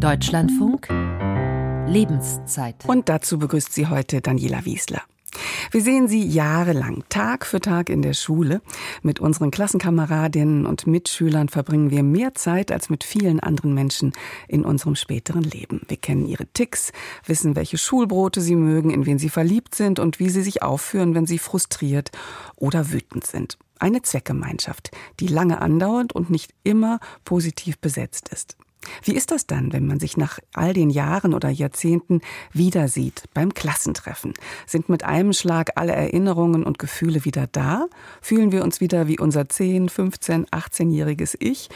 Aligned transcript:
Deutschlandfunk 0.00 0.88
Lebenszeit. 1.86 2.86
Und 2.86 3.10
dazu 3.10 3.38
begrüßt 3.38 3.70
sie 3.70 3.88
heute 3.88 4.22
Daniela 4.22 4.64
Wiesler. 4.64 5.02
Wir 5.72 5.82
sehen 5.82 6.08
sie 6.08 6.26
jahrelang, 6.26 7.04
Tag 7.10 7.44
für 7.44 7.60
Tag 7.60 7.90
in 7.90 8.00
der 8.00 8.14
Schule. 8.14 8.62
Mit 9.02 9.20
unseren 9.20 9.50
Klassenkameradinnen 9.50 10.64
und 10.64 10.86
Mitschülern 10.86 11.50
verbringen 11.50 11.90
wir 11.90 12.02
mehr 12.02 12.34
Zeit 12.34 12.72
als 12.72 12.88
mit 12.88 13.04
vielen 13.04 13.40
anderen 13.40 13.74
Menschen 13.74 14.12
in 14.48 14.64
unserem 14.64 14.96
späteren 14.96 15.42
Leben. 15.42 15.82
Wir 15.88 15.98
kennen 15.98 16.26
ihre 16.26 16.46
Ticks, 16.46 16.92
wissen, 17.26 17.54
welche 17.54 17.76
Schulbrote 17.76 18.40
sie 18.40 18.56
mögen, 18.56 18.90
in 18.90 19.04
wen 19.04 19.18
sie 19.18 19.28
verliebt 19.28 19.74
sind 19.74 19.98
und 19.98 20.18
wie 20.18 20.30
sie 20.30 20.42
sich 20.42 20.62
aufführen, 20.62 21.14
wenn 21.14 21.26
sie 21.26 21.38
frustriert 21.38 22.10
oder 22.56 22.90
wütend 22.90 23.26
sind. 23.26 23.58
Eine 23.78 24.00
Zweckgemeinschaft, 24.00 24.92
die 25.20 25.26
lange 25.26 25.60
andauert 25.60 26.14
und 26.14 26.30
nicht 26.30 26.54
immer 26.64 27.00
positiv 27.26 27.78
besetzt 27.78 28.30
ist. 28.30 28.56
Wie 29.02 29.14
ist 29.14 29.30
das 29.30 29.46
dann, 29.46 29.72
wenn 29.72 29.86
man 29.86 30.00
sich 30.00 30.16
nach 30.16 30.38
all 30.52 30.72
den 30.72 30.90
Jahren 30.90 31.34
oder 31.34 31.48
Jahrzehnten 31.48 32.20
wieder 32.52 32.88
sieht 32.88 33.24
beim 33.34 33.54
Klassentreffen? 33.54 34.34
Sind 34.66 34.88
mit 34.88 35.04
einem 35.04 35.32
Schlag 35.32 35.72
alle 35.76 35.92
Erinnerungen 35.92 36.64
und 36.64 36.78
Gefühle 36.78 37.24
wieder 37.24 37.46
da? 37.46 37.86
Fühlen 38.20 38.52
wir 38.52 38.64
uns 38.64 38.80
wieder 38.80 39.08
wie 39.08 39.18
unser 39.18 39.48
10, 39.48 39.88
15, 39.88 40.46
18-jähriges 40.46 41.36
Ich? 41.38 41.68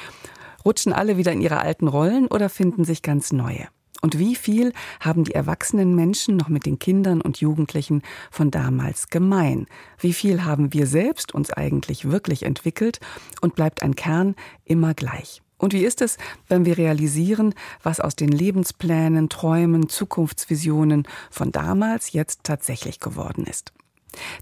Rutschen 0.65 0.93
alle 0.93 1.17
wieder 1.17 1.33
in 1.33 1.43
ihre 1.43 1.61
alten 1.61 1.89
Rollen 1.89 2.27
oder 2.27 2.49
finden 2.49 2.85
sich 2.85 3.03
ganz 3.03 3.33
neue? 3.33 3.69
Und 4.01 4.19
wie 4.19 4.35
viel 4.35 4.75
haben 5.01 5.25
die 5.25 5.35
erwachsenen 5.35 5.95
Menschen 5.95 6.37
noch 6.37 6.49
mit 6.49 6.67
den 6.67 6.79
Kindern 6.79 7.23
und 7.23 7.41
Jugendlichen 7.41 8.03
von 8.31 8.51
damals 8.51 9.09
gemein? 9.09 9.67
Wie 9.99 10.13
viel 10.13 10.45
haben 10.45 10.75
wir 10.75 10.87
selbst 10.87 11.35
uns 11.35 11.51
eigentlich 11.51 12.11
wirklich 12.11 12.43
entwickelt 12.43 13.01
und 13.41 13.55
bleibt 13.55 13.83
ein 13.83 13.97
Kern 13.97 14.35
immer 14.67 14.93
gleich? 14.93 15.44
Und 15.65 15.73
wie 15.73 15.87
ist 15.87 16.03
es, 16.03 16.19
wenn 16.47 16.67
wir 16.67 16.77
realisieren, 16.77 17.55
was 17.83 17.99
aus 17.99 18.15
den 18.15 18.29
Lebensplänen, 18.29 19.31
Träumen, 19.31 19.89
Zukunftsvisionen 19.89 21.09
von 21.31 21.53
damals 21.53 22.13
jetzt 22.13 22.41
tatsächlich 22.45 23.01
geworden 23.01 23.47
ist? 23.47 23.73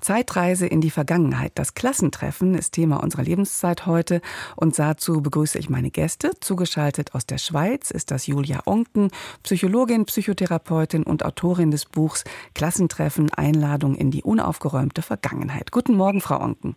Zeitreise 0.00 0.66
in 0.66 0.80
die 0.80 0.90
Vergangenheit. 0.90 1.52
Das 1.54 1.74
Klassentreffen 1.74 2.56
ist 2.56 2.72
Thema 2.72 2.96
unserer 2.96 3.22
Lebenszeit 3.22 3.86
heute 3.86 4.20
und 4.56 4.76
dazu 4.76 5.22
begrüße 5.22 5.60
ich 5.60 5.70
meine 5.70 5.92
Gäste. 5.92 6.32
Zugeschaltet 6.40 7.14
aus 7.14 7.24
der 7.24 7.38
Schweiz 7.38 7.92
ist 7.92 8.10
das 8.10 8.26
Julia 8.26 8.62
Onken, 8.66 9.12
Psychologin, 9.44 10.06
Psychotherapeutin 10.06 11.04
und 11.04 11.24
Autorin 11.24 11.70
des 11.70 11.84
Buchs 11.84 12.24
Klassentreffen 12.52 13.32
Einladung 13.32 13.94
in 13.94 14.10
die 14.10 14.24
unaufgeräumte 14.24 15.02
Vergangenheit. 15.02 15.70
Guten 15.70 15.94
Morgen, 15.94 16.20
Frau 16.20 16.40
Onken. 16.40 16.74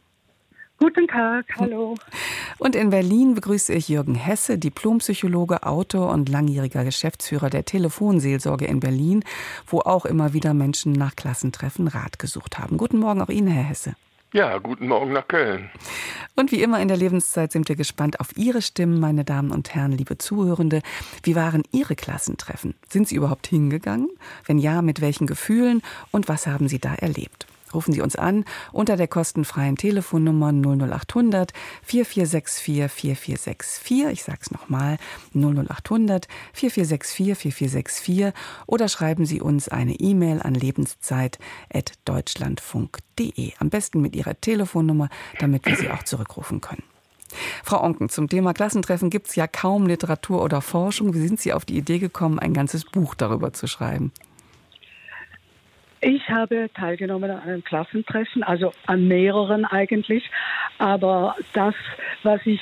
Guten 0.77 1.07
Tag, 1.07 1.45
hallo. 1.57 1.95
Und 2.57 2.75
in 2.75 2.89
Berlin 2.89 3.33
begrüße 3.33 3.73
ich 3.73 3.87
Jürgen 3.87 4.15
Hesse, 4.15 4.57
Diplompsychologe, 4.57 5.63
Autor 5.63 6.11
und 6.11 6.27
langjähriger 6.27 6.83
Geschäftsführer 6.83 7.49
der 7.49 7.63
Telefonseelsorge 7.63 8.65
in 8.65 8.81
Berlin, 8.81 9.23
wo 9.67 9.79
auch 9.79 10.05
immer 10.05 10.33
wieder 10.33 10.53
Menschen 10.53 10.91
nach 10.91 11.15
Klassentreffen 11.15 11.87
Rat 11.87 12.19
gesucht 12.19 12.59
haben. 12.59 12.77
Guten 12.77 12.99
Morgen 12.99 13.21
auch 13.21 13.29
Ihnen, 13.29 13.47
Herr 13.47 13.63
Hesse. 13.63 13.95
Ja, 14.33 14.57
guten 14.57 14.89
Morgen 14.89 15.13
nach 15.13 15.29
Köln. 15.29 15.69
Und 16.35 16.51
wie 16.51 16.61
immer 16.61 16.81
in 16.81 16.89
der 16.89 16.97
Lebenszeit 16.97 17.53
sind 17.53 17.69
wir 17.69 17.77
gespannt 17.77 18.19
auf 18.19 18.35
Ihre 18.35 18.61
Stimmen, 18.61 18.99
meine 18.99 19.23
Damen 19.23 19.51
und 19.51 19.73
Herren, 19.73 19.93
liebe 19.93 20.17
Zuhörende. 20.17 20.81
Wie 21.23 21.35
waren 21.35 21.63
Ihre 21.71 21.95
Klassentreffen? 21.95 22.75
Sind 22.89 23.07
Sie 23.07 23.15
überhaupt 23.15 23.47
hingegangen? 23.47 24.09
Wenn 24.45 24.59
ja, 24.59 24.81
mit 24.81 24.99
welchen 24.99 25.25
Gefühlen? 25.25 25.81
Und 26.11 26.27
was 26.27 26.47
haben 26.47 26.67
Sie 26.67 26.79
da 26.79 26.93
erlebt? 26.95 27.47
Rufen 27.75 27.93
Sie 27.93 28.01
uns 28.01 28.15
an 28.15 28.45
unter 28.71 28.95
der 28.95 29.07
kostenfreien 29.07 29.75
Telefonnummer 29.75 30.51
00800 30.51 31.53
4464 31.83 32.91
4464. 32.91 34.05
Ich 34.11 34.23
sage 34.23 34.39
es 34.41 34.49
nochmal 34.51 34.97
00800 35.33 36.27
4464 36.53 37.37
4464 37.37 38.33
oder 38.65 38.87
schreiben 38.87 39.25
Sie 39.25 39.41
uns 39.41 39.67
eine 39.69 39.93
E-Mail 39.93 40.41
an 40.41 40.55
lebenszeit.deutschlandfunk.de. 40.55 43.51
Am 43.59 43.69
besten 43.69 44.01
mit 44.01 44.15
Ihrer 44.15 44.39
Telefonnummer, 44.39 45.09
damit 45.39 45.65
wir 45.65 45.75
Sie 45.75 45.91
auch 45.91 46.03
zurückrufen 46.03 46.61
können. 46.61 46.83
Frau 47.63 47.83
Onken, 47.83 48.09
zum 48.09 48.29
Thema 48.29 48.53
Klassentreffen 48.53 49.09
gibt 49.09 49.27
es 49.27 49.35
ja 49.35 49.47
kaum 49.47 49.87
Literatur 49.87 50.41
oder 50.41 50.61
Forschung. 50.61 51.13
Wie 51.13 51.27
sind 51.27 51.41
Sie 51.41 51.51
auf 51.53 51.65
die 51.65 51.77
Idee 51.77 51.99
gekommen, 51.99 52.39
ein 52.39 52.53
ganzes 52.53 52.85
Buch 52.85 53.15
darüber 53.15 53.51
zu 53.51 53.67
schreiben? 53.67 54.13
Ich 56.07 56.29
habe 56.29 56.69
teilgenommen 56.71 57.31
an 57.31 57.39
einem 57.39 57.63
Klassentreffen, 57.63 58.43
also 58.43 58.73
an 58.85 59.07
mehreren 59.07 59.65
eigentlich. 59.65 60.29
Aber 60.77 61.35
das, 61.53 61.73
was 62.21 62.45
ich 62.45 62.61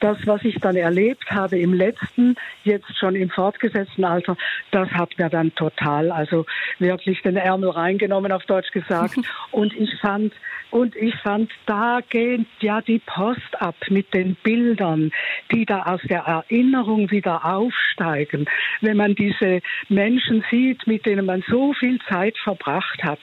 das, 0.00 0.18
was 0.26 0.44
ich 0.44 0.56
dann 0.56 0.76
erlebt 0.76 1.30
habe 1.30 1.58
im 1.58 1.74
letzten, 1.74 2.36
jetzt 2.64 2.96
schon 2.98 3.14
im 3.14 3.30
fortgesetzten 3.30 4.04
Alter, 4.04 4.36
das 4.70 4.88
hat 4.90 5.18
mir 5.18 5.28
dann 5.28 5.54
total, 5.54 6.10
also 6.10 6.46
wirklich 6.78 7.22
den 7.22 7.36
Ärmel 7.36 7.70
reingenommen, 7.70 8.32
auf 8.32 8.44
Deutsch 8.44 8.70
gesagt. 8.72 9.16
Und 9.50 9.74
ich 9.74 9.94
fand, 10.00 10.32
und 10.72 10.96
ich 10.96 11.14
fand, 11.16 11.50
da 11.66 12.00
geht 12.08 12.46
ja 12.60 12.80
die 12.80 12.98
Post 12.98 13.60
ab 13.60 13.76
mit 13.90 14.14
den 14.14 14.36
Bildern, 14.36 15.12
die 15.52 15.66
da 15.66 15.82
aus 15.82 16.00
der 16.08 16.20
Erinnerung 16.20 17.10
wieder 17.10 17.44
aufsteigen. 17.44 18.46
Wenn 18.80 18.96
man 18.96 19.14
diese 19.14 19.60
Menschen 19.90 20.42
sieht, 20.50 20.86
mit 20.86 21.04
denen 21.04 21.26
man 21.26 21.44
so 21.46 21.74
viel 21.74 21.98
Zeit 22.08 22.38
verbracht 22.38 23.04
hat, 23.04 23.18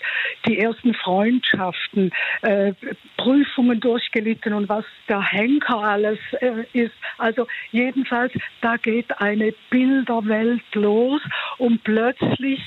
die 0.46 0.60
ersten 0.60 0.94
Freundschaften, 0.94 2.12
äh, 2.44 2.74
Prüfungen 3.18 3.80
durchgelitten 3.80 4.54
und 4.54 4.70
was 4.70 4.86
der 5.08 5.22
Henker 5.22 5.80
alles 5.80 6.20
äh, 6.42 6.66
ist. 6.74 6.96
Also 7.18 7.48
jedenfalls, 7.72 8.34
da 8.62 8.78
geht 8.78 9.20
eine 9.20 9.54
Bilderwelt 9.70 10.64
los 10.74 11.22
und 11.58 11.84
plötzlich 11.84 12.62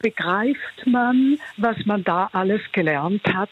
begreift 0.00 0.86
man, 0.86 1.38
was 1.56 1.76
man 1.84 2.04
da 2.04 2.28
alles 2.32 2.60
gelernt 2.72 3.22
hat 3.34 3.50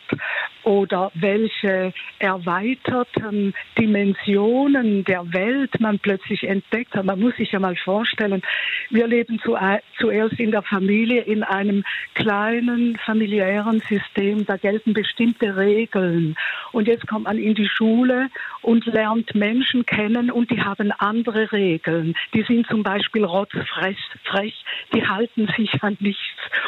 oder 0.62 1.10
welche 1.14 1.92
erweiterten 2.18 3.54
Dimensionen 3.78 5.04
der 5.04 5.32
Welt 5.32 5.78
man 5.80 5.98
plötzlich 5.98 6.42
entdeckt 6.44 6.94
hat. 6.94 7.04
Man 7.04 7.20
muss 7.20 7.36
sich 7.36 7.52
ja 7.52 7.60
mal 7.60 7.76
vorstellen, 7.76 8.42
wir 8.90 9.06
leben 9.06 9.38
zu, 9.40 9.56
zuerst 9.98 10.40
in 10.40 10.50
der 10.50 10.62
Familie 10.62 11.22
in 11.22 11.42
einem 11.42 11.84
kleinen 12.14 12.96
familiären 12.96 13.80
System, 13.88 14.44
da 14.44 14.56
gelten 14.56 14.92
bestimmte 14.92 15.56
Regeln. 15.56 16.36
Und 16.72 16.88
jetzt 16.88 17.06
kommt 17.06 17.24
man 17.24 17.38
in 17.38 17.54
die 17.54 17.68
Schule 17.68 18.28
und 18.66 18.84
lernt 18.86 19.32
Menschen 19.36 19.86
kennen 19.86 20.28
und 20.28 20.50
die 20.50 20.60
haben 20.60 20.90
andere 20.90 21.52
Regeln. 21.52 22.16
Die 22.34 22.42
sind 22.42 22.66
zum 22.66 22.82
Beispiel 22.82 23.24
rotzfrech, 23.24 23.96
frech, 24.24 24.64
die 24.92 25.06
halten 25.06 25.48
sich 25.56 25.82
an 25.84 25.96
nichts. 26.00 26.20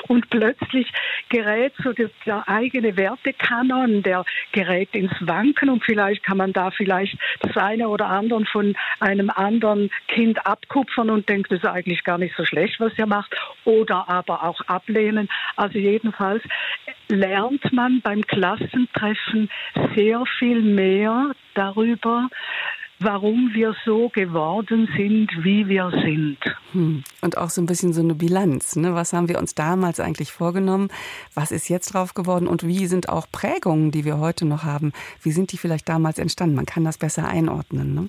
Und 0.07 0.31
plötzlich 0.31 0.87
gerät 1.29 1.73
so 1.83 1.93
der, 1.93 2.11
der 2.25 2.49
eigene 2.49 2.97
Wertekanon 2.97 4.05
der 4.05 4.25
gerät 4.53 4.95
ins 4.95 5.13
Wanken 5.21 5.71
und 5.71 5.85
vielleicht 5.85 6.23
kann 6.23 6.37
man 6.37 6.53
da 6.53 6.71
vielleicht 6.71 7.19
das 7.41 7.57
eine 7.57 7.89
oder 7.89 8.07
andere 8.07 8.45
von 8.47 8.77
einem 9.01 9.31
anderen 9.31 9.91
Kind 10.07 10.47
abkupfern 10.47 11.11
und 11.11 11.29
denkt, 11.29 11.51
das 11.51 11.59
ist 11.59 11.67
eigentlich 11.67 12.05
gar 12.05 12.19
nicht 12.19 12.37
so 12.37 12.45
schlecht, 12.45 12.79
was 12.79 12.93
er 12.97 13.07
macht, 13.07 13.35
oder 13.65 14.09
aber 14.09 14.45
auch 14.45 14.61
ablehnen. 14.69 15.29
Also 15.57 15.79
jedenfalls 15.81 16.45
lernt 17.09 17.73
man 17.73 18.01
beim 18.03 18.23
Klassentreffen 18.23 19.51
sehr 19.97 20.25
viel 20.39 20.61
mehr 20.61 21.33
darüber, 21.59 22.29
warum 23.01 23.53
wir 23.53 23.75
so 23.85 24.09
geworden 24.09 24.89
sind, 24.97 25.31
wie 25.45 25.69
wir 25.69 25.91
sind. 25.91 26.39
Hm. 26.73 27.05
Und 27.21 27.37
auch 27.37 27.51
so 27.51 27.61
ein 27.61 27.67
bisschen 27.67 27.93
so 27.93 28.01
eine 28.01 28.15
Bilanz. 28.15 28.77
Ne? 28.77 28.95
Was 28.95 29.13
haben 29.13 29.29
wir 29.29 29.39
uns 29.39 29.55
damals 29.55 30.01
eigentlich 30.01 30.33
vorgenommen? 30.33 30.89
Was 31.35 31.51
ist 31.51 31.69
jetzt 31.69 31.95
drauf 31.95 32.15
geworden? 32.15 32.49
Und 32.49 32.67
wie 32.67 32.87
sind 32.87 33.09
auch 33.09 33.27
Prägungen, 33.31 33.91
die 33.91 34.05
wir 34.05 34.19
heute 34.19 34.45
noch 34.47 34.65
haben, 34.65 34.93
wie 35.23 35.33
sind 35.33 35.53
die 35.53 35.59
vielleicht 35.59 35.89
damals 35.89 36.19
entstanden? 36.19 36.57
Man 36.57 36.67
kann 36.67 36.85
das 36.85 36.99
besser 36.99 37.27
einordnen. 37.29 37.95
Ne? 37.95 38.09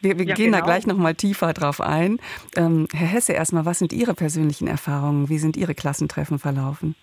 Wir, 0.00 0.18
wir 0.18 0.26
ja, 0.26 0.34
gehen 0.34 0.52
genau. 0.52 0.58
da 0.58 0.64
gleich 0.64 0.86
noch 0.86 0.96
mal 0.96 1.14
tiefer 1.14 1.52
drauf 1.52 1.80
ein. 1.80 2.18
Ähm, 2.56 2.86
Herr 2.92 3.08
Hesse, 3.08 3.32
erstmal, 3.32 3.64
was 3.64 3.78
sind 3.78 3.92
Ihre 3.92 4.14
persönlichen 4.14 4.68
Erfahrungen? 4.68 5.28
Wie 5.28 5.38
sind 5.38 5.56
Ihre 5.56 5.74
Klassentreffen 5.74 6.38
verlaufen? 6.38 6.94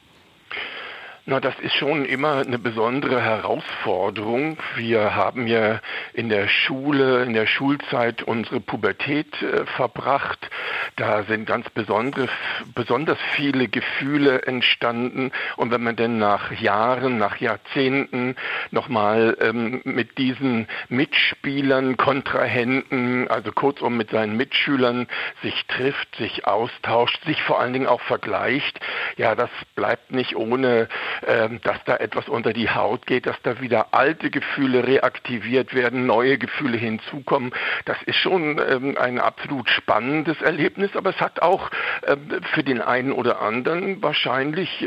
Na, 1.28 1.40
das 1.40 1.56
ist 1.60 1.74
schon 1.74 2.06
immer 2.06 2.46
eine 2.46 2.60
besondere 2.60 3.20
Herausforderung. 3.20 4.60
Wir 4.76 5.16
haben 5.16 5.48
ja 5.48 5.82
in 6.14 6.30
der 6.30 6.48
Schule, 6.48 7.24
in 7.24 7.34
der 7.34 7.48
Schulzeit 7.48 8.22
unsere 8.22 8.60
Pubertät 8.60 9.42
äh, 9.42 9.66
verbracht. 9.66 10.38
Da 10.98 11.24
sind 11.24 11.48
ganz 11.48 11.68
besondere, 11.72 12.28
besonders 12.76 13.18
viele 13.36 13.68
Gefühle 13.68 14.44
entstanden. 14.44 15.32
Und 15.56 15.72
wenn 15.72 15.82
man 15.82 15.96
denn 15.96 16.20
nach 16.20 16.52
Jahren, 16.52 17.18
nach 17.18 17.38
Jahrzehnten 17.38 18.36
nochmal 18.70 19.36
ähm, 19.42 19.82
mit 19.84 20.20
diesen 20.20 20.68
Mitspielern, 20.90 21.98
Kontrahenten, 21.98 23.28
also 23.30 23.52
kurzum 23.52 23.98
mit 23.98 24.12
seinen 24.12 24.38
Mitschülern 24.38 25.08
sich 25.42 25.66
trifft, 25.66 26.16
sich 26.18 26.46
austauscht, 26.46 27.26
sich 27.26 27.42
vor 27.42 27.60
allen 27.60 27.74
Dingen 27.74 27.88
auch 27.88 28.02
vergleicht, 28.02 28.80
ja, 29.18 29.34
das 29.34 29.50
bleibt 29.74 30.12
nicht 30.12 30.36
ohne 30.36 30.88
dass 31.64 31.84
da 31.86 31.98
etwas 31.98 32.28
unter 32.30 32.54
die 32.54 32.70
Haut 32.70 33.06
geht, 33.06 33.26
dass 33.26 33.42
da 33.44 33.60
wieder 33.62 33.94
alte 33.94 34.30
Gefühle 34.30 34.86
reaktiviert 34.86 35.74
werden, 35.74 36.06
neue 36.06 36.38
Gefühle 36.38 36.78
hinzukommen. 36.78 37.54
Das 37.86 38.02
ist 38.04 38.18
schon 38.18 38.60
ähm, 38.60 38.98
ein 39.00 39.20
absolut 39.20 39.70
spannendes 39.70 40.42
Erlebnis, 40.42 40.96
aber 40.96 41.12
es 41.12 41.20
hat 41.20 41.42
auch 41.42 41.70
für 42.54 42.64
den 42.64 42.82
einen 42.82 43.12
oder 43.12 43.42
anderen 43.42 44.02
wahrscheinlich 44.02 44.86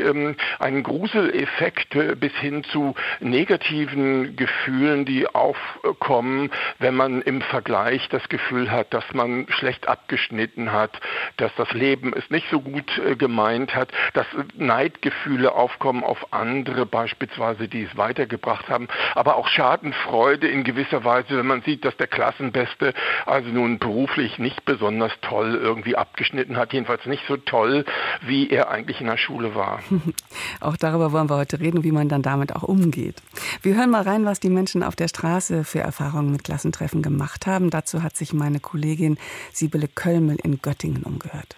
einen 0.59 0.83
Gruseleffekt 0.83 1.95
äh, 1.95 2.15
bis 2.15 2.33
hin 2.33 2.63
zu 2.63 2.95
negativen 3.19 4.35
Gefühlen, 4.35 5.05
die 5.05 5.27
aufkommen, 5.27 6.51
wenn 6.79 6.95
man 6.95 7.21
im 7.21 7.41
Vergleich 7.41 8.07
das 8.09 8.27
Gefühl 8.29 8.71
hat, 8.71 8.93
dass 8.93 9.13
man 9.13 9.47
schlecht 9.49 9.87
abgeschnitten 9.87 10.71
hat, 10.71 10.99
dass 11.37 11.51
das 11.55 11.71
Leben 11.73 12.13
es 12.13 12.29
nicht 12.29 12.49
so 12.49 12.61
gut 12.61 12.97
äh, 12.99 13.15
gemeint 13.15 13.75
hat, 13.75 13.91
dass 14.13 14.25
Neidgefühle 14.55 15.53
aufkommen 15.53 16.03
auf 16.03 16.18
andere 16.31 16.85
beispielsweise, 16.85 17.67
die 17.67 17.83
es 17.83 17.97
weitergebracht 17.97 18.69
haben, 18.69 18.87
aber 19.15 19.35
auch 19.35 19.47
Schadenfreude 19.47 20.47
in 20.47 20.63
gewisser 20.63 21.03
Weise, 21.03 21.37
wenn 21.37 21.47
man 21.47 21.61
sieht, 21.61 21.85
dass 21.85 21.95
der 21.97 22.07
Klassenbeste 22.07 22.93
also 23.25 23.49
nun 23.49 23.79
beruflich 23.79 24.39
nicht 24.39 24.65
besonders 24.65 25.11
toll 25.21 25.59
irgendwie 25.61 25.95
abgeschnitten 25.95 26.57
hat, 26.57 26.73
jedenfalls 26.73 27.05
nicht 27.05 27.23
so 27.27 27.37
toll, 27.37 27.85
wie 28.21 28.49
er 28.49 28.69
eigentlich 28.69 29.01
in 29.01 29.07
der 29.07 29.17
Schule 29.17 29.55
war. 29.55 29.81
Auch 30.61 30.77
darüber 30.77 31.11
wollen 31.11 31.29
wir 31.29 31.37
heute 31.37 31.59
reden, 31.59 31.83
wie 31.83 31.91
man 31.91 32.09
dann 32.09 32.21
damit 32.21 32.55
auch 32.55 32.63
umgeht. 32.63 33.21
Wir 33.61 33.75
hören 33.75 33.89
mal 33.89 34.03
rein, 34.03 34.25
was 34.25 34.39
die 34.39 34.49
Menschen 34.49 34.83
auf 34.83 34.95
der 34.95 35.07
Straße 35.07 35.63
für 35.63 35.79
Erfahrungen 35.79 36.31
mit 36.31 36.43
Klassentreffen 36.43 37.01
gemacht 37.01 37.47
haben. 37.47 37.69
Dazu 37.69 38.03
hat 38.03 38.15
sich 38.15 38.33
meine 38.33 38.59
Kollegin 38.59 39.17
Sibylle 39.51 39.87
Kölmel 39.87 40.37
in 40.43 40.61
Göttingen 40.61 41.03
umgehört. 41.03 41.55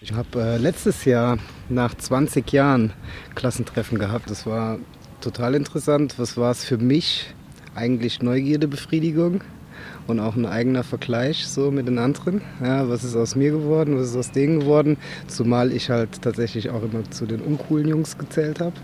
Ich 0.00 0.12
habe 0.12 0.40
äh, 0.40 0.58
letztes 0.58 1.04
Jahr 1.06 1.38
nach 1.68 1.92
20 1.92 2.52
Jahren 2.52 2.92
Klassentreffen 3.34 3.98
gehabt. 3.98 4.30
Das 4.30 4.46
war 4.46 4.78
total 5.20 5.56
interessant. 5.56 6.14
Was 6.18 6.36
war 6.36 6.52
es 6.52 6.64
für 6.64 6.78
mich? 6.78 7.34
Eigentlich 7.74 8.22
Neugierdebefriedigung 8.22 9.42
und 10.06 10.20
auch 10.20 10.36
ein 10.36 10.46
eigener 10.46 10.84
Vergleich 10.84 11.48
so 11.48 11.72
mit 11.72 11.88
den 11.88 11.98
anderen. 11.98 12.42
Ja, 12.62 12.88
was 12.88 13.02
ist 13.02 13.16
aus 13.16 13.34
mir 13.34 13.50
geworden, 13.50 13.98
was 13.98 14.10
ist 14.10 14.16
aus 14.16 14.30
denen 14.30 14.60
geworden? 14.60 14.98
Zumal 15.26 15.72
ich 15.72 15.90
halt 15.90 16.22
tatsächlich 16.22 16.70
auch 16.70 16.84
immer 16.84 17.10
zu 17.10 17.26
den 17.26 17.40
uncoolen 17.40 17.88
Jungs 17.88 18.16
gezählt 18.16 18.60
habe. 18.60 18.74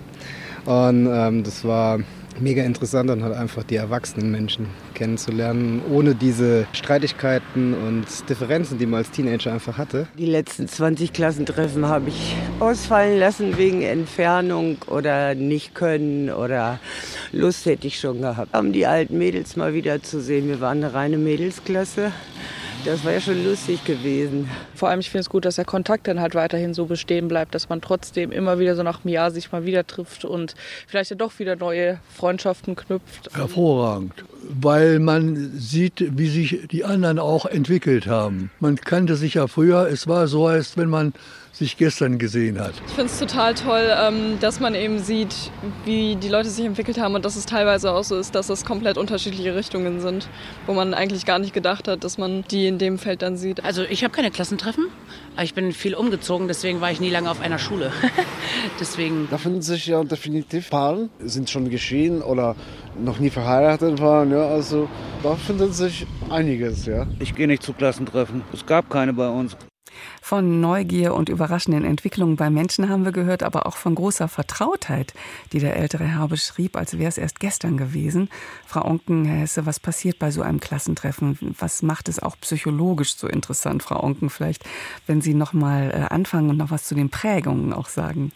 Und 0.64 1.06
ähm, 1.08 1.44
das 1.44 1.64
war 1.64 2.00
mega 2.40 2.62
interessant, 2.62 3.10
dann 3.10 3.22
halt 3.22 3.34
einfach 3.34 3.62
die 3.64 3.76
erwachsenen 3.76 4.30
Menschen 4.30 4.66
kennenzulernen, 4.94 5.82
ohne 5.90 6.14
diese 6.14 6.66
Streitigkeiten 6.72 7.74
und 7.74 8.06
Differenzen, 8.28 8.78
die 8.78 8.86
man 8.86 8.98
als 8.98 9.10
Teenager 9.10 9.52
einfach 9.52 9.78
hatte. 9.78 10.06
Die 10.18 10.26
letzten 10.26 10.68
20 10.68 11.12
Klassentreffen 11.12 11.86
habe 11.86 12.08
ich 12.08 12.36
ausfallen 12.60 13.18
lassen 13.18 13.58
wegen 13.58 13.82
Entfernung 13.82 14.78
oder 14.86 15.34
nicht 15.34 15.74
können 15.74 16.30
oder 16.30 16.78
Lust 17.32 17.66
hätte 17.66 17.86
ich 17.86 17.98
schon 17.98 18.20
gehabt. 18.20 18.56
Um 18.56 18.72
die 18.72 18.86
alten 18.86 19.18
Mädels 19.18 19.56
mal 19.56 19.74
wieder 19.74 20.02
zu 20.02 20.20
sehen. 20.20 20.48
Wir 20.48 20.60
waren 20.60 20.82
eine 20.82 20.94
reine 20.94 21.18
Mädelsklasse. 21.18 22.12
Das 22.84 23.02
war 23.02 23.12
ja 23.12 23.20
schon 23.20 23.42
lustig 23.42 23.82
gewesen. 23.84 24.50
Vor 24.74 24.90
allem, 24.90 25.00
ich 25.00 25.08
finde 25.08 25.22
es 25.22 25.30
gut, 25.30 25.46
dass 25.46 25.56
der 25.56 25.64
Kontakt 25.64 26.06
dann 26.06 26.20
halt 26.20 26.34
weiterhin 26.34 26.74
so 26.74 26.84
bestehen 26.84 27.28
bleibt, 27.28 27.54
dass 27.54 27.70
man 27.70 27.80
trotzdem 27.80 28.30
immer 28.30 28.58
wieder 28.58 28.76
so 28.76 28.82
nach 28.82 29.04
einem 29.04 29.14
Jahr 29.14 29.30
sich 29.30 29.52
mal 29.52 29.64
wieder 29.64 29.86
trifft 29.86 30.26
und 30.26 30.54
vielleicht 30.86 31.08
ja 31.10 31.16
doch 31.16 31.38
wieder 31.38 31.56
neue 31.56 31.98
Freundschaften 32.14 32.76
knüpft. 32.76 33.30
Hervorragend, 33.34 34.12
weil 34.48 34.98
man 34.98 35.52
sieht, 35.56 36.04
wie 36.18 36.28
sich 36.28 36.68
die 36.70 36.84
anderen 36.84 37.18
auch 37.18 37.46
entwickelt 37.46 38.06
haben. 38.06 38.50
Man 38.60 38.76
kannte 38.76 39.16
sich 39.16 39.34
ja 39.34 39.46
früher, 39.46 39.88
es 39.88 40.06
war 40.06 40.28
so, 40.28 40.46
als 40.46 40.76
wenn 40.76 40.90
man 40.90 41.14
sich 41.54 41.76
gestern 41.76 42.18
gesehen 42.18 42.58
hat. 42.58 42.74
Ich 42.88 42.94
finde 42.94 43.12
es 43.12 43.18
total 43.18 43.54
toll, 43.54 43.88
ähm, 43.96 44.38
dass 44.40 44.58
man 44.58 44.74
eben 44.74 44.98
sieht, 44.98 45.34
wie 45.84 46.16
die 46.16 46.28
Leute 46.28 46.50
sich 46.50 46.64
entwickelt 46.64 46.98
haben 46.98 47.14
und 47.14 47.24
dass 47.24 47.36
es 47.36 47.46
teilweise 47.46 47.92
auch 47.92 48.02
so 48.02 48.16
ist, 48.16 48.34
dass 48.34 48.48
es 48.48 48.64
komplett 48.64 48.98
unterschiedliche 48.98 49.54
Richtungen 49.54 50.00
sind, 50.00 50.28
wo 50.66 50.74
man 50.74 50.94
eigentlich 50.94 51.24
gar 51.24 51.38
nicht 51.38 51.54
gedacht 51.54 51.86
hat, 51.86 52.02
dass 52.02 52.18
man 52.18 52.42
die 52.50 52.66
in 52.74 52.78
dem 52.78 52.98
Feld 52.98 53.22
dann 53.22 53.36
sieht. 53.36 53.64
Also 53.64 53.82
ich 53.82 54.02
habe 54.02 54.12
keine 54.12 54.30
Klassentreffen, 54.30 54.86
ich 55.40 55.54
bin 55.54 55.72
viel 55.72 55.94
umgezogen, 55.94 56.48
deswegen 56.48 56.80
war 56.80 56.90
ich 56.90 57.00
nie 57.00 57.10
lange 57.10 57.30
auf 57.30 57.40
einer 57.40 57.58
Schule. 57.58 57.92
deswegen. 58.80 59.28
Da 59.30 59.38
finden 59.38 59.62
sich 59.62 59.86
ja 59.86 60.02
definitiv 60.02 60.70
Paare, 60.70 61.08
sind 61.20 61.48
schon 61.50 61.70
geschehen 61.70 62.20
oder 62.20 62.56
noch 62.98 63.20
nie 63.20 63.30
verheiratet 63.30 64.00
waren. 64.00 64.32
Ja, 64.32 64.48
also 64.48 64.88
da 65.22 65.36
findet 65.36 65.74
sich 65.74 66.06
einiges. 66.30 66.86
Ja. 66.86 67.06
Ich 67.20 67.34
gehe 67.34 67.46
nicht 67.46 67.62
zu 67.62 67.72
Klassentreffen. 67.72 68.42
Es 68.52 68.66
gab 68.66 68.90
keine 68.90 69.12
bei 69.12 69.28
uns. 69.28 69.56
Von 70.22 70.60
Neugier 70.60 71.14
und 71.14 71.28
überraschenden 71.28 71.84
Entwicklungen 71.84 72.36
bei 72.36 72.50
Menschen 72.50 72.88
haben 72.88 73.04
wir 73.04 73.12
gehört, 73.12 73.42
aber 73.42 73.66
auch 73.66 73.76
von 73.76 73.94
großer 73.94 74.28
Vertrautheit, 74.28 75.14
die 75.52 75.58
der 75.58 75.76
ältere 75.76 76.04
Herr 76.04 76.28
beschrieb, 76.28 76.76
als 76.76 76.98
wäre 76.98 77.08
es 77.08 77.18
erst 77.18 77.40
gestern 77.40 77.76
gewesen. 77.76 78.28
Frau 78.66 78.84
Onken, 78.84 79.24
Herr 79.24 79.40
Hesse, 79.40 79.66
was 79.66 79.80
passiert 79.80 80.18
bei 80.18 80.30
so 80.30 80.42
einem 80.42 80.60
Klassentreffen? 80.60 81.38
Was 81.58 81.82
macht 81.82 82.08
es 82.08 82.18
auch 82.18 82.36
psychologisch 82.40 83.16
so 83.16 83.28
interessant, 83.28 83.82
Frau 83.82 84.02
Onken? 84.02 84.30
Vielleicht, 84.30 84.64
wenn 85.06 85.20
Sie 85.20 85.34
noch 85.34 85.52
mal 85.52 85.90
äh, 85.90 86.12
anfangen 86.14 86.50
und 86.50 86.56
noch 86.56 86.70
was 86.70 86.84
zu 86.84 86.94
den 86.94 87.10
Prägungen 87.10 87.72
auch 87.72 87.88
sagen. 87.88 88.32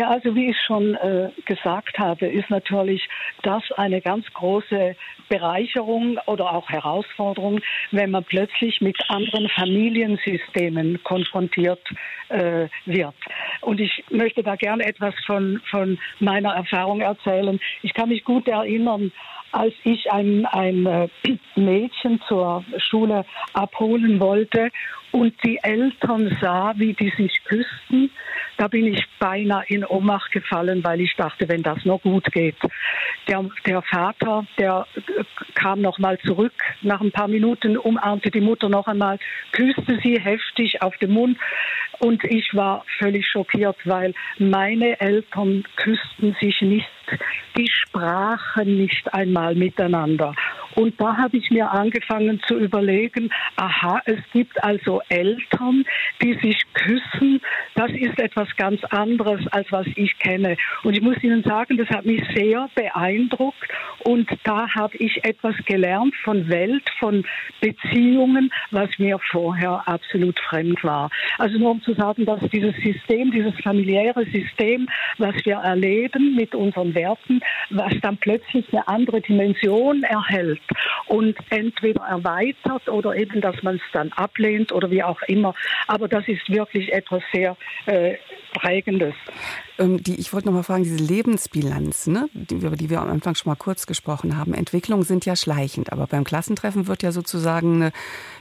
Ja, 0.00 0.08
also 0.08 0.34
wie 0.34 0.48
ich 0.48 0.56
schon 0.66 0.94
äh, 0.94 1.28
gesagt 1.44 1.98
habe, 1.98 2.26
ist 2.26 2.48
natürlich 2.48 3.06
das 3.42 3.62
eine 3.72 4.00
ganz 4.00 4.24
große 4.32 4.96
Bereicherung 5.28 6.18
oder 6.24 6.54
auch 6.54 6.70
Herausforderung, 6.70 7.60
wenn 7.90 8.10
man 8.10 8.24
plötzlich 8.24 8.80
mit 8.80 8.96
anderen 9.10 9.50
Familiensystemen 9.50 11.02
konfrontiert 11.02 11.86
äh, 12.30 12.68
wird. 12.86 13.14
Und 13.60 13.78
ich 13.78 14.02
möchte 14.08 14.42
da 14.42 14.56
gerne 14.56 14.86
etwas 14.86 15.14
von, 15.26 15.60
von 15.70 15.98
meiner 16.18 16.54
Erfahrung 16.54 17.02
erzählen. 17.02 17.60
Ich 17.82 17.92
kann 17.92 18.08
mich 18.08 18.24
gut 18.24 18.48
erinnern, 18.48 19.12
als 19.52 19.74
ich 19.84 20.10
ein, 20.10 20.46
ein 20.46 20.86
äh, 20.86 21.08
Mädchen 21.56 22.22
zur 22.26 22.64
Schule 22.78 23.26
abholen 23.52 24.18
wollte 24.18 24.70
und 25.12 25.34
die 25.44 25.58
Eltern 25.62 26.36
sah, 26.40 26.72
wie 26.76 26.94
die 26.94 27.10
sich 27.10 27.44
küssten, 27.44 28.10
da 28.60 28.68
bin 28.68 28.92
ich 28.92 29.02
beinahe 29.18 29.64
in 29.68 29.86
Ohnmacht 29.86 30.32
gefallen, 30.32 30.84
weil 30.84 31.00
ich 31.00 31.16
dachte, 31.16 31.48
wenn 31.48 31.62
das 31.62 31.82
noch 31.86 32.02
gut 32.02 32.30
geht. 32.30 32.56
Der, 33.26 33.42
der 33.64 33.80
Vater, 33.80 34.44
der 34.58 34.86
kam 35.54 35.80
noch 35.80 35.98
mal 35.98 36.18
zurück 36.18 36.52
nach 36.82 37.00
ein 37.00 37.10
paar 37.10 37.28
Minuten, 37.28 37.78
umarmte 37.78 38.30
die 38.30 38.42
Mutter 38.42 38.68
noch 38.68 38.86
einmal, 38.86 39.18
küsste 39.52 39.98
sie 40.02 40.20
heftig 40.20 40.82
auf 40.82 40.94
den 40.98 41.12
Mund 41.12 41.38
und 42.00 42.22
ich 42.24 42.54
war 42.54 42.84
völlig 42.98 43.26
schockiert, 43.26 43.76
weil 43.84 44.12
meine 44.38 45.00
Eltern 45.00 45.64
küssten 45.76 46.36
sich 46.38 46.60
nicht 46.60 46.90
die 47.56 47.68
sprachen 47.68 48.76
nicht 48.76 49.12
einmal 49.12 49.54
miteinander. 49.54 50.34
Und 50.76 51.00
da 51.00 51.16
habe 51.16 51.36
ich 51.36 51.50
mir 51.50 51.70
angefangen 51.70 52.40
zu 52.46 52.56
überlegen, 52.56 53.30
aha, 53.56 54.00
es 54.04 54.18
gibt 54.32 54.62
also 54.62 55.02
Eltern, 55.08 55.84
die 56.22 56.34
sich 56.34 56.58
küssen. 56.74 57.40
Das 57.74 57.90
ist 57.90 58.18
etwas 58.18 58.49
ganz 58.56 58.82
anderes, 58.84 59.46
als 59.48 59.70
was 59.70 59.86
ich 59.96 60.18
kenne. 60.18 60.56
Und 60.82 60.94
ich 60.94 61.02
muss 61.02 61.22
Ihnen 61.22 61.42
sagen, 61.42 61.76
das 61.76 61.88
hat 61.88 62.04
mich 62.04 62.22
sehr 62.34 62.68
beeindruckt. 62.74 63.56
Und 64.04 64.28
da 64.44 64.68
habe 64.74 64.96
ich 64.96 65.24
etwas 65.24 65.54
gelernt 65.66 66.14
von 66.24 66.48
Welt, 66.48 66.88
von 66.98 67.24
Beziehungen, 67.60 68.52
was 68.70 68.88
mir 68.98 69.18
vorher 69.30 69.82
absolut 69.86 70.38
fremd 70.40 70.82
war. 70.82 71.10
Also 71.38 71.58
nur 71.58 71.72
um 71.72 71.82
zu 71.82 71.94
sagen, 71.94 72.24
dass 72.24 72.40
dieses 72.50 72.74
System, 72.76 73.30
dieses 73.30 73.54
familiäre 73.62 74.24
System, 74.26 74.88
was 75.18 75.34
wir 75.44 75.56
erleben 75.56 76.34
mit 76.34 76.54
unseren 76.54 76.94
Werten, 76.94 77.40
was 77.70 77.92
dann 78.02 78.16
plötzlich 78.16 78.66
eine 78.72 78.86
andere 78.88 79.20
Dimension 79.20 80.02
erhält 80.02 80.60
und 81.10 81.36
entweder 81.50 82.02
erweitert 82.02 82.88
oder 82.88 83.16
eben, 83.16 83.40
dass 83.40 83.60
man 83.64 83.76
es 83.76 83.82
dann 83.92 84.12
ablehnt 84.12 84.70
oder 84.70 84.92
wie 84.92 85.02
auch 85.02 85.20
immer. 85.22 85.54
Aber 85.88 86.06
das 86.06 86.26
ist 86.28 86.48
wirklich 86.48 86.92
etwas 86.92 87.22
sehr 87.32 87.56
äh, 87.86 88.14
Prägendes. 88.54 89.14
Ähm, 89.80 90.02
die, 90.02 90.16
ich 90.16 90.32
wollte 90.32 90.46
noch 90.46 90.54
mal 90.54 90.62
fragen, 90.62 90.84
diese 90.84 90.96
Lebensbilanz, 90.96 92.06
ne, 92.06 92.28
die, 92.34 92.56
über 92.56 92.76
die 92.76 92.90
wir 92.90 93.00
am 93.00 93.08
Anfang 93.08 93.34
schon 93.34 93.50
mal 93.50 93.56
kurz 93.56 93.86
gesprochen 93.86 94.36
haben, 94.36 94.52
Entwicklungen 94.52 95.04
sind 95.04 95.24
ja 95.24 95.34
schleichend, 95.34 95.90
aber 95.90 96.06
beim 96.06 96.24
Klassentreffen 96.24 96.86
wird 96.86 97.02
ja 97.02 97.12
sozusagen 97.12 97.76
eine 97.76 97.92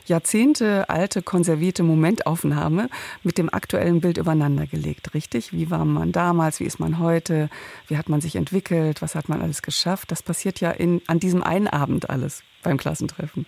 Jahrzehnte 0.06 0.90
alte, 0.90 1.22
konservierte 1.22 1.84
Momentaufnahme 1.84 2.90
mit 3.24 3.38
dem 3.38 3.52
aktuellen 3.52 4.02
Bild 4.02 4.18
übereinander 4.18 4.68
gelegt, 4.68 5.14
richtig? 5.14 5.54
Wie 5.54 5.72
war 5.72 5.86
man 5.86 6.12
damals, 6.12 6.60
wie 6.60 6.66
ist 6.66 6.80
man 6.80 7.00
heute, 7.00 7.50
wie 7.88 7.98
hat 7.98 8.10
man 8.10 8.20
sich 8.20 8.36
entwickelt, 8.36 9.02
was 9.02 9.16
hat 9.16 9.30
man 9.30 9.42
alles 9.42 9.62
geschafft? 9.62 10.12
Das 10.12 10.22
passiert 10.22 10.60
ja 10.60 10.72
in, 10.72 11.02
an 11.08 11.20
diesem 11.20 11.42
einen 11.42 11.68
Abend 11.68 12.10
alles 12.10 12.44
beim 12.64 12.78
Klassentreffen. 12.78 13.46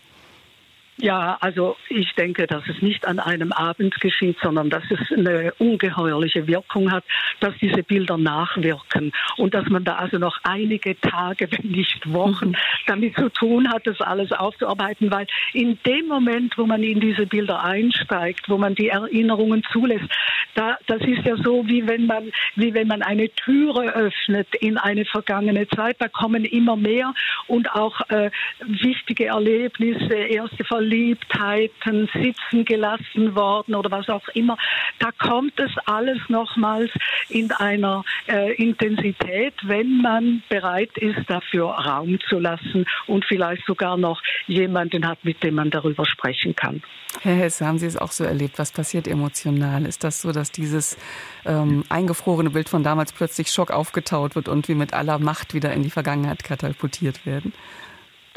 Ja, 1.02 1.36
also 1.42 1.78
ich 1.90 2.14
denke, 2.14 2.46
dass 2.46 2.62
es 2.68 2.80
nicht 2.84 3.08
an 3.08 3.18
einem 3.18 3.52
Abend 3.54 4.00
geschieht, 4.02 4.38
sondern 4.44 4.70
dass 4.70 4.84
es 4.92 5.00
eine 5.12 5.52
ungeheuerliche 5.58 6.46
Wirkung 6.46 6.92
hat, 6.92 7.04
dass 7.40 7.56
diese 7.60 7.82
Bilder 7.82 8.20
nachwirken. 8.20 9.12
Und 9.38 9.56
dass 9.56 9.68
man 9.68 9.84
da 9.84 9.96
also 9.96 10.20
noch 10.20 10.38
einige 10.44 11.00
Tage, 11.02 11.48
wenn 11.52 11.72
nicht 11.72 12.14
Wochen, 12.14 12.50
mhm. 12.50 12.56
damit 12.86 13.16
zu 13.16 13.30
tun 13.30 13.68
hat, 13.74 13.88
das 13.88 14.00
alles 14.00 14.32
aufzuarbeiten, 14.32 15.10
weil 15.10 15.26
in 15.54 15.80
dem 15.88 16.06
Moment, 16.06 16.56
wo 16.56 16.68
man 16.68 16.84
in 16.84 17.00
diese 17.00 17.26
Bilder 17.26 17.64
einsteigt, 17.64 18.48
wo 18.48 18.60
man 18.60 18.76
die 18.76 18.90
Erinnerungen 18.90 19.64
zulässt, 19.72 20.06
da, 20.54 20.78
das 20.86 21.02
ist 21.02 21.26
ja 21.26 21.36
so, 21.38 21.68
wie 21.68 21.88
wenn 21.88 22.06
man, 22.06 22.32
wie 22.56 22.76
wenn 22.76 22.88
man 22.88 23.02
eine 23.02 23.28
Türe 23.30 23.92
öffnet 23.96 24.54
in 24.60 24.78
eine 24.78 25.06
vergangene 25.06 25.68
Zeit, 25.68 25.96
da 25.98 26.10
kommen 26.10 26.46
immer 26.46 26.76
mehr 26.76 27.16
und 27.48 27.72
auch 27.72 28.02
äh, 28.10 28.30
wichtige 28.60 29.28
Erlebnisse, 29.28 30.14
erste 30.14 30.64
Verletzungen, 30.64 30.91
Verliebtheiten, 30.92 32.10
sitzen 32.14 32.66
gelassen 32.66 33.34
worden 33.34 33.76
oder 33.76 33.92
was 33.92 34.10
auch 34.10 34.28
immer. 34.34 34.58
Da 35.00 35.10
kommt 35.18 35.58
es 35.58 35.72
alles 35.86 36.20
nochmals 36.28 36.92
in 37.30 37.50
einer 37.52 38.04
äh, 38.28 38.54
Intensität, 38.56 39.54
wenn 39.64 40.02
man 40.02 40.44
bereit 40.50 40.98
ist, 40.98 41.30
dafür 41.30 41.70
Raum 41.70 42.20
zu 42.28 42.40
lassen 42.40 42.86
und 43.08 43.24
vielleicht 43.26 43.66
sogar 43.66 43.96
noch 43.96 44.22
jemanden 44.48 45.08
hat, 45.08 45.24
mit 45.24 45.42
dem 45.44 45.56
man 45.56 45.70
darüber 45.70 46.06
sprechen 46.06 46.56
kann. 46.56 46.84
Herr 47.22 47.36
Hesse, 47.36 47.66
haben 47.66 47.78
Sie 47.78 47.86
es 47.86 47.98
auch 47.98 48.12
so 48.12 48.26
erlebt? 48.26 48.60
Was 48.60 48.72
passiert 48.72 49.08
emotional? 49.08 49.86
Ist 49.86 50.04
das 50.04 50.22
so, 50.22 50.32
dass 50.32 50.52
dieses 50.52 50.98
ähm, 51.46 51.84
eingefrorene 51.88 52.50
Bild 52.50 52.68
von 52.68 52.84
damals 52.84 53.14
plötzlich 53.14 53.50
Schock 53.50 53.72
aufgetaut 53.72 54.36
wird 54.36 54.50
und 54.50 54.68
wir 54.68 54.76
mit 54.76 54.94
aller 54.94 55.20
Macht 55.20 55.54
wieder 55.54 55.72
in 55.74 55.84
die 55.84 55.90
Vergangenheit 55.90 56.44
katapultiert 56.44 57.26
werden? 57.26 57.54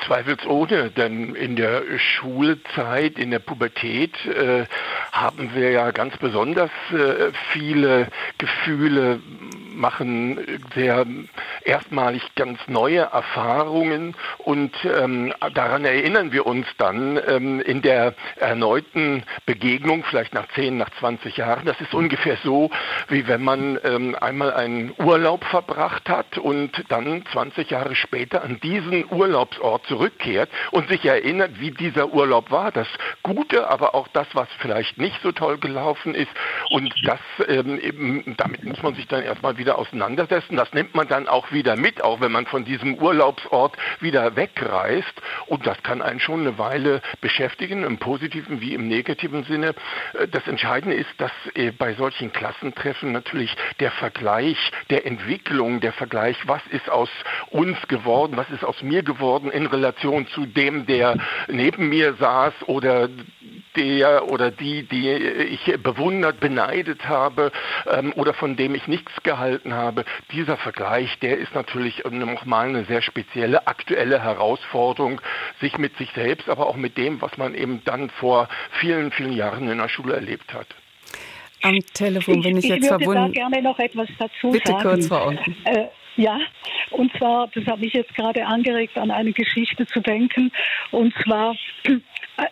Zweifelsohne, 0.07 0.91
denn 0.91 1.35
in 1.35 1.57
der 1.57 1.83
Schulzeit, 1.99 3.19
in 3.19 3.31
der 3.31 3.39
Pubertät 3.39 4.15
äh, 4.27 4.67
haben 5.13 5.55
wir 5.55 5.71
ja 5.71 5.91
ganz 5.93 6.17
besonders 6.19 6.71
äh, 6.93 7.33
viele 7.53 8.09
Gefühle, 8.39 9.21
machen 9.75 10.63
sehr 10.75 11.07
erstmalig 11.65 12.23
ganz 12.35 12.59
neue 12.67 13.01
Erfahrungen 13.01 14.15
und 14.39 14.73
ähm, 14.85 15.33
daran 15.55 15.85
erinnern 15.85 16.33
wir 16.33 16.47
uns 16.47 16.67
dann 16.79 17.21
ähm, 17.27 17.61
in 17.61 17.83
der 17.83 18.15
erneuten 18.37 19.25
Begegnung, 19.47 20.05
vielleicht 20.05 20.35
nach 20.35 20.49
10, 20.55 20.77
nach 20.77 20.91
20 20.99 21.37
Jahren. 21.37 21.65
Das 21.65 21.81
ist 21.81 21.95
ungefähr 21.95 22.37
so, 22.43 22.71
wie 23.09 23.27
wenn 23.27 23.43
man 23.43 23.79
ähm, 23.85 24.17
einmal 24.21 24.53
einen 24.53 24.93
Urlaub 24.99 25.45
verbracht 25.45 26.09
hat 26.09 26.39
und 26.39 26.85
dann 26.89 27.25
20 27.33 27.71
Jahre 27.71 27.95
später 27.95 28.43
an 28.43 28.61
diesen 28.61 29.11
Urlaubsort 29.11 29.87
zurückkehrt 29.87 30.51
und 30.71 30.89
sich 30.89 31.05
erinnert, 31.05 31.61
wie 31.61 31.71
dieser 31.71 32.13
Urlaub 32.13 32.51
war. 32.51 32.73
Das 32.73 32.89
Gute, 33.23 33.69
aber 33.69 33.95
auch 33.95 34.09
das, 34.09 34.27
was 34.35 34.49
vielleicht 34.59 34.99
nicht 34.99 35.21
so 35.23 35.33
toll 35.33 35.59
gelaufen 35.59 36.15
ist. 36.15 36.31
Und 36.71 36.95
das, 37.05 37.21
ähm, 37.49 38.35
damit 38.37 38.65
muss 38.65 38.83
man 38.83 38.95
sich 38.95 39.07
dann 39.07 39.23
erstmal 39.23 39.59
wieder 39.59 39.64
auseinandersetzen. 39.73 40.57
Das 40.57 40.73
nimmt 40.73 40.95
man 40.95 41.09
dann 41.09 41.29
auch 41.29 41.53
wieder 41.53 41.77
mit, 41.77 42.03
auch 42.03 42.21
wenn 42.21 42.33
man 42.33 42.47
von 42.47 42.65
diesem 42.65 42.95
Urlaubsort 42.95 43.77
wieder 44.01 44.37
wegreist. 44.37 45.13
Und 45.47 45.67
das 45.67 45.83
kann 45.83 46.03
einen 46.03 46.21
schon 46.21 46.41
eine 46.41 46.59
Weile 46.59 47.03
beschäftigen, 47.21 47.85
im 47.85 47.99
positiven 47.99 48.61
wie 48.61 48.75
im 48.75 48.89
negativen 48.89 49.45
Sinne. 49.45 49.75
Äh, 50.15 50.29
das 50.29 50.47
Entscheidende 50.47 50.97
ist, 50.97 51.11
dass 51.19 51.33
äh, 51.55 51.71
bei 51.71 51.95
solchen 51.95 52.33
Klassentreffen 52.33 53.13
natürlich 53.13 53.55
der 53.81 53.91
Vergleich 53.93 54.59
der 54.91 55.07
Entwicklung, 55.07 55.81
der 55.81 55.93
Vergleich, 55.93 56.37
was 56.47 56.63
ist 56.71 56.91
aus 56.91 57.11
uns 57.51 57.79
geworden, 57.89 58.37
was 58.37 58.51
ist 58.51 58.65
aus 58.65 58.83
mir 58.83 59.03
geworden 59.03 59.51
in 59.51 59.67
Relation 59.67 60.27
zu 60.29 60.47
dem, 60.47 60.87
der 60.87 61.17
neben 61.49 61.89
mir 61.89 62.15
saß 62.15 62.55
oder 62.67 63.09
der 63.77 64.29
oder 64.29 64.51
die, 64.51 64.85
die 64.85 65.11
ich 65.11 65.65
bewundert, 65.83 66.41
beneidet 66.41 67.09
habe 67.09 67.53
ähm, 67.91 68.13
oder 68.17 68.35
von 68.35 68.57
dem 68.57 68.75
ich 68.75 68.87
nichts 68.87 69.13
gehalten 69.23 69.75
habe. 69.75 70.05
Dieser 70.33 70.57
Vergleich, 70.57 71.19
der 71.21 71.39
ist 71.39 71.55
natürlich 71.55 72.05
nochmal 72.11 72.69
eine 72.69 72.85
sehr 72.85 73.03
spezielle, 73.03 73.67
aktuelle 73.67 74.23
Herausforderung, 74.23 75.21
sich 75.61 75.79
mit 75.79 75.97
sich 75.97 76.11
selbst, 76.15 76.49
aber 76.49 76.67
auch 76.67 76.77
mit 76.77 76.97
dem, 76.97 77.21
was 77.21 77.37
man 77.37 77.55
eben 77.55 77.83
dann 77.85 78.11
vor 78.11 78.49
vielen, 78.81 79.11
vielen 79.11 79.33
Jahren 79.33 79.69
in 79.71 79.79
der 79.79 79.89
Schule 79.89 80.15
erlebt 80.15 80.53
hat. 80.53 80.67
Am 81.63 81.79
Telefon 81.95 82.43
bin 82.43 82.59
ich, 82.59 82.65
ich 82.65 82.71
jetzt 82.71 82.89
verbunden. 82.89 83.03
Ich 83.03 83.17
würde 83.17 83.33
da 83.33 83.49
gerne 83.49 83.63
noch 83.63 83.79
etwas 83.79 84.09
dazu 84.19 84.51
Bitte 84.51 84.73
sagen. 84.73 84.83
kurz, 84.83 85.07
Frau 85.09 85.29
Onken. 85.29 85.57
Äh, 85.65 85.87
ja, 86.17 86.39
und 86.91 87.13
zwar, 87.17 87.49
das 87.55 87.65
hat 87.67 87.81
mich 87.81 87.93
jetzt 87.93 88.15
gerade 88.15 88.47
angeregt, 88.47 88.97
an 88.97 89.11
eine 89.11 89.33
Geschichte 89.33 89.87
zu 89.87 90.01
denken. 90.01 90.53
Und 90.91 91.15
zwar 91.25 91.57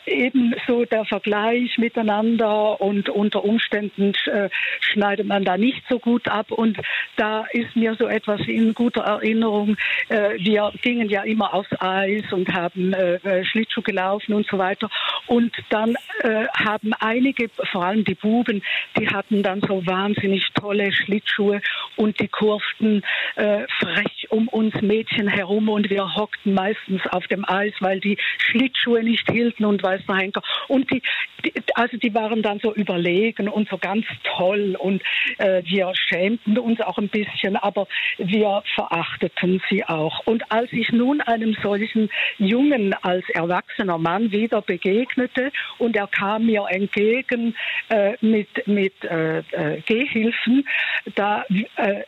eben 0.07 0.55
so 0.67 0.85
der 0.85 1.05
Vergleich 1.05 1.79
miteinander 1.79 2.81
und 2.81 3.09
unter 3.09 3.45
Umständen 3.45 4.13
äh, 4.27 4.49
schneidet 4.81 5.27
man 5.27 5.45
da 5.45 5.57
nicht 5.57 5.83
so 5.89 5.99
gut 5.99 6.29
ab. 6.29 6.51
Und 6.51 6.79
da 7.17 7.45
ist 7.53 7.75
mir 7.75 7.95
so 7.95 8.07
etwas 8.07 8.41
in 8.47 8.75
guter 8.75 9.03
Erinnerung. 9.03 9.77
Äh, 10.09 10.39
wir 10.39 10.73
gingen 10.83 11.09
ja 11.09 11.23
immer 11.23 11.55
aufs 11.55 11.71
Eis 11.81 12.33
und 12.33 12.53
haben 12.53 12.93
äh, 12.93 13.15
äh 13.17 13.45
Schlittschuh 13.45 13.83
gelaufen 13.83 14.35
und 14.35 14.47
so 14.47 14.59
weiter. 14.59 14.89
Und 15.27 15.53
dann 15.71 15.97
äh, 16.21 16.47
haben 16.57 16.93
einige, 17.01 17.49
vor 17.71 17.85
allem 17.85 18.05
die 18.05 18.15
Buben, 18.15 18.63
die 18.99 19.09
hatten 19.09 19.43
dann 19.43 19.61
so 19.61 19.85
wahnsinnig 19.87 20.53
tolle 20.55 20.93
Schlittschuhe 20.93 21.61
und 21.97 22.21
die 22.21 22.29
kurften 22.29 23.03
frech 23.35 24.27
um 24.31 24.49
uns 24.49 24.75
Mädchen 24.83 25.29
herum 25.29 25.69
und 25.69 25.91
wir 25.91 26.15
hockten 26.15 26.55
meistens 26.55 27.07
auf 27.09 27.27
dem 27.29 27.49
Eis, 27.49 27.73
weil 27.81 28.01
die 28.01 28.19
Schlittschuhe 28.39 29.03
nicht 29.03 29.31
hielten 29.31 29.65
und 29.73 29.83
weiß 29.83 30.03
der 30.07 30.17
Henker. 30.17 30.43
Und 30.69 30.91
die, 30.91 31.03
die, 31.45 31.53
also 31.75 31.97
die 31.97 32.15
waren 32.15 32.43
dann 32.43 32.61
so 32.61 32.73
überlegen 32.75 33.49
und 33.49 33.69
so 33.69 33.79
ganz 33.79 34.07
toll 34.37 34.77
und 34.79 35.03
äh, 35.39 35.63
wir 35.65 35.93
schämten 35.95 36.59
uns 36.59 36.81
auch 36.81 36.99
ein 36.99 37.09
bisschen, 37.09 37.57
aber 37.57 37.89
wir 38.19 38.63
verachteten 38.75 39.63
sie 39.69 39.85
auch. 39.85 40.27
Und 40.27 40.51
als 40.51 40.73
ich 40.73 40.91
nun 40.93 41.21
einem 41.21 41.57
solchen 41.63 42.11
Jungen 42.39 42.95
als 43.03 43.29
erwachsener 43.31 43.99
Mann 43.99 44.31
wieder 44.31 44.63
begegnete 44.63 45.51
und 45.79 45.97
er 45.97 46.07
kam 46.07 46.47
mir 46.47 46.67
entgegen 46.69 47.55
äh, 47.89 48.17
mit, 48.21 48.67
mit 48.67 49.05
äh, 49.05 49.39
äh 49.39 49.81
Gehhilfen, 49.87 50.67
da 51.15 51.45
äh, 51.77 52.03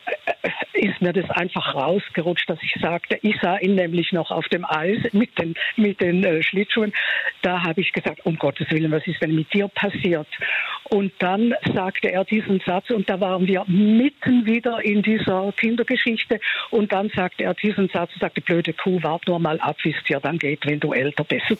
ist 0.74 1.00
mir 1.00 1.12
das 1.12 1.30
einfach 1.30 1.74
rausgerutscht, 1.74 2.48
dass 2.48 2.58
ich 2.62 2.74
sagte, 2.80 3.18
ich 3.22 3.36
sah 3.40 3.58
ihn 3.58 3.74
nämlich 3.74 4.12
noch 4.12 4.30
auf 4.30 4.46
dem 4.48 4.64
Eis 4.64 4.98
mit 5.12 5.38
den, 5.38 5.54
mit 5.76 6.00
den 6.00 6.24
äh, 6.24 6.42
Schlittschuhen. 6.42 6.92
Da 7.42 7.53
habe 7.62 7.80
ich 7.80 7.92
gesagt, 7.92 8.24
um 8.24 8.36
Gottes 8.38 8.70
Willen, 8.70 8.90
was 8.90 9.06
ist 9.06 9.20
denn 9.22 9.34
mit 9.34 9.52
dir 9.52 9.68
passiert? 9.68 10.26
Und 10.84 11.12
dann 11.18 11.54
sagte 11.74 12.10
er 12.10 12.24
diesen 12.24 12.60
Satz 12.60 12.90
und 12.90 13.08
da 13.08 13.20
waren 13.20 13.46
wir 13.46 13.64
mitten 13.66 14.46
wieder 14.46 14.84
in 14.84 15.02
dieser 15.02 15.52
Kindergeschichte 15.52 16.40
und 16.70 16.92
dann 16.92 17.10
sagte 17.10 17.44
er 17.44 17.54
diesen 17.54 17.88
Satz, 17.88 18.10
sagte, 18.20 18.40
blöde 18.40 18.72
Kuh, 18.72 19.02
wart 19.02 19.26
nur 19.26 19.38
mal 19.38 19.60
ab, 19.60 19.76
wie 19.82 19.94
es 19.96 20.04
dir 20.04 20.20
dann 20.20 20.38
geht, 20.38 20.66
wenn 20.66 20.80
du 20.80 20.92
älter 20.92 21.24
bist. 21.24 21.56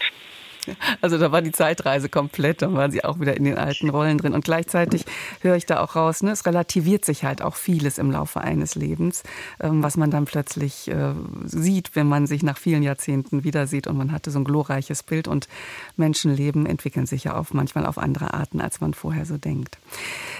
Also 1.01 1.19
da 1.19 1.33
war 1.33 1.43
die 1.43 1.53
Zeitreise 1.53 2.09
komplett, 2.09 2.63
dann 2.63 2.75
waren 2.75 2.91
sie 2.91 3.05
auch 3.05 3.21
wieder 3.21 3.37
in 3.37 3.45
den 3.45 3.59
alten 3.59 3.89
Rollen 3.91 4.19
drin. 4.19 4.35
Und 4.35 4.45
gleichzeitig 4.45 5.05
höre 5.41 5.57
ich 5.57 5.67
da 5.67 5.81
auch 5.81 5.97
raus, 5.97 6.23
ne, 6.23 6.31
es 6.31 6.47
relativiert 6.47 7.05
sich 7.05 7.25
halt 7.25 7.43
auch 7.43 7.57
vieles 7.57 7.99
im 7.99 8.11
Laufe 8.11 8.41
eines 8.41 8.75
Lebens, 8.75 9.23
ähm, 9.61 9.83
was 9.83 9.97
man 9.97 10.11
dann 10.11 10.25
plötzlich 10.25 10.89
äh, 10.89 11.13
sieht, 11.45 11.95
wenn 11.95 12.07
man 12.07 12.27
sich 12.27 12.43
nach 12.43 12.59
vielen 12.59 12.83
Jahrzehnten 12.83 13.45
wieder 13.45 13.67
sieht 13.67 13.87
und 13.87 13.97
man 13.97 14.13
hatte 14.13 14.31
so 14.31 14.39
ein 14.39 14.45
glorreiches 14.45 15.03
Bild 15.03 15.29
und 15.29 15.49
Menschenleben 15.97 16.67
entwickeln 16.67 17.07
sich 17.07 17.25
ja 17.25 17.37
auf, 17.37 17.55
manchmal 17.55 17.87
auf 17.87 17.99
andere 17.99 18.35
Arten, 18.35 18.61
als 18.61 18.81
man 18.81 18.95
vorher 18.95 19.27
so 19.27 19.37
denkt. 19.37 19.79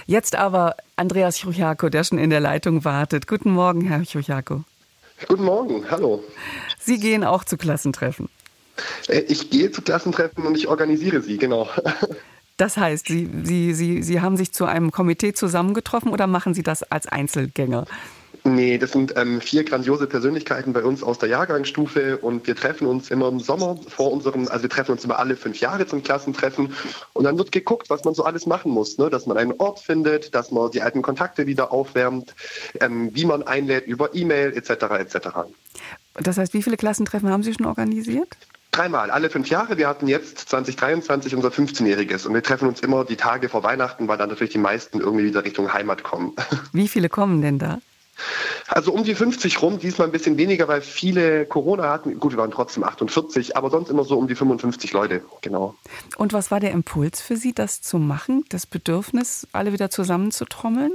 Jetzt 0.05 0.35
aber 0.35 0.75
Andreas 0.95 1.37
Chuchako, 1.37 1.89
der 1.89 2.03
schon 2.03 2.17
in 2.17 2.29
der 2.29 2.39
Leitung 2.39 2.85
wartet. 2.85 3.27
Guten 3.27 3.51
Morgen, 3.51 3.81
Herr 3.81 4.03
Chuchako. 4.03 4.63
Guten 5.27 5.43
Morgen, 5.43 5.89
hallo. 5.89 6.23
Sie 6.79 6.99
gehen 6.99 7.23
auch 7.23 7.43
zu 7.43 7.57
Klassentreffen. 7.57 8.29
Äh, 9.07 9.19
ich 9.27 9.49
gehe 9.49 9.71
zu 9.71 9.81
Klassentreffen 9.81 10.45
und 10.45 10.57
ich 10.57 10.67
organisiere 10.67 11.21
sie, 11.21 11.37
genau. 11.37 11.69
Das 12.57 12.77
heißt, 12.77 13.07
Sie, 13.07 13.29
Sie, 13.43 13.73
Sie, 13.73 14.01
Sie 14.01 14.21
haben 14.21 14.37
sich 14.37 14.53
zu 14.53 14.63
einem 14.63 14.89
Komitee 14.91 15.33
zusammengetroffen 15.33 16.13
oder 16.13 16.25
machen 16.25 16.53
Sie 16.53 16.63
das 16.63 16.83
als 16.83 17.05
Einzelgänger? 17.05 17.85
Nee, 18.47 18.77
das 18.77 18.91
sind 18.91 19.11
ähm, 19.17 19.41
vier 19.41 19.63
grandiose 19.63 20.05
Persönlichkeiten 20.05 20.71
bei 20.71 20.83
uns 20.83 21.01
aus 21.01 21.17
der 21.17 21.29
Jahrgangsstufe 21.29 22.17
und 22.17 22.45
wir 22.45 22.55
treffen 22.55 22.85
uns 22.85 23.09
immer 23.09 23.27
im 23.27 23.39
Sommer 23.39 23.75
vor 23.87 24.11
unserem, 24.11 24.47
also 24.49 24.61
wir 24.61 24.69
treffen 24.69 24.91
uns 24.91 25.03
immer 25.03 25.17
alle 25.17 25.35
fünf 25.35 25.59
Jahre 25.59 25.87
zum 25.87 26.03
Klassentreffen 26.03 26.71
und 27.13 27.23
dann 27.23 27.39
wird 27.39 27.51
geguckt, 27.51 27.89
was 27.89 28.03
man 28.03 28.13
so 28.13 28.23
alles 28.23 28.45
machen 28.45 28.71
muss, 28.71 28.99
ne? 28.99 29.09
dass 29.09 29.25
man 29.25 29.37
einen 29.37 29.53
Ort 29.53 29.79
findet, 29.79 30.35
dass 30.35 30.51
man 30.51 30.69
die 30.69 30.83
alten 30.83 31.01
Kontakte 31.01 31.47
wieder 31.47 31.73
aufwärmt, 31.73 32.35
ähm, 32.81 33.09
wie 33.15 33.25
man 33.25 33.41
einlädt 33.41 33.87
über 33.87 34.13
E-Mail 34.13 34.55
etc. 34.55 34.69
etc. 34.99 35.27
Das 36.13 36.37
heißt, 36.37 36.53
wie 36.53 36.61
viele 36.61 36.77
Klassentreffen 36.77 37.31
haben 37.31 37.41
Sie 37.41 37.55
schon 37.55 37.65
organisiert? 37.65 38.37
Dreimal, 38.75 39.09
alle 39.09 39.29
fünf 39.29 39.49
Jahre. 39.49 39.77
Wir 39.77 39.87
hatten 39.87 40.05
jetzt 40.05 40.49
2023 40.49 41.33
unser 41.33 41.47
15-jähriges 41.47 42.27
und 42.27 42.33
wir 42.33 42.43
treffen 42.43 42.67
uns 42.67 42.81
immer 42.81 43.05
die 43.05 43.15
Tage 43.15 43.47
vor 43.47 43.63
Weihnachten, 43.63 44.09
weil 44.09 44.17
dann 44.17 44.27
natürlich 44.27 44.51
die 44.51 44.59
meisten 44.59 44.99
irgendwie 44.99 45.23
wieder 45.23 45.45
Richtung 45.45 45.71
Heimat 45.71 46.03
kommen. 46.03 46.33
Wie 46.73 46.89
viele 46.89 47.07
kommen 47.07 47.41
denn 47.41 47.57
da? 47.57 47.79
Also 48.67 48.91
um 48.91 49.05
die 49.05 49.15
50 49.15 49.61
rum, 49.61 49.79
diesmal 49.79 50.09
ein 50.09 50.11
bisschen 50.11 50.35
weniger, 50.35 50.67
weil 50.67 50.81
viele 50.81 51.45
Corona 51.45 51.89
hatten. 51.89 52.19
Gut, 52.19 52.33
wir 52.33 52.37
waren 52.37 52.51
trotzdem 52.51 52.83
48, 52.83 53.55
aber 53.55 53.69
sonst 53.69 53.89
immer 53.89 54.03
so 54.03 54.17
um 54.17 54.27
die 54.27 54.35
55 54.35 54.91
Leute, 54.91 55.21
genau. 55.39 55.75
Und 56.17 56.33
was 56.33 56.51
war 56.51 56.59
der 56.59 56.71
Impuls 56.71 57.21
für 57.21 57.37
Sie, 57.37 57.53
das 57.53 57.81
zu 57.81 57.97
machen, 57.97 58.43
das 58.49 58.65
Bedürfnis, 58.65 59.47
alle 59.53 59.71
wieder 59.71 59.89
zusammenzutrommeln? 59.89 60.91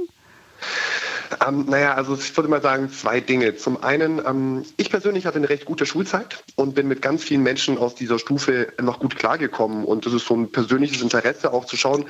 Ähm, 1.45 1.65
naja, 1.67 1.93
also 1.93 2.15
ich 2.15 2.35
würde 2.35 2.49
mal 2.49 2.61
sagen, 2.61 2.91
zwei 2.91 3.19
Dinge. 3.19 3.55
Zum 3.55 3.83
einen, 3.83 4.19
ähm, 4.25 4.65
ich 4.77 4.89
persönlich 4.89 5.25
hatte 5.25 5.37
eine 5.37 5.49
recht 5.49 5.65
gute 5.65 5.85
Schulzeit 5.85 6.43
und 6.55 6.75
bin 6.75 6.87
mit 6.87 7.01
ganz 7.01 7.23
vielen 7.23 7.43
Menschen 7.43 7.77
aus 7.77 7.95
dieser 7.95 8.19
Stufe 8.19 8.73
noch 8.81 8.99
gut 8.99 9.15
klargekommen. 9.15 9.85
Und 9.85 10.05
das 10.05 10.13
ist 10.13 10.25
so 10.25 10.35
ein 10.35 10.51
persönliches 10.51 11.01
Interesse, 11.01 11.53
auch 11.53 11.65
zu 11.65 11.77
schauen, 11.77 12.05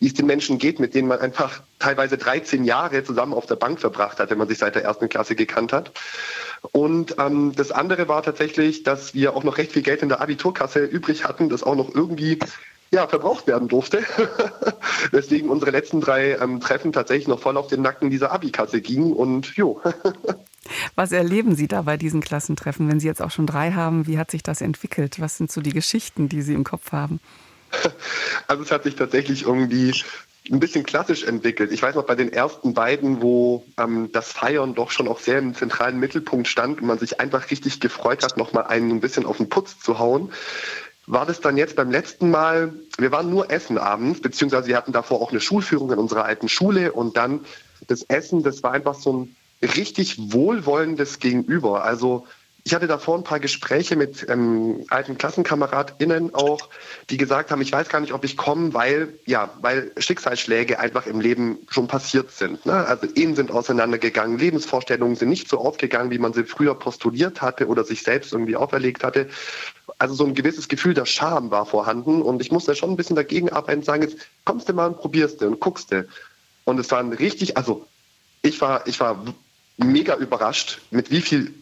wie 0.00 0.08
es 0.08 0.14
den 0.14 0.26
Menschen 0.26 0.58
geht, 0.58 0.80
mit 0.80 0.96
denen 0.96 1.06
man 1.06 1.20
einfach 1.20 1.62
teilweise 1.78 2.18
13 2.18 2.64
Jahre 2.64 3.04
zusammen 3.04 3.34
auf 3.34 3.46
der 3.46 3.54
Bank 3.54 3.80
verbracht 3.80 4.18
hat, 4.18 4.30
wenn 4.30 4.38
man 4.38 4.48
sich 4.48 4.58
seit 4.58 4.74
der 4.74 4.82
ersten 4.82 5.08
Klasse 5.08 5.36
gekannt 5.36 5.72
hat. 5.72 5.92
Und 6.72 7.16
ähm, 7.18 7.52
das 7.54 7.70
andere 7.70 8.08
war 8.08 8.22
tatsächlich, 8.22 8.82
dass 8.82 9.14
wir 9.14 9.36
auch 9.36 9.44
noch 9.44 9.58
recht 9.58 9.72
viel 9.72 9.82
Geld 9.82 10.02
in 10.02 10.08
der 10.08 10.20
Abiturkasse 10.20 10.80
übrig 10.84 11.24
hatten, 11.24 11.48
das 11.48 11.62
auch 11.62 11.76
noch 11.76 11.94
irgendwie 11.94 12.38
ja, 12.92 13.08
verbraucht 13.08 13.46
werden 13.46 13.68
durfte. 13.68 14.04
Deswegen 15.12 15.48
unsere 15.48 15.70
letzten 15.70 16.00
drei 16.00 16.36
ähm, 16.36 16.60
Treffen 16.60 16.92
tatsächlich 16.92 17.26
noch 17.26 17.40
voll 17.40 17.56
auf 17.56 17.68
den 17.68 17.82
Nacken 17.82 18.10
dieser 18.10 18.32
Abikasse 18.32 18.80
gingen 18.80 19.14
und 19.14 19.56
jo. 19.56 19.80
Was 20.94 21.10
erleben 21.10 21.56
Sie 21.56 21.66
da 21.68 21.82
bei 21.82 21.96
diesen 21.96 22.20
Klassentreffen, 22.20 22.88
wenn 22.88 23.00
Sie 23.00 23.08
jetzt 23.08 23.22
auch 23.22 23.30
schon 23.30 23.46
drei 23.46 23.72
haben? 23.72 24.06
Wie 24.06 24.18
hat 24.18 24.30
sich 24.30 24.42
das 24.42 24.60
entwickelt? 24.60 25.20
Was 25.20 25.36
sind 25.38 25.50
so 25.50 25.60
die 25.60 25.72
Geschichten, 25.72 26.28
die 26.28 26.42
Sie 26.42 26.54
im 26.54 26.64
Kopf 26.64 26.92
haben? 26.92 27.20
Also 28.48 28.64
es 28.64 28.72
hat 28.72 28.82
sich 28.82 28.96
tatsächlich 28.96 29.46
irgendwie 29.46 29.94
ein 30.50 30.58
bisschen 30.58 30.84
klassisch 30.84 31.22
entwickelt. 31.22 31.70
Ich 31.72 31.82
weiß 31.82 31.94
noch 31.94 32.04
bei 32.04 32.16
den 32.16 32.32
ersten 32.32 32.74
beiden, 32.74 33.22
wo 33.22 33.64
ähm, 33.78 34.10
das 34.12 34.32
Feiern 34.32 34.74
doch 34.74 34.90
schon 34.90 35.06
auch 35.06 35.20
sehr 35.20 35.38
im 35.38 35.54
zentralen 35.54 35.98
Mittelpunkt 35.98 36.48
stand 36.48 36.80
und 36.80 36.88
man 36.88 36.98
sich 36.98 37.20
einfach 37.20 37.50
richtig 37.50 37.80
gefreut 37.80 38.24
hat, 38.24 38.36
nochmal 38.36 38.64
einen 38.64 38.90
ein 38.90 39.00
bisschen 39.00 39.24
auf 39.24 39.36
den 39.36 39.48
Putz 39.48 39.78
zu 39.78 39.98
hauen, 39.98 40.32
war 41.12 41.26
das 41.26 41.40
dann 41.40 41.58
jetzt 41.58 41.76
beim 41.76 41.90
letzten 41.90 42.30
Mal, 42.30 42.72
wir 42.96 43.12
waren 43.12 43.28
nur 43.28 43.50
essen 43.50 43.76
abends, 43.76 44.20
beziehungsweise 44.20 44.68
wir 44.68 44.76
hatten 44.76 44.92
davor 44.92 45.20
auch 45.20 45.30
eine 45.30 45.40
Schulführung 45.40 45.92
in 45.92 45.98
unserer 45.98 46.24
alten 46.24 46.48
Schule 46.48 46.92
und 46.92 47.16
dann 47.18 47.40
das 47.86 48.02
Essen, 48.04 48.42
das 48.42 48.62
war 48.62 48.72
einfach 48.72 48.94
so 48.94 49.12
ein 49.12 49.36
richtig 49.60 50.32
wohlwollendes 50.32 51.18
Gegenüber. 51.18 51.84
Also 51.84 52.26
ich 52.64 52.74
hatte 52.74 52.86
davor 52.86 53.18
ein 53.18 53.24
paar 53.24 53.40
Gespräche 53.40 53.96
mit 53.96 54.24
ähm, 54.28 54.84
alten 54.88 55.18
KlassenkameradInnen 55.18 56.32
auch, 56.34 56.68
die 57.10 57.16
gesagt 57.16 57.50
haben, 57.50 57.60
ich 57.60 57.72
weiß 57.72 57.88
gar 57.88 58.00
nicht, 58.00 58.12
ob 58.12 58.24
ich 58.24 58.36
komme, 58.36 58.72
weil, 58.72 59.18
ja, 59.26 59.50
weil 59.60 59.90
Schicksalsschläge 59.98 60.78
einfach 60.78 61.06
im 61.06 61.20
Leben 61.20 61.58
schon 61.68 61.88
passiert 61.88 62.30
sind. 62.30 62.64
Ne? 62.64 62.72
Also 62.72 63.08
Ehen 63.16 63.34
sind 63.34 63.50
auseinandergegangen, 63.50 64.38
Lebensvorstellungen 64.38 65.16
sind 65.16 65.28
nicht 65.28 65.48
so 65.48 65.58
aufgegangen, 65.58 66.12
wie 66.12 66.18
man 66.18 66.32
sie 66.32 66.44
früher 66.44 66.76
postuliert 66.76 67.42
hatte 67.42 67.66
oder 67.66 67.82
sich 67.82 68.04
selbst 68.04 68.32
irgendwie 68.32 68.54
auferlegt 68.54 69.02
hatte. 69.02 69.28
Also 70.02 70.16
so 70.16 70.24
ein 70.24 70.34
gewisses 70.34 70.66
Gefühl 70.66 70.94
der 70.94 71.06
Scham 71.06 71.52
war 71.52 71.64
vorhanden 71.64 72.22
und 72.22 72.42
ich 72.42 72.50
musste 72.50 72.74
schon 72.74 72.90
ein 72.90 72.96
bisschen 72.96 73.14
dagegen 73.14 73.50
arbeiten 73.50 73.78
und 73.78 73.84
sagen, 73.84 74.02
jetzt 74.02 74.16
kommst 74.44 74.68
du 74.68 74.72
mal 74.72 74.86
und 74.88 74.96
probierst 74.96 75.40
du 75.40 75.46
und 75.46 75.60
guckst 75.60 75.92
du. 75.92 76.08
Und 76.64 76.80
es 76.80 76.90
war 76.90 76.98
ein 76.98 77.12
richtig, 77.12 77.56
also 77.56 77.86
ich 78.42 78.60
war, 78.60 78.84
ich 78.88 78.98
war 78.98 79.24
mega 79.76 80.16
überrascht, 80.16 80.80
mit 80.90 81.12
wie 81.12 81.20
viel 81.20 81.54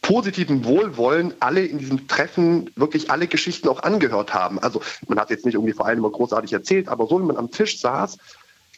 positiven 0.00 0.64
Wohlwollen 0.64 1.34
alle 1.40 1.62
in 1.62 1.76
diesem 1.76 2.08
Treffen 2.08 2.70
wirklich 2.74 3.10
alle 3.10 3.26
Geschichten 3.26 3.68
auch 3.68 3.82
angehört 3.82 4.32
haben. 4.32 4.58
Also 4.60 4.80
man 5.06 5.20
hat 5.20 5.28
jetzt 5.28 5.44
nicht 5.44 5.56
irgendwie 5.56 5.74
vor 5.74 5.84
allem 5.84 5.98
immer 5.98 6.10
großartig 6.10 6.54
erzählt, 6.54 6.88
aber 6.88 7.06
so 7.06 7.20
wie 7.20 7.26
man 7.26 7.36
am 7.36 7.50
Tisch 7.50 7.82
saß, 7.82 8.16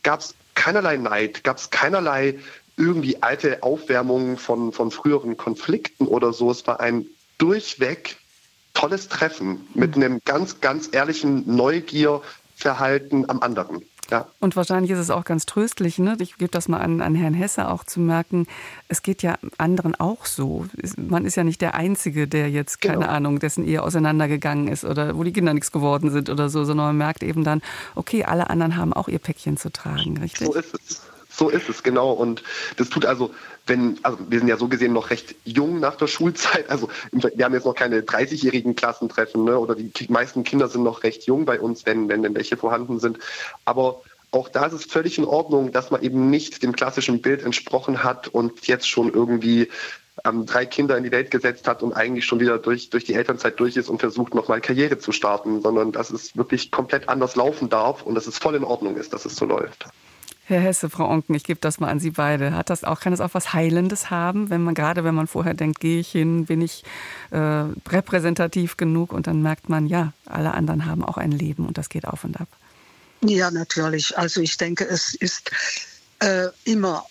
gab 0.03 0.19
es 0.19 0.35
keinerlei 0.57 0.97
Neid, 0.97 1.45
gab 1.45 1.59
es 1.59 1.71
keinerlei 1.71 2.41
irgendwie 2.77 3.23
alte 3.23 3.63
Aufwärmungen 3.63 4.37
von, 4.37 4.73
von 4.73 4.91
früheren 4.91 5.37
Konflikten 5.37 6.09
oder 6.09 6.33
so. 6.33 6.51
Es 6.51 6.67
war 6.67 6.81
ein 6.81 7.07
durchweg 7.39 8.17
tolles 8.75 9.09
Treffen 9.09 9.67
mit 9.75 9.97
mhm. 9.97 10.03
einem 10.03 10.21
ganz, 10.25 10.61
ganz 10.61 10.89
ehrlichen 10.93 11.45
Neugierverhalten 11.55 13.29
am 13.29 13.41
anderen. 13.41 13.83
Ja. 14.11 14.27
Und 14.41 14.57
wahrscheinlich 14.57 14.91
ist 14.91 14.99
es 14.99 15.11
auch 15.11 15.25
ganz 15.25 15.47
tröstlich, 15.47 15.99
ne? 15.99 16.17
ich 16.19 16.37
gebe 16.37 16.51
das 16.51 16.69
mal 16.69 16.81
an, 16.81 17.01
an 17.01 17.15
Herrn 17.15 17.35
Hesse 17.35 17.69
auch 17.69 17.85
zu 17.85 18.01
merken, 18.01 18.47
es 18.89 19.03
geht 19.03 19.23
ja 19.23 19.39
anderen 19.57 19.95
auch 19.95 20.27
so. 20.27 20.67
Man 20.97 21.25
ist 21.25 21.37
ja 21.37 21.45
nicht 21.45 21.61
der 21.61 21.75
Einzige, 21.75 22.27
der 22.27 22.51
jetzt, 22.51 22.81
keine 22.81 23.01
genau. 23.01 23.09
Ahnung, 23.09 23.39
dessen 23.39 23.65
Ehe 23.65 23.83
auseinandergegangen 23.83 24.69
ist 24.69 24.85
oder 24.85 25.17
wo 25.17 25.23
die 25.23 25.33
Kinder 25.33 25.55
nichts 25.55 25.71
geworden 25.71 26.11
sind 26.11 26.29
oder 26.29 26.49
so, 26.49 26.65
sondern 26.65 26.87
man 26.89 26.97
merkt 26.99 27.23
eben 27.23 27.45
dann, 27.45 27.63
okay, 27.95 28.25
alle 28.25 28.51
anderen 28.51 28.77
haben 28.77 28.93
auch 28.93 29.07
ihr 29.09 29.21
Päckchen 29.21 29.57
zu 29.57 29.71
tragen, 29.71 30.17
richtig? 30.19 30.49
So 30.49 30.55
ist 30.55 30.75
es. 30.75 31.03
So 31.41 31.49
ist 31.49 31.71
es, 31.71 31.83
genau. 31.83 32.13
Und 32.13 32.43
das 32.77 32.91
tut 32.91 33.07
also, 33.07 33.31
wenn, 33.67 33.99
also 34.03 34.19
wir 34.29 34.41
sind 34.41 34.49
ja 34.49 34.59
so 34.59 34.69
gesehen 34.69 34.93
noch 34.93 35.09
recht 35.09 35.35
jung 35.45 35.81
nach 35.81 35.97
der 35.97 36.07
Schulzeit. 36.07 36.69
Also 36.69 36.91
wir 37.13 37.43
haben 37.47 37.55
jetzt 37.55 37.65
noch 37.65 37.75
keine 37.75 38.03
30-jährigen 38.03 38.77
Klassentreffen, 38.77 39.45
ne? 39.45 39.59
oder 39.59 39.75
die 39.75 39.91
meisten 40.11 40.45
Kinder 40.45 40.69
sind 40.69 40.83
noch 40.83 41.03
recht 41.03 41.25
jung 41.25 41.47
bei 41.47 41.59
uns, 41.59 41.87
wenn, 41.87 42.11
wenn 42.11 42.23
denn 42.23 42.35
welche 42.35 42.59
vorhanden 42.59 43.01
sind. 43.01 43.21
Aber 43.65 44.03
auch 44.33 44.51
da 44.51 44.67
ist 44.67 44.75
es 44.75 44.85
völlig 44.85 45.17
in 45.17 45.25
Ordnung, 45.25 45.73
dass 45.73 45.91
man 45.91 46.03
eben 46.03 46.29
nicht 46.29 46.63
dem 46.63 46.77
klassischen 46.77 47.23
Bild 47.23 47.43
entsprochen 47.43 48.05
hat 48.05 48.29
und 48.29 48.67
jetzt 48.67 48.87
schon 48.87 49.11
irgendwie 49.11 49.71
ähm, 50.27 50.45
drei 50.45 50.67
Kinder 50.67 50.99
in 50.99 51.05
die 51.05 51.11
Welt 51.11 51.31
gesetzt 51.31 51.67
hat 51.67 51.83
und 51.83 51.95
eigentlich 51.95 52.27
schon 52.27 52.41
wieder 52.41 52.59
durch, 52.59 52.91
durch 52.91 53.05
die 53.05 53.15
Elternzeit 53.15 53.59
durch 53.59 53.79
ist 53.79 53.89
und 53.89 54.01
versucht, 54.01 54.35
nochmal 54.35 54.61
Karriere 54.61 54.99
zu 54.99 55.11
starten, 55.11 55.63
sondern 55.63 55.91
dass 55.91 56.11
es 56.11 56.37
wirklich 56.37 56.71
komplett 56.71 57.09
anders 57.09 57.35
laufen 57.35 57.71
darf 57.71 58.03
und 58.03 58.15
dass 58.15 58.27
es 58.27 58.37
voll 58.37 58.57
in 58.57 58.65
Ordnung 58.65 58.99
ist, 58.99 59.15
dass 59.15 59.25
es 59.25 59.37
so 59.37 59.47
läuft. 59.47 59.87
Herr 60.51 60.61
Hesse, 60.61 60.91
Frau 60.91 61.09
Onken, 61.09 61.35
ich 61.35 61.45
gebe 61.45 61.61
das 61.61 61.81
mal 61.81 61.89
an 61.89 62.01
Sie 62.01 62.11
beide. 62.11 62.55
Hat 62.55 62.71
das 62.71 62.85
auch, 62.85 63.01
kann 63.01 63.13
das 63.13 63.21
auch 63.21 63.35
was 63.35 63.53
Heilendes 63.53 64.11
haben, 64.11 64.51
wenn 64.51 64.63
man 64.63 64.75
gerade, 64.75 65.05
wenn 65.05 65.15
man 65.15 65.27
vorher 65.27 65.55
denkt, 65.55 65.81
gehe 65.81 66.01
ich 66.01 66.11
hin, 66.11 66.47
bin 66.47 66.61
ich 66.61 66.85
äh, 67.31 67.39
repräsentativ 67.89 68.77
genug 68.77 69.13
und 69.13 69.27
dann 69.27 69.43
merkt 69.43 69.69
man, 69.69 69.87
ja, 69.87 70.13
alle 70.27 70.53
anderen 70.53 70.87
haben 70.87 71.05
auch 71.05 71.17
ein 71.17 71.33
Leben 71.33 71.67
und 71.67 71.79
das 71.79 71.89
geht 71.89 72.07
auf 72.07 72.25
und 72.25 72.41
ab. 72.41 72.49
Ja, 73.23 73.51
natürlich. 73.51 74.17
Also 74.19 74.41
ich 74.41 74.57
denke, 74.57 74.87
es 74.87 75.15
ist 75.15 75.51
äh, 76.21 76.49
immer 76.65 77.05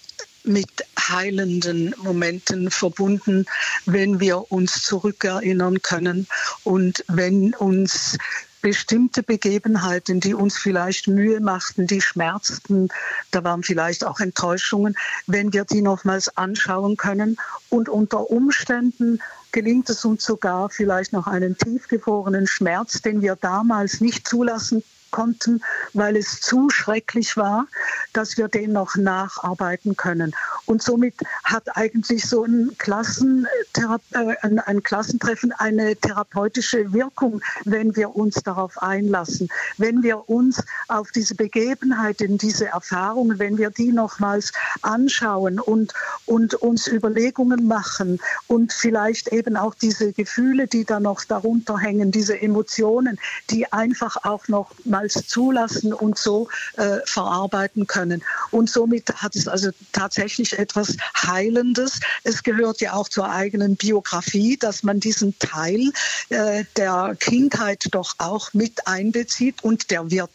mit 0.44 0.70
heilenden 0.98 1.94
Momenten 1.98 2.72
verbunden, 2.72 3.46
wenn 3.86 4.20
wir 4.20 4.52
uns 4.52 4.84
zurückerinnern 4.84 5.82
können 5.82 6.28
und 6.64 7.04
wenn 7.08 7.54
uns 7.54 8.18
bestimmte 8.62 9.24
Begebenheiten, 9.24 10.20
die 10.20 10.34
uns 10.34 10.58
vielleicht 10.58 11.08
Mühe 11.08 11.40
machten, 11.40 11.88
die 11.88 12.02
schmerzten, 12.02 12.90
da 13.32 13.44
waren 13.44 13.64
vielleicht 13.64 14.06
auch 14.06 14.20
Enttäuschungen, 14.20 14.96
wenn 15.28 15.54
wir 15.54 15.66
die 15.66 15.82
nochmals 15.82 16.36
anschauen 16.38 16.98
können 16.98 17.38
und 17.70 17.90
unter 17.90 18.30
Umständen 18.30 19.20
gelingt 19.52 19.90
es 19.90 20.06
uns 20.06 20.24
sogar 20.24 20.70
vielleicht 20.70 21.14
noch 21.14 21.28
einen 21.28 21.58
tiefgefrorenen 21.58 22.48
Schmerz, 22.48 23.02
den 23.02 23.22
wir 23.22 23.36
damals 23.36 24.02
nicht 24.02 24.28
zulassen 24.28 24.84
konnten, 25.12 25.62
weil 25.94 26.18
es 26.18 26.42
zu 26.42 26.70
schrecklich 26.70 27.38
war, 27.38 27.68
dass 28.14 28.38
wir 28.38 28.48
den 28.48 28.74
noch 28.74 28.96
nacharbeiten 28.96 29.96
können. 29.96 30.36
Und 30.66 30.82
somit 30.82 31.16
hat 31.44 31.76
eigentlich 31.78 32.28
so 32.28 32.44
ein, 32.44 32.72
Klassenthera 32.78 34.00
äh, 34.12 34.36
ein, 34.42 34.84
Klassentreffen 34.84 35.52
eine 35.52 35.96
therapeutische 35.96 36.94
Wirkung, 36.94 37.42
wenn 37.66 37.96
wir 37.96 38.16
uns 38.16 38.36
darauf 38.36 38.82
einlassen, 38.82 39.50
wenn 39.78 40.04
wir 40.04 40.30
uns 40.30 40.64
auf 40.88 41.12
diese 41.12 41.36
Begebenheiten, 41.36 42.38
diese 42.38 42.68
Erfahrungen, 42.68 43.40
wenn 43.40 43.58
wir 43.58 43.70
die 43.70 43.92
nochmals 43.92 44.52
anschauen 44.82 45.60
und, 45.60 45.94
und 46.26 46.56
uns 46.56 46.88
Überlegungen 46.88 47.68
machen 47.68 48.20
und 48.48 48.74
vielleicht 48.74 49.30
eben 49.30 49.58
auch 49.58 49.76
diese 49.76 50.14
Gefühle, 50.14 50.68
die 50.68 50.86
da 50.86 51.00
noch 51.00 51.24
darunter 51.24 51.78
hängen, 51.78 52.12
diese 52.12 52.40
Emotionen, 52.42 53.20
die 53.50 53.72
einfach 53.72 54.18
auch 54.24 54.48
noch 54.48 54.72
mal 54.86 54.99
niemals 55.00 55.28
zulassen 55.28 55.94
und 55.94 56.18
so 56.18 56.48
äh, 56.78 56.98
verarbeiten 57.06 57.88
können. 57.88 58.24
Und 58.52 58.70
somit 58.70 59.10
hat 59.16 59.36
es 59.36 59.48
also 59.48 59.70
tatsächlich 59.92 60.58
etwas 60.58 60.98
Heilendes. 61.16 62.00
Es 62.24 62.44
gehört 62.44 62.82
ja 62.82 62.94
auch 62.94 63.10
zur 63.10 63.30
eigenen 63.30 63.76
Biografie, 63.76 64.58
dass 64.58 64.84
man 64.84 65.00
diesen 65.00 65.38
Teil 65.40 65.92
äh, 66.30 66.66
der 66.76 67.16
Kindheit 67.20 67.88
doch 67.92 68.16
auch 68.18 68.54
mit 68.54 68.88
einbezieht 68.88 69.64
und 69.64 69.92
der 69.92 70.10
wird 70.12 70.32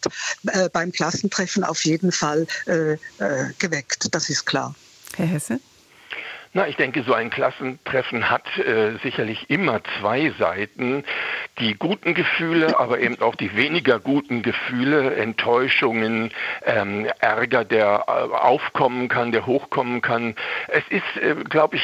äh, 0.47 0.69
beim 0.69 0.91
Klassentreffen 0.91 1.63
auf 1.63 1.85
jeden 1.85 2.11
Fall 2.11 2.47
äh, 2.65 2.93
äh, 2.93 2.97
geweckt. 3.59 4.13
Das 4.13 4.29
ist 4.29 4.45
klar. 4.45 4.75
Herr 5.15 5.27
Hesse? 5.27 5.59
Na, 6.57 6.69
ich 6.69 6.77
denke, 6.77 7.03
so 7.03 7.13
ein 7.13 7.31
Klassentreffen 7.31 8.29
hat 8.29 8.47
äh, 8.57 8.95
sicherlich 9.03 9.49
immer 9.49 9.81
zwei 9.99 10.31
Seiten. 10.39 11.03
Die 11.59 11.73
guten 11.73 12.13
Gefühle, 12.13 12.79
aber 12.79 13.01
eben 13.01 13.21
auch 13.21 13.35
die 13.35 13.57
weniger 13.57 13.99
guten 13.99 14.41
Gefühle, 14.41 15.17
Enttäuschungen, 15.17 16.31
ähm, 16.65 17.07
Ärger, 17.19 17.65
der 17.65 18.05
äh, 18.07 18.11
aufkommen 18.33 19.09
kann, 19.09 19.33
der 19.33 19.45
hochkommen 19.45 20.01
kann. 20.01 20.35
Es 20.69 20.83
ist, 20.87 21.21
äh, 21.21 21.35
glaube 21.43 21.75
ich, 21.75 21.83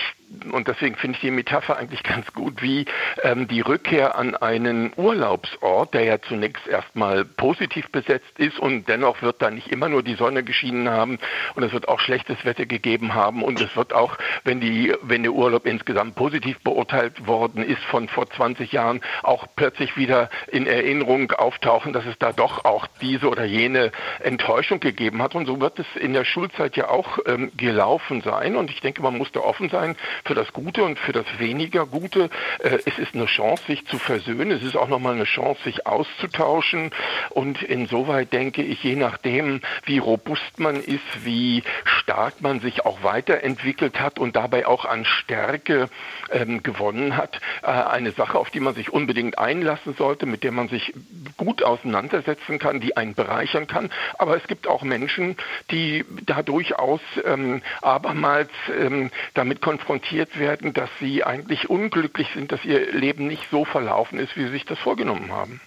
und 0.52 0.67
deswegen 0.67 0.96
finde 0.96 1.15
ich 1.15 1.22
die 1.22 1.32
Metapher 1.32 1.78
eigentlich 1.78 2.04
ganz 2.04 2.32
gut, 2.34 2.62
wie 2.62 2.86
ähm, 3.24 3.48
die 3.48 3.62
Rückkehr 3.62 4.17
an 4.17 4.36
einen 4.36 4.94
Urlaubsort, 4.96 5.94
der 5.94 6.04
ja 6.04 6.22
zunächst 6.22 6.67
erstmal 6.67 7.26
positiv 7.26 7.89
besetzt 7.91 8.38
ist 8.38 8.60
und 8.60 8.88
dennoch 8.88 9.22
wird 9.22 9.41
da 9.41 9.52
nicht 9.52 9.67
immer 9.67 9.89
nur 9.89 10.04
die 10.04 10.15
Sonne 10.15 10.44
geschienen 10.44 10.89
haben 10.89 11.20
und 11.56 11.63
es 11.63 11.74
wird 11.74 11.88
auch 11.88 12.00
schlechtes 12.00 12.44
Wetter 12.46 12.65
gegeben 12.65 13.13
haben 13.13 13.44
und 13.44 13.60
es 13.62 13.76
wird 13.76 13.94
auch, 13.94 14.17
wenn 14.44 14.62
die, 14.62 14.94
wenn 15.02 15.24
der 15.24 15.34
Urlaub 15.34 15.65
insgesamt 15.65 16.15
positiv 16.15 16.60
beurteilt 16.60 17.28
worden 17.28 17.63
ist 17.63 17.84
von 17.84 18.08
vor 18.08 18.30
20 18.30 18.72
Jahren, 18.72 19.02
auch 19.24 19.48
plötzlich 19.56 19.98
wieder 19.98 20.30
in 20.48 20.67
Erinnerung 20.67 21.32
auftauchen, 21.32 21.94
dass 21.94 22.06
es 22.06 22.17
da 22.20 22.32
doch 22.32 22.65
auch 22.65 22.88
diese 23.02 23.30
oder 23.30 23.46
jene 23.46 23.91
Enttäuschung 24.20 24.80
gegeben 24.80 25.22
hat. 25.22 25.36
Und 25.36 25.46
so 25.46 25.60
wird 25.60 25.80
es 25.80 25.86
in 26.00 26.13
der 26.13 26.26
Schulzeit 26.26 26.76
ja 26.78 26.89
auch 26.89 27.20
ähm, 27.26 27.52
gelaufen 27.58 28.22
sein. 28.22 28.56
Und 28.56 28.70
ich 28.70 28.82
denke, 28.82 29.02
man 29.02 29.17
muss 29.17 29.32
da 29.32 29.41
offen 29.41 29.70
sein 29.70 29.96
für 30.23 30.36
das 30.36 30.53
Gute 30.53 30.84
und 30.84 30.99
für 30.99 31.12
das 31.12 31.25
weniger 31.39 31.86
Gute. 31.86 32.29
Äh, 32.60 32.79
es 32.86 32.99
ist 32.99 33.15
eine 33.15 33.25
Chance, 33.25 33.63
sich 33.67 33.86
zu 33.88 33.97
versöhnen. 33.97 34.51
Es 34.51 34.63
ist 34.63 34.75
auch 34.75 34.88
nochmal 34.88 35.15
eine 35.15 35.23
Chance, 35.23 35.62
sich 35.63 35.88
auszutauschen. 35.88 36.91
Und 37.29 37.62
insoweit 37.62 38.31
denke 38.34 38.62
ich, 38.62 38.84
je 38.84 38.95
nachdem, 38.95 39.62
wie 39.86 39.97
robust 39.97 40.60
man 40.60 40.75
ist, 40.75 41.25
wie 41.25 41.63
stark 41.84 42.41
man 42.41 42.60
sich 42.60 42.86
auch 42.86 43.03
weiterentwickelt 43.03 43.99
hat 43.99 44.19
und 44.19 44.36
dabei 44.36 44.67
auch 44.67 44.86
an 44.86 45.05
Stärke 45.05 45.89
ähm, 46.31 46.63
gewonnen 46.63 47.17
hat, 47.17 47.39
äh, 47.63 47.67
eine 47.67 48.12
Sache, 48.12 48.38
auf 48.38 48.49
die 48.49 48.60
man 48.60 48.75
sich 48.75 48.91
unbedingt 48.91 49.39
einlassen 49.39 49.95
sollte, 49.95 50.25
mit 50.25 50.43
der 50.43 50.51
man 50.51 50.67
sich 50.67 50.93
gut 51.38 51.63
auseinandersetzen 51.63 52.60
kann, 52.60 52.79
die 52.79 52.97
einen 52.97 53.15
bereichern 53.15 53.67
kann. 53.67 53.89
Aber 54.17 54.38
es 54.38 54.47
gibt 54.47 54.67
auch 54.67 54.84
Menschen, 54.84 55.36
die 55.71 56.05
da 56.25 56.43
durchaus 56.43 57.01
ähm, 57.25 57.62
abermals 57.81 58.49
ähm, 58.77 59.12
damit 59.34 59.62
konfrontiert 59.62 60.11
werden, 60.38 60.74
dass 60.74 60.89
sie 61.00 61.24
eigentlich 61.24 61.69
unglücklich 61.69 62.28
sind, 62.34 62.52
dass 62.52 62.63
ihr 62.65 62.91
Leben 62.91 63.28
nicht 63.28 63.43
so 63.52 63.65
verlaufen 63.65 64.19
ist, 64.19 64.36
wie 64.36 64.45
sie 64.45 64.52
sich 64.52 64.65
das 64.65 64.80
vorgenommen 64.80 65.32
haben. 65.32 65.62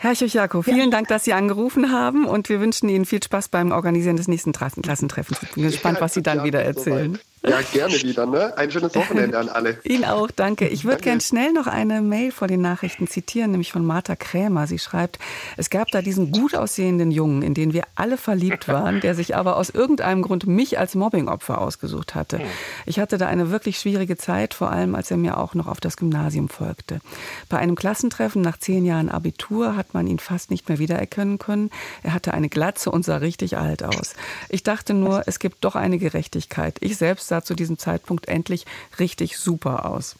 Herr 0.00 0.14
Chuchako, 0.14 0.62
vielen 0.62 0.78
ja. 0.78 0.90
Dank, 0.90 1.08
dass 1.08 1.24
Sie 1.24 1.32
angerufen 1.32 1.90
haben 1.90 2.24
und 2.24 2.48
wir 2.48 2.60
wünschen 2.60 2.88
Ihnen 2.88 3.04
viel 3.04 3.20
Spaß 3.20 3.48
beim 3.48 3.72
Organisieren 3.72 4.16
des 4.16 4.28
nächsten 4.28 4.52
Klassentreffens. 4.52 5.42
Ich 5.42 5.50
bin 5.50 5.64
gespannt, 5.64 6.00
was 6.00 6.14
Sie 6.14 6.22
dann 6.22 6.44
wieder 6.44 6.62
erzählen. 6.62 7.18
Ja, 7.42 7.60
gerne 7.72 7.94
wieder. 7.94 8.26
Ne? 8.26 8.56
Ein 8.56 8.70
schönes 8.70 8.94
Wochenende 8.94 9.38
an 9.38 9.48
alle. 9.48 9.78
Ihnen 9.84 10.04
auch, 10.04 10.30
danke. 10.30 10.68
Ich 10.68 10.84
würde 10.84 11.02
gerne 11.02 11.20
schnell 11.20 11.52
noch 11.52 11.66
eine 11.66 12.00
Mail 12.00 12.32
vor 12.32 12.48
den 12.48 12.60
Nachrichten 12.60 13.06
zitieren, 13.06 13.52
nämlich 13.52 13.72
von 13.72 13.84
Martha 13.84 14.16
Krämer. 14.16 14.66
Sie 14.66 14.78
schreibt, 14.78 15.18
es 15.56 15.70
gab 15.70 15.88
da 15.88 16.02
diesen 16.02 16.32
gut 16.32 16.54
aussehenden 16.54 17.10
Jungen, 17.10 17.42
in 17.42 17.54
den 17.54 17.72
wir 17.72 17.84
alle 17.94 18.16
verliebt 18.16 18.68
waren, 18.68 19.00
der 19.00 19.14
sich 19.14 19.36
aber 19.36 19.56
aus 19.56 19.70
irgendeinem 19.70 20.22
Grund 20.22 20.46
mich 20.46 20.78
als 20.78 20.94
Mobbingopfer 20.94 21.60
ausgesucht 21.60 22.14
hatte. 22.14 22.38
Hm. 22.38 22.46
Ich 22.86 22.98
hatte 22.98 23.18
da 23.18 23.28
eine 23.28 23.50
wirklich 23.50 23.78
schwierige 23.78 24.16
Zeit, 24.16 24.54
vor 24.54 24.72
allem 24.72 24.94
als 24.94 25.10
er 25.10 25.16
mir 25.16 25.38
auch 25.38 25.54
noch 25.54 25.68
auf 25.68 25.80
das 25.80 25.96
Gymnasium 25.96 26.48
folgte. 26.48 27.00
Bei 27.48 27.58
einem 27.58 27.76
Klassentreffen 27.76 28.42
nach 28.42 28.58
zehn 28.58 28.84
Jahren 28.84 29.08
Abitur 29.08 29.76
hat 29.76 29.94
man 29.94 30.06
ihn 30.06 30.18
fast 30.18 30.50
nicht 30.50 30.68
mehr 30.68 30.78
wiedererkennen 30.78 31.38
können. 31.38 31.70
Er 32.02 32.14
hatte 32.14 32.34
eine 32.34 32.48
Glatze 32.48 32.90
und 32.90 33.04
sah 33.04 33.18
richtig 33.18 33.56
alt 33.56 33.82
aus. 33.84 34.14
Ich 34.48 34.64
dachte 34.64 34.94
nur, 34.94 35.22
es 35.26 35.38
gibt 35.38 35.64
doch 35.64 35.76
eine 35.76 35.98
Gerechtigkeit. 35.98 36.76
Ich 36.80 36.96
selbst 36.96 37.27
sah 37.28 37.42
zu 37.42 37.54
diesem 37.54 37.78
Zeitpunkt 37.78 38.28
endlich 38.28 38.66
richtig 38.98 39.38
super 39.38 39.86
aus. 39.86 40.16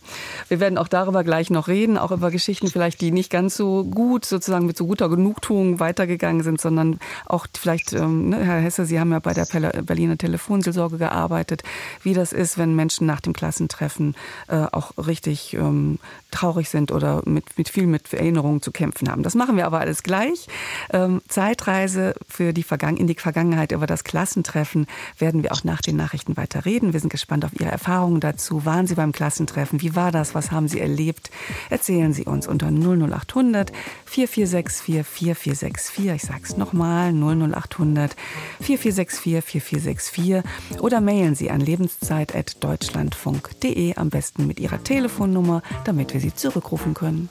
Wir 0.48 0.60
werden 0.60 0.78
auch 0.78 0.88
darüber 0.88 1.24
gleich 1.24 1.50
noch 1.50 1.68
reden, 1.68 1.98
auch 1.98 2.12
über 2.12 2.30
Geschichten 2.30 2.68
vielleicht, 2.68 3.00
die 3.00 3.10
nicht 3.10 3.30
ganz 3.30 3.56
so 3.56 3.84
gut, 3.84 4.24
sozusagen 4.24 4.66
mit 4.66 4.76
so 4.76 4.86
guter 4.86 5.08
Genugtuung 5.08 5.80
weitergegangen 5.80 6.42
sind, 6.42 6.60
sondern 6.60 7.00
auch 7.26 7.46
vielleicht, 7.58 7.92
ähm, 7.92 8.30
ne, 8.30 8.44
Herr 8.44 8.60
Hesse, 8.60 8.84
Sie 8.84 9.00
haben 9.00 9.12
ja 9.12 9.18
bei 9.18 9.34
der 9.34 9.46
Berliner 9.82 10.16
Telefonseelsorge 10.16 10.98
gearbeitet, 10.98 11.62
wie 12.02 12.14
das 12.14 12.32
ist, 12.32 12.58
wenn 12.58 12.74
Menschen 12.74 13.06
nach 13.06 13.20
dem 13.20 13.32
Klassentreffen 13.32 14.14
äh, 14.48 14.66
auch 14.72 14.92
richtig 14.98 15.54
ähm, 15.54 15.98
traurig 16.30 16.68
sind 16.68 16.92
oder 16.92 17.22
mit, 17.24 17.56
mit 17.56 17.68
viel 17.68 17.86
mit 17.86 18.12
Erinnerungen 18.12 18.62
zu 18.62 18.70
kämpfen 18.70 19.10
haben. 19.10 19.22
Das 19.22 19.34
machen 19.34 19.56
wir 19.56 19.66
aber 19.66 19.80
alles 19.80 20.02
gleich. 20.02 20.46
Ähm, 20.92 21.22
Zeitreise 21.28 22.14
für 22.28 22.52
die 22.52 22.62
Vergangen 22.62 22.96
in 22.98 23.06
die 23.06 23.14
Vergangenheit 23.14 23.72
über 23.72 23.86
das 23.86 24.04
Klassentreffen 24.04 24.86
werden 25.18 25.42
wir 25.42 25.52
auch 25.52 25.64
nach 25.64 25.80
den 25.80 25.96
Nachrichten 25.96 26.36
weiter 26.36 26.64
reden. 26.64 26.92
Wir 26.92 26.97
sind 27.00 27.10
gespannt 27.10 27.44
auf 27.44 27.58
Ihre 27.58 27.70
Erfahrungen 27.70 28.20
dazu. 28.20 28.64
Waren 28.64 28.86
Sie 28.86 28.94
beim 28.94 29.12
Klassentreffen? 29.12 29.80
Wie 29.80 29.94
war 29.94 30.12
das? 30.12 30.34
Was 30.34 30.50
haben 30.50 30.68
Sie 30.68 30.80
erlebt? 30.80 31.30
Erzählen 31.70 32.12
Sie 32.12 32.24
uns 32.24 32.46
unter 32.46 32.68
00800 32.68 33.72
4464 34.04 35.06
4464. 35.06 36.14
Ich 36.14 36.22
sage 36.22 36.42
es 36.44 36.56
nochmal, 36.56 37.12
00800 37.12 38.16
4464 38.60 39.44
4464. 39.44 40.80
Oder 40.80 41.00
mailen 41.00 41.34
Sie 41.34 41.50
an 41.50 41.60
lebenszeit.deutschlandfunk.de, 41.60 43.96
am 43.96 44.10
besten 44.10 44.46
mit 44.46 44.60
Ihrer 44.60 44.82
Telefonnummer, 44.82 45.62
damit 45.84 46.14
wir 46.14 46.20
Sie 46.20 46.34
zurückrufen 46.34 46.94
können. 46.94 47.28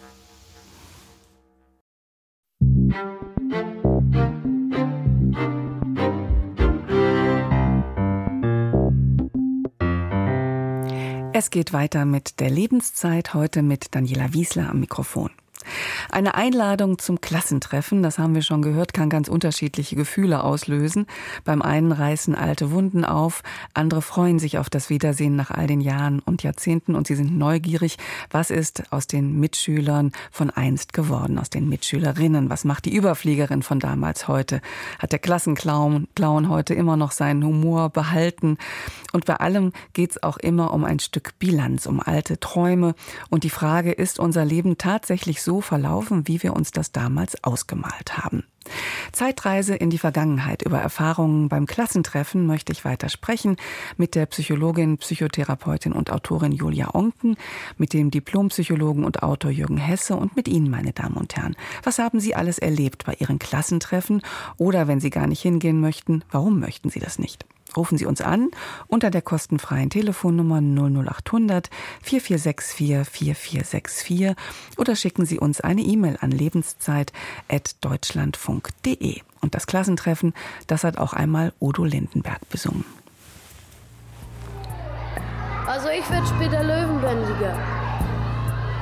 Es 11.39 11.51
geht 11.51 11.71
weiter 11.71 12.05
mit 12.05 12.39
der 12.39 12.49
Lebenszeit, 12.49 13.35
heute 13.35 13.61
mit 13.61 13.93
Daniela 13.93 14.33
Wiesler 14.33 14.71
am 14.71 14.79
Mikrofon. 14.79 15.29
Eine 16.09 16.35
Einladung 16.35 16.99
zum 16.99 17.19
Klassentreffen, 17.19 18.01
das 18.01 18.17
haben 18.17 18.35
wir 18.35 18.41
schon 18.41 18.61
gehört, 18.61 18.93
kann 18.93 19.09
ganz 19.09 19.27
unterschiedliche 19.27 19.95
Gefühle 19.95 20.43
auslösen. 20.43 21.05
Beim 21.43 21.61
einen 21.61 21.91
reißen 21.91 22.35
alte 22.35 22.71
Wunden 22.71 23.03
auf, 23.03 23.43
andere 23.73 24.01
freuen 24.01 24.39
sich 24.39 24.57
auf 24.57 24.69
das 24.69 24.89
Wiedersehen 24.89 25.35
nach 25.35 25.51
all 25.51 25.67
den 25.67 25.81
Jahren 25.81 26.19
und 26.19 26.43
Jahrzehnten 26.43 26.95
und 26.95 27.07
sie 27.07 27.15
sind 27.15 27.37
neugierig, 27.37 27.97
was 28.31 28.51
ist 28.51 28.91
aus 28.91 29.07
den 29.07 29.39
Mitschülern 29.39 30.11
von 30.31 30.49
einst 30.49 30.93
geworden, 30.93 31.37
aus 31.39 31.49
den 31.49 31.67
Mitschülerinnen, 31.67 32.49
was 32.49 32.63
macht 32.63 32.85
die 32.85 32.95
Überfliegerin 32.95 33.63
von 33.63 33.79
damals 33.79 34.27
heute? 34.27 34.61
Hat 34.99 35.11
der 35.11 35.19
Klassenclown 35.19 36.07
Clown 36.15 36.49
heute 36.49 36.73
immer 36.73 36.97
noch 36.97 37.11
seinen 37.11 37.43
Humor 37.43 37.89
behalten? 37.89 38.57
Und 39.11 39.25
bei 39.25 39.35
allem 39.35 39.73
geht 39.93 40.11
es 40.11 40.23
auch 40.23 40.37
immer 40.37 40.73
um 40.73 40.85
ein 40.85 40.99
Stück 40.99 41.37
Bilanz, 41.39 41.85
um 41.85 41.99
alte 41.99 42.39
Träume 42.39 42.95
und 43.29 43.43
die 43.43 43.49
Frage, 43.49 43.91
ist 43.91 44.19
unser 44.19 44.45
Leben 44.45 44.77
tatsächlich 44.77 45.41
so 45.41 45.46
verlaufen, 45.61 46.27
wie 46.27 46.43
wir 46.43 46.53
uns 46.53 46.71
das 46.71 46.91
damals 46.91 47.43
ausgemalt 47.43 48.17
haben. 48.17 48.43
Zeitreise 49.11 49.75
in 49.75 49.89
die 49.89 49.97
Vergangenheit 49.97 50.61
über 50.61 50.79
Erfahrungen 50.79 51.49
beim 51.49 51.65
Klassentreffen 51.65 52.45
möchte 52.45 52.71
ich 52.71 52.85
weiter 52.85 53.09
sprechen 53.09 53.55
mit 53.95 54.15
der 54.15 54.25
Psychologin, 54.25 54.97
Psychotherapeutin 54.97 55.93
und 55.93 56.11
Autorin 56.11 56.51
Julia 56.51 56.93
Onken, 56.93 57.37
mit 57.77 57.93
dem 57.93 58.11
Diplompsychologen 58.11 59.05
und 59.05 59.23
Autor 59.23 59.51
Jürgen 59.51 59.77
Hesse 59.77 60.15
und 60.15 60.35
mit 60.35 60.47
Ihnen, 60.47 60.69
meine 60.69 60.93
Damen 60.93 61.15
und 61.15 61.35
Herren. 61.35 61.55
Was 61.83 61.99
haben 61.99 62.19
Sie 62.19 62.35
alles 62.35 62.59
erlebt 62.59 63.05
bei 63.05 63.15
Ihren 63.17 63.39
Klassentreffen? 63.39 64.21
Oder 64.57 64.87
wenn 64.87 64.99
Sie 64.99 65.09
gar 65.09 65.27
nicht 65.27 65.41
hingehen 65.41 65.79
möchten, 65.79 66.23
warum 66.31 66.59
möchten 66.59 66.89
Sie 66.89 66.99
das 66.99 67.19
nicht? 67.19 67.45
Rufen 67.77 67.97
Sie 67.97 68.05
uns 68.05 68.19
an 68.21 68.49
unter 68.87 69.09
der 69.11 69.21
kostenfreien 69.21 69.89
Telefonnummer 69.89 70.59
00800 70.59 71.69
4464 72.01 73.07
4464 73.07 74.35
oder 74.77 74.95
schicken 74.95 75.25
Sie 75.25 75.39
uns 75.39 75.59
eine 75.61 75.81
E-Mail 75.81 76.17
an 76.19 76.31
lebenszeit.deutschlandfunk.de. 76.31 79.21
Und 79.41 79.53
das 79.53 79.67
Klassentreffen, 79.67 80.33
das 80.65 80.83
hat 80.83 80.97
auch 80.97 81.13
einmal 81.13 81.53
Udo 81.61 81.83
Lindenberg 81.83 82.49
besungen. 82.49 82.83
Also 85.67 85.89
ich 85.89 86.09
werde 86.09 86.25
später 86.25 86.63
Löwenbändiger. 86.63 87.55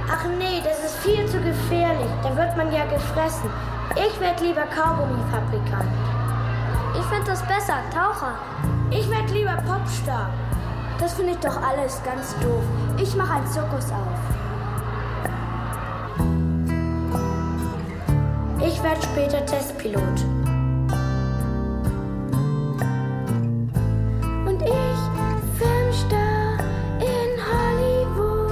Ach 0.07 0.23
nee, 0.37 0.61
das 0.63 0.85
ist 0.85 0.99
viel 0.99 1.27
zu 1.27 1.41
gefährlich. 1.41 2.07
Da 2.23 2.37
wird 2.37 2.55
man 2.55 2.71
ja 2.71 2.85
gefressen. 2.85 3.49
Ich 3.95 4.19
werde 4.19 4.43
lieber 4.43 4.67
Kaugummifabrikant. 4.67 5.89
Ich 6.97 7.03
finde 7.05 7.25
das 7.25 7.41
besser, 7.47 7.79
Taucher. 7.91 8.35
Ich 8.91 9.09
werde 9.09 9.33
lieber 9.33 9.57
Popstar. 9.67 10.29
Das 10.99 11.13
finde 11.13 11.33
ich 11.33 11.37
doch 11.39 11.61
alles 11.61 12.01
ganz 12.03 12.35
doof. 12.39 12.63
Ich 13.01 13.15
mache 13.15 13.33
einen 13.33 13.47
Zirkus 13.47 13.85
auf. 13.91 14.35
Ich 18.65 18.81
werde 18.81 19.01
später 19.01 19.45
Testpilot. 19.45 20.01
Und 24.45 24.61
ich 24.61 24.99
Filmstar 25.57 26.59
in 26.99 27.31
Hollywood. 27.45 28.51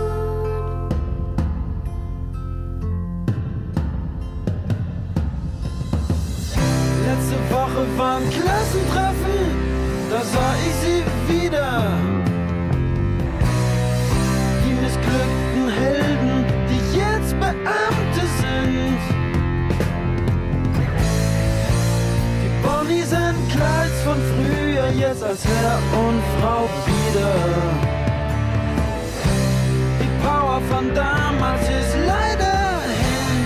Letzte 7.05 7.37
Woche 7.53 7.97
war 7.97 8.17
ein 8.17 8.29
Klassentreffen 8.29 9.52
da 10.13 10.21
sah 10.21 10.55
ich 10.67 10.75
sie 10.83 11.03
wieder. 11.31 11.71
Die 14.63 14.73
missglückten 14.81 15.67
Helden, 15.81 16.45
die 16.69 16.81
jetzt 16.99 17.33
Beamte 17.39 18.23
sind. 18.41 19.01
Die 22.41 22.51
Bonnies 22.63 23.09
sind 23.09 23.37
Kleids 23.51 23.99
von 24.05 24.19
früher, 24.31 24.87
jetzt 24.91 25.23
als 25.23 25.43
Herr 25.45 25.79
und 26.05 26.21
Frau 26.39 26.69
wieder. 26.85 27.93
Humor 30.53 30.61
von 30.69 30.93
damals 30.93 31.61
ist 31.63 31.95
leider 32.05 32.81
hin. 33.01 33.45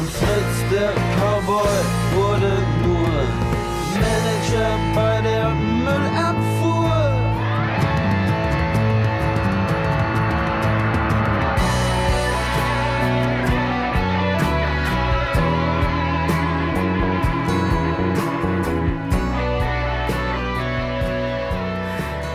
Und 0.00 0.10
Fritz, 0.10 0.56
der 0.72 0.92
Cowboy, 1.16 1.78
wurde 2.14 2.63
Shepherd, 4.54 5.26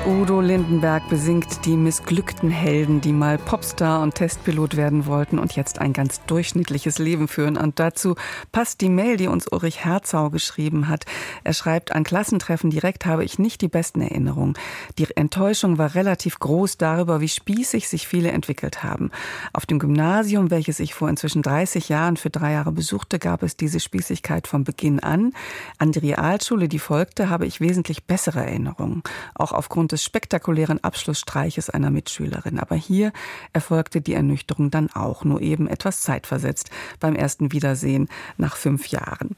Udo 0.07 0.39
Lindenberg 0.39 1.07
besingt 1.09 1.65
die 1.65 1.75
missglückten 1.75 2.49
Helden, 2.49 3.01
die 3.01 3.11
mal 3.11 3.37
Popstar 3.37 4.01
und 4.01 4.15
Testpilot 4.15 4.77
werden 4.77 5.05
wollten 5.05 5.37
und 5.37 5.55
jetzt 5.55 5.79
ein 5.79 5.91
ganz 5.91 6.21
durchschnittliches 6.25 6.99
Leben 6.99 7.27
führen. 7.27 7.57
Und 7.57 7.79
dazu 7.79 8.15
passt 8.51 8.81
die 8.81 8.89
Mail, 8.89 9.17
die 9.17 9.27
uns 9.27 9.47
Ulrich 9.51 9.83
Herzau 9.83 10.29
geschrieben 10.29 10.87
hat. 10.87 11.05
Er 11.43 11.53
schreibt, 11.53 11.91
an 11.91 12.03
Klassentreffen 12.03 12.69
direkt 12.69 13.05
habe 13.05 13.25
ich 13.25 13.39
nicht 13.39 13.61
die 13.61 13.67
besten 13.67 14.01
Erinnerungen. 14.01 14.53
Die 14.97 15.07
Enttäuschung 15.15 15.77
war 15.77 15.93
relativ 15.95 16.39
groß 16.39 16.77
darüber, 16.77 17.19
wie 17.19 17.27
spießig 17.27 17.89
sich 17.89 18.07
viele 18.07 18.31
entwickelt 18.31 18.83
haben. 18.83 19.11
Auf 19.53 19.65
dem 19.65 19.79
Gymnasium, 19.79 20.49
welches 20.49 20.79
ich 20.79 20.93
vor 20.93 21.09
inzwischen 21.09 21.41
30 21.41 21.89
Jahren 21.89 22.15
für 22.15 22.29
drei 22.29 22.53
Jahre 22.53 22.71
besuchte, 22.71 23.19
gab 23.19 23.43
es 23.43 23.57
diese 23.57 23.81
Spießigkeit 23.81 24.47
von 24.47 24.63
Beginn 24.63 25.01
an. 25.01 25.33
An 25.77 25.91
die 25.91 25.99
Realschule, 25.99 26.69
die 26.69 26.79
folgte, 26.79 27.29
habe 27.29 27.45
ich 27.45 27.59
wesentlich 27.59 28.05
bessere 28.05 28.39
Erinnerungen. 28.39 29.03
Auch 29.35 29.51
aufgrund 29.51 29.88
des 29.91 30.03
spektakulären 30.03 30.83
Abschlussstreiches 30.83 31.69
einer 31.69 31.91
Mitschülerin. 31.91 32.59
Aber 32.59 32.75
hier 32.75 33.11
erfolgte 33.53 34.01
die 34.01 34.13
Ernüchterung 34.13 34.71
dann 34.71 34.89
auch, 34.91 35.23
nur 35.23 35.41
eben 35.41 35.67
etwas 35.67 36.01
zeitversetzt 36.01 36.69
beim 36.99 37.15
ersten 37.15 37.51
Wiedersehen 37.51 38.09
nach 38.37 38.55
fünf 38.55 38.87
Jahren. 38.87 39.35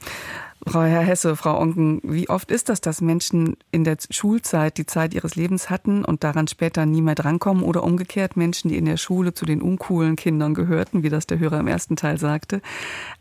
Frau 0.68 0.84
Herr 0.84 1.02
Hesse, 1.02 1.36
Frau 1.36 1.60
Onken, 1.60 2.02
wie 2.04 2.30
oft 2.30 2.52
ist 2.52 2.70
das, 2.70 2.82
dass 2.82 3.02
Menschen 3.02 3.58
in 3.72 3.84
der 3.84 3.98
Schulzeit 4.12 4.78
die 4.78 4.86
Zeit 4.86 5.14
ihres 5.16 5.36
Lebens 5.36 5.72
hatten 5.72 6.06
und 6.06 6.24
daran 6.24 6.48
später 6.48 6.86
nie 6.86 7.02
mehr 7.02 7.16
drankommen 7.16 7.64
oder 7.64 7.84
umgekehrt 7.84 8.38
Menschen, 8.38 8.70
die 8.70 8.78
in 8.78 8.86
der 8.86 8.98
Schule 8.98 9.34
zu 9.34 9.46
den 9.46 9.62
uncoolen 9.62 10.16
Kindern 10.16 10.54
gehörten, 10.54 11.02
wie 11.02 11.10
das 11.10 11.26
der 11.26 11.40
Hörer 11.40 11.60
im 11.60 11.68
ersten 11.68 11.96
Teil 11.96 12.18
sagte, 12.18 12.62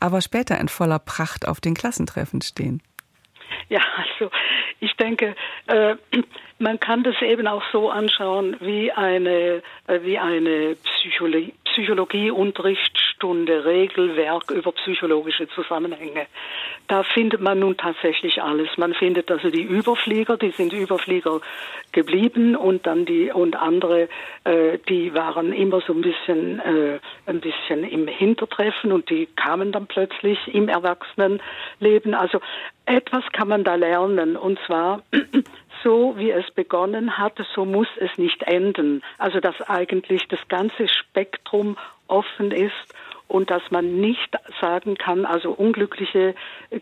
aber 0.00 0.20
später 0.20 0.60
in 0.60 0.68
voller 0.68 0.98
Pracht 0.98 1.48
auf 1.48 1.60
den 1.60 1.72
Klassentreffen 1.72 2.42
stehen? 2.42 2.82
Ja, 3.70 3.80
also 3.96 4.30
ich 4.80 4.94
denke, 4.96 5.34
äh, 5.66 5.96
man 6.60 6.78
kann 6.78 7.02
das 7.02 7.20
eben 7.22 7.46
auch 7.46 7.62
so 7.72 7.90
anschauen 7.90 8.56
wie 8.60 8.92
eine, 8.92 9.62
äh, 9.86 10.00
wie 10.02 10.18
eine 10.18 10.76
Psychologie, 10.76 11.54
Psychologieunterrichtsstunde, 11.64 13.64
Regelwerk 13.64 14.50
über 14.50 14.72
psychologische 14.72 15.48
Zusammenhänge. 15.48 16.26
Da 16.88 17.02
findet 17.02 17.40
man 17.40 17.60
nun 17.60 17.76
tatsächlich 17.76 18.42
alles. 18.42 18.68
Man 18.76 18.92
findet 18.92 19.30
also 19.30 19.50
die 19.50 19.62
Überflieger, 19.62 20.36
die 20.36 20.50
sind 20.50 20.72
Überflieger 20.72 21.40
geblieben 21.92 22.56
und 22.56 22.86
dann 22.86 23.06
die 23.06 23.32
und 23.32 23.56
andere, 23.56 24.08
äh, 24.44 24.78
die 24.88 25.14
waren 25.14 25.52
immer 25.52 25.80
so 25.80 25.94
ein 25.94 26.02
bisschen, 26.02 26.60
äh, 26.60 26.98
ein 27.26 27.40
bisschen 27.40 27.84
im 27.84 28.06
Hintertreffen 28.06 28.92
und 28.92 29.08
die 29.08 29.26
kamen 29.36 29.72
dann 29.72 29.86
plötzlich 29.86 30.38
im 30.52 30.68
Erwachsenenleben. 30.68 32.14
Also 32.14 32.40
etwas 32.84 33.24
kann 33.32 33.48
man 33.48 33.64
da 33.64 33.76
lernen 33.76 34.36
und 34.36 34.58
zwar 34.66 35.02
so 35.82 36.14
wie 36.16 36.30
es 36.30 36.50
begonnen 36.52 37.18
hat, 37.18 37.38
so 37.54 37.64
muss 37.64 37.88
es 37.96 38.16
nicht 38.18 38.42
enden. 38.44 39.02
Also 39.18 39.40
dass 39.40 39.60
eigentlich 39.62 40.26
das 40.28 40.40
ganze 40.48 40.88
Spektrum 40.88 41.76
offen 42.08 42.50
ist 42.50 42.94
und 43.28 43.50
dass 43.50 43.62
man 43.70 44.00
nicht 44.00 44.36
sagen 44.60 44.96
kann, 44.96 45.24
also 45.24 45.52
unglückliche 45.52 46.34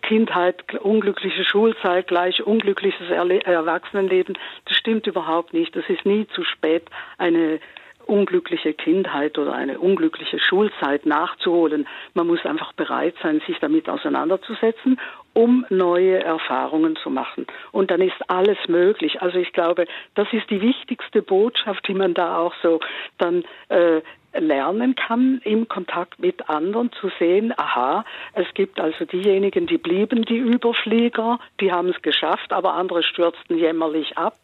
Kindheit, 0.03 0.75
unglückliche 0.81 1.45
Schulzeit 1.45 2.09
gleich 2.09 2.43
unglückliches 2.43 3.11
Erwachsenenleben, 3.11 4.39
das 4.65 4.77
stimmt 4.79 5.07
überhaupt 5.07 5.53
nicht. 5.53 5.77
Es 5.77 5.89
ist 5.91 6.07
nie 6.07 6.27
zu 6.29 6.45
spät, 6.45 6.87
eine 7.19 7.61
unglückliche 8.09 8.73
Kindheit 8.73 9.39
oder 9.39 9.53
eine 9.53 9.79
unglückliche 9.79 10.39
Schulzeit 10.39 11.07
nachzuholen. 11.07 11.87
Man 12.15 12.27
muss 12.27 12.45
einfach 12.45 12.73
bereit 12.73 13.15
sein, 13.23 13.41
sich 13.47 13.59
damit 13.61 13.89
auseinanderzusetzen 13.89 14.99
um 15.35 15.65
neue 15.69 16.19
Erfahrungen 16.19 16.97
zu 16.97 17.11
machen. 17.11 17.47
Und 17.71 17.93
dann 17.93 18.01
ist 18.01 18.17
alles 18.27 18.59
möglich. 18.67 19.23
Also 19.23 19.39
ich 19.39 19.53
glaube, 19.53 19.87
das 20.17 20.27
ist 20.33 20.51
die 20.51 20.61
wichtigste 20.61 21.23
Botschaft, 21.23 21.87
die 21.87 21.95
man 21.95 22.13
da 22.13 22.39
auch 22.39 22.55
so 22.61 22.81
dann 23.19 23.45
äh, 23.69 24.01
lernen 24.37 24.97
kann, 24.97 25.41
im 25.45 25.69
Kontakt 25.69 26.19
mit 26.19 26.49
anderen 26.49 26.91
zu 26.93 27.09
sehen, 27.21 27.55
aha, 27.57 28.05
es 28.35 28.47
gibt 28.55 28.81
also 28.81 29.05
diejenigen, 29.05 29.67
die 29.67 29.79
blieben 29.79 30.25
die 30.25 30.39
Überflieger, 30.39 31.39
die 31.61 31.71
haben 31.71 31.89
es 31.91 32.03
geschafft, 32.03 32.53
aber 32.53 32.75
andere 32.75 33.05
stürzten 33.05 33.57
jämmerlich 33.57 34.19
ab 34.19 34.37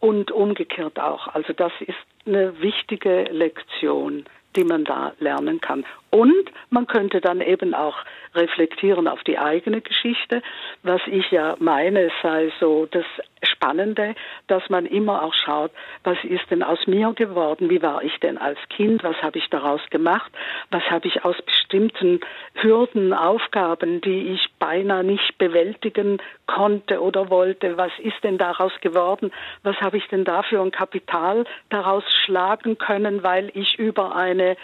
und 0.00 0.32
umgekehrt 0.32 0.98
auch. 0.98 1.28
Also 1.28 1.52
das 1.52 1.72
ist 1.80 1.98
eine 2.26 2.60
wichtige 2.60 3.24
Lektion 3.24 4.24
die 4.56 4.64
man 4.64 4.84
da 4.84 5.12
lernen 5.20 5.60
kann. 5.60 5.84
Und 6.10 6.50
man 6.70 6.86
könnte 6.86 7.20
dann 7.20 7.40
eben 7.40 7.74
auch 7.74 7.96
reflektieren 8.34 9.06
auf 9.06 9.22
die 9.24 9.38
eigene 9.38 9.80
Geschichte, 9.80 10.42
was 10.82 11.00
ich 11.06 11.30
ja 11.30 11.56
meine, 11.58 12.10
sei 12.22 12.52
so 12.58 12.86
das 12.86 13.04
Spannende, 13.60 14.14
dass 14.46 14.70
man 14.70 14.86
immer 14.86 15.22
auch 15.22 15.34
schaut, 15.34 15.70
was 16.02 16.16
ist 16.24 16.50
denn 16.50 16.62
aus 16.62 16.86
mir 16.86 17.12
geworden, 17.12 17.68
wie 17.68 17.82
war 17.82 18.02
ich 18.02 18.18
denn 18.20 18.38
als 18.38 18.58
Kind, 18.70 19.04
was 19.04 19.16
habe 19.22 19.36
ich 19.36 19.50
daraus 19.50 19.82
gemacht, 19.90 20.32
was 20.70 20.82
habe 20.90 21.06
ich 21.06 21.26
aus 21.26 21.36
bestimmten 21.42 22.20
Hürden, 22.54 23.12
Aufgaben, 23.12 24.00
die 24.00 24.28
ich 24.32 24.48
beinahe 24.58 25.04
nicht 25.04 25.36
bewältigen 25.36 26.22
konnte 26.46 27.02
oder 27.02 27.28
wollte, 27.28 27.76
was 27.76 27.92
ist 27.98 28.24
denn 28.24 28.38
daraus 28.38 28.72
geworden, 28.80 29.30
was 29.62 29.76
habe 29.82 29.98
ich 29.98 30.08
denn 30.08 30.24
dafür 30.24 30.62
ein 30.62 30.70
Kapital 30.70 31.44
daraus 31.68 32.04
schlagen 32.24 32.78
können, 32.78 33.22
weil 33.22 33.50
ich 33.52 33.78
über 33.78 34.16
eine 34.16 34.56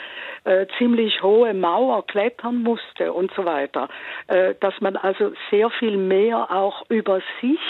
äh, 0.45 0.67
ziemlich 0.79 1.23
hohe 1.23 1.53
Mauer 1.53 2.07
klettern 2.07 2.63
musste 2.63 3.13
und 3.13 3.31
so 3.35 3.45
weiter. 3.45 3.89
Äh, 4.29 4.55
dass 4.61 4.81
man 4.81 4.97
also 4.97 5.33
sehr 5.51 5.69
viel 5.69 5.99
mehr 5.99 6.51
auch 6.51 6.83
über 6.89 7.21
sich 7.43 7.61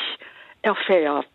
erfährt, 0.67 1.27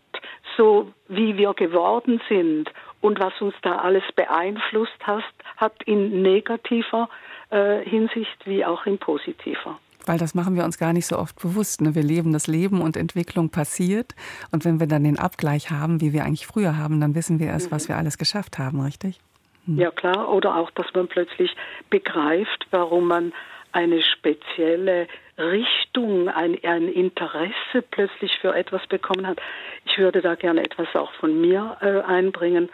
so 0.56 0.92
wie 1.08 1.36
wir 1.36 1.54
geworden 1.54 2.20
sind 2.28 2.70
und 3.00 3.18
was 3.18 3.32
uns 3.40 3.54
da 3.62 3.76
alles 3.76 4.04
beeinflusst 4.14 4.98
hat, 5.02 5.24
hat 5.56 5.82
in 5.84 6.22
negativer 6.22 7.08
äh, 7.50 7.80
Hinsicht 7.80 8.46
wie 8.46 8.64
auch 8.64 8.86
in 8.86 8.98
positiver. 8.98 9.78
Weil 10.04 10.18
das 10.18 10.34
machen 10.34 10.56
wir 10.56 10.64
uns 10.64 10.78
gar 10.78 10.92
nicht 10.92 11.06
so 11.06 11.16
oft 11.16 11.40
bewusst. 11.40 11.80
Ne? 11.80 11.94
Wir 11.94 12.02
leben 12.02 12.32
das 12.32 12.46
Leben 12.46 12.80
und 12.80 12.96
Entwicklung 12.96 13.50
passiert. 13.50 14.14
Und 14.50 14.64
wenn 14.64 14.80
wir 14.80 14.88
dann 14.88 15.04
den 15.04 15.18
Abgleich 15.18 15.70
haben, 15.70 16.00
wie 16.00 16.12
wir 16.12 16.24
eigentlich 16.24 16.46
früher 16.46 16.76
haben, 16.76 17.00
dann 17.00 17.14
wissen 17.14 17.38
wir 17.38 17.46
erst, 17.46 17.70
mhm. 17.70 17.76
was 17.76 17.88
wir 17.88 17.96
alles 17.96 18.18
geschafft 18.18 18.58
haben, 18.58 18.80
richtig? 18.80 19.20
Mhm. 19.66 19.78
Ja 19.78 19.90
klar, 19.90 20.32
oder 20.32 20.56
auch, 20.56 20.70
dass 20.72 20.86
man 20.94 21.06
plötzlich 21.06 21.54
begreift, 21.88 22.66
warum 22.70 23.06
man 23.06 23.32
eine 23.72 24.02
spezielle 24.02 25.08
Richtung, 25.38 26.28
ein, 26.28 26.58
ein 26.62 26.88
Interesse 26.88 27.82
plötzlich 27.90 28.38
für 28.40 28.54
etwas 28.54 28.86
bekommen 28.86 29.26
hat. 29.26 29.40
Ich 29.86 29.98
würde 29.98 30.20
da 30.20 30.34
gerne 30.34 30.62
etwas 30.62 30.94
auch 30.94 31.12
von 31.14 31.40
mir 31.40 31.76
äh, 31.80 32.00
einbringen. 32.00 32.68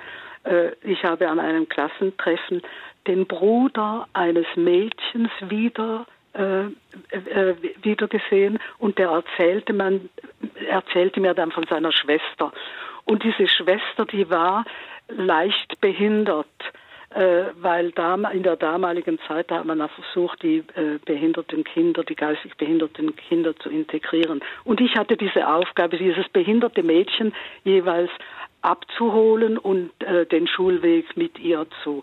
Äh, 0.44 0.72
ich 0.82 1.04
habe 1.04 1.28
an 1.28 1.38
einem 1.38 1.68
Klassentreffen 1.68 2.62
den 3.06 3.26
Bruder 3.26 4.06
eines 4.12 4.46
Mädchens 4.56 5.30
wieder 5.40 6.06
äh, 6.34 6.66
äh, 7.10 7.56
wieder 7.82 8.06
gesehen 8.06 8.58
und 8.78 8.98
der 8.98 9.08
erzählte 9.08 9.72
man 9.72 10.10
erzählte 10.68 11.20
mir 11.20 11.32
dann 11.32 11.50
von 11.50 11.64
seiner 11.64 11.90
Schwester 11.90 12.52
und 13.06 13.22
diese 13.24 13.48
Schwester 13.48 14.04
die 14.04 14.28
war 14.28 14.64
leicht 15.08 15.80
behindert 15.80 16.46
weil 17.10 17.92
in 18.32 18.42
der 18.42 18.56
damaligen 18.56 19.18
Zeit 19.26 19.50
hat 19.50 19.64
man 19.64 19.78
versucht, 19.88 20.42
die 20.42 20.58
äh, 20.74 20.98
behinderten 21.04 21.64
Kinder, 21.64 22.04
die 22.04 22.14
geistig 22.14 22.56
behinderten 22.56 23.16
Kinder 23.16 23.56
zu 23.56 23.70
integrieren. 23.70 24.40
Und 24.64 24.80
ich 24.80 24.94
hatte 24.96 25.16
diese 25.16 25.48
Aufgabe, 25.48 25.96
dieses 25.96 26.28
behinderte 26.28 26.82
Mädchen 26.82 27.32
jeweils 27.64 28.10
abzuholen 28.60 29.56
und 29.56 29.90
äh, 30.02 30.26
den 30.26 30.46
Schulweg 30.46 31.16
mit 31.16 31.38
ihr 31.38 31.66
zu, 31.82 32.02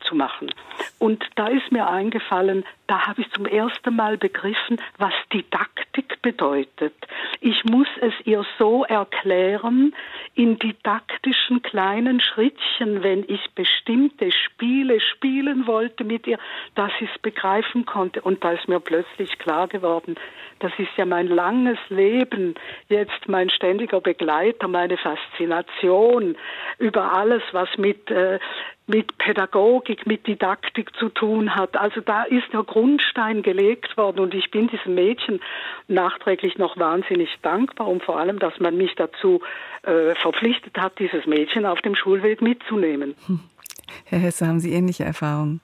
zu 0.00 0.14
machen. 0.14 0.52
Und 0.98 1.24
da 1.36 1.48
ist 1.48 1.70
mir 1.72 1.88
eingefallen, 1.88 2.64
da 2.86 3.06
habe 3.06 3.22
ich 3.22 3.30
zum 3.30 3.46
ersten 3.46 3.94
Mal 3.94 4.16
begriffen, 4.16 4.80
was 4.98 5.12
Didaktik 5.32 6.20
bedeutet. 6.22 6.94
Ich 7.40 7.64
muss 7.64 7.86
es 8.00 8.12
ihr 8.24 8.44
so 8.58 8.84
erklären, 8.84 9.94
in 10.34 10.58
didaktischen 10.58 11.62
kleinen 11.62 12.20
Schrittchen, 12.20 13.02
wenn 13.02 13.24
ich 13.28 13.40
bestimmte 13.54 14.32
Spiele 14.32 15.00
spielen 15.00 15.66
wollte 15.66 16.04
mit 16.04 16.26
ihr, 16.26 16.38
dass 16.74 16.90
ich 17.00 17.08
es 17.14 17.18
begreifen 17.22 17.86
konnte. 17.86 18.20
Und 18.22 18.42
da 18.42 18.52
ist 18.52 18.68
mir 18.68 18.80
plötzlich 18.80 19.38
klar 19.38 19.68
geworden, 19.68 20.16
das 20.58 20.72
ist 20.78 20.90
ja 20.96 21.06
mein 21.06 21.28
langes 21.28 21.78
Leben, 21.88 22.54
jetzt 22.88 23.28
mein 23.28 23.48
ständiger 23.50 24.00
Begleiter, 24.00 24.68
meine 24.68 24.98
Faszination 24.98 26.36
über 26.78 27.12
alles, 27.12 27.42
was 27.52 27.68
mit 27.78 28.10
äh, 28.10 28.38
mit 28.90 29.16
Pädagogik, 29.18 29.89
mit 30.06 30.26
Didaktik 30.26 30.94
zu 30.96 31.08
tun 31.08 31.54
hat. 31.54 31.76
Also 31.76 32.00
da 32.00 32.24
ist 32.24 32.52
der 32.52 32.62
Grundstein 32.62 33.42
gelegt 33.42 33.96
worden 33.96 34.20
und 34.20 34.34
ich 34.34 34.50
bin 34.50 34.68
diesem 34.68 34.94
Mädchen 34.94 35.40
nachträglich 35.88 36.58
noch 36.58 36.78
wahnsinnig 36.78 37.30
dankbar 37.42 37.88
und 37.88 38.02
vor 38.02 38.18
allem, 38.18 38.38
dass 38.38 38.58
man 38.60 38.76
mich 38.76 38.94
dazu 38.96 39.40
äh, 39.82 40.14
verpflichtet 40.14 40.78
hat, 40.78 40.98
dieses 40.98 41.26
Mädchen 41.26 41.66
auf 41.66 41.80
dem 41.80 41.94
Schulweg 41.94 42.42
mitzunehmen. 42.42 43.14
Hm. 43.26 43.40
Herr 44.04 44.18
Hesse, 44.18 44.46
haben 44.46 44.60
Sie 44.60 44.72
ähnliche 44.72 45.04
Erfahrungen? 45.04 45.60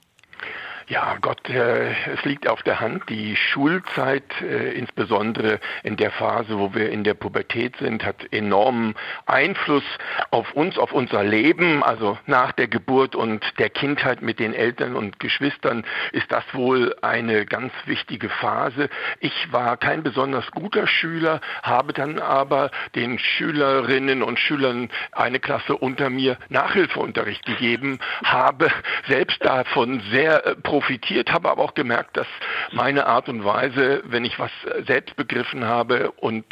Ja, 0.89 1.17
Gott, 1.19 1.49
äh, 1.49 1.91
es 2.13 2.23
liegt 2.23 2.47
auf 2.47 2.63
der 2.63 2.79
Hand. 2.79 3.09
Die 3.09 3.35
Schulzeit, 3.35 4.23
äh, 4.41 4.71
insbesondere 4.71 5.59
in 5.83 5.97
der 5.97 6.11
Phase, 6.11 6.57
wo 6.57 6.73
wir 6.73 6.89
in 6.91 7.03
der 7.03 7.13
Pubertät 7.13 7.75
sind, 7.75 8.05
hat 8.05 8.31
enormen 8.31 8.95
Einfluss 9.25 9.83
auf 10.31 10.53
uns, 10.53 10.77
auf 10.77 10.93
unser 10.93 11.25
Leben. 11.25 11.83
Also 11.83 12.17
nach 12.25 12.53
der 12.53 12.69
Geburt 12.69 13.17
und 13.17 13.43
der 13.59 13.69
Kindheit 13.69 14.21
mit 14.21 14.39
den 14.39 14.53
Eltern 14.53 14.95
und 14.95 15.19
Geschwistern 15.19 15.83
ist 16.13 16.31
das 16.31 16.45
wohl 16.53 16.95
eine 17.01 17.45
ganz 17.45 17.73
wichtige 17.83 18.29
Phase. 18.29 18.87
Ich 19.19 19.51
war 19.51 19.75
kein 19.75 20.03
besonders 20.03 20.49
guter 20.51 20.87
Schüler, 20.87 21.41
habe 21.63 21.91
dann 21.91 22.17
aber 22.17 22.71
den 22.95 23.19
Schülerinnen 23.19 24.23
und 24.23 24.39
Schülern 24.39 24.89
eine 25.11 25.41
Klasse 25.41 25.75
unter 25.75 26.09
mir 26.09 26.37
Nachhilfeunterricht 26.47 27.45
gegeben, 27.45 27.99
habe 28.23 28.71
selbst 29.09 29.43
davon 29.43 30.01
sehr 30.11 30.45
äh, 30.47 30.55
profitiert, 30.77 31.33
habe 31.33 31.49
aber 31.49 31.63
auch 31.63 31.73
gemerkt, 31.73 32.17
dass 32.17 32.27
meine 32.71 33.07
Art 33.07 33.29
und 33.29 33.43
Weise, 33.43 34.03
wenn 34.05 34.23
ich 34.23 34.37
was 34.37 34.51
selbst 34.85 35.15
begriffen 35.15 35.65
habe 35.65 36.11
und 36.11 36.45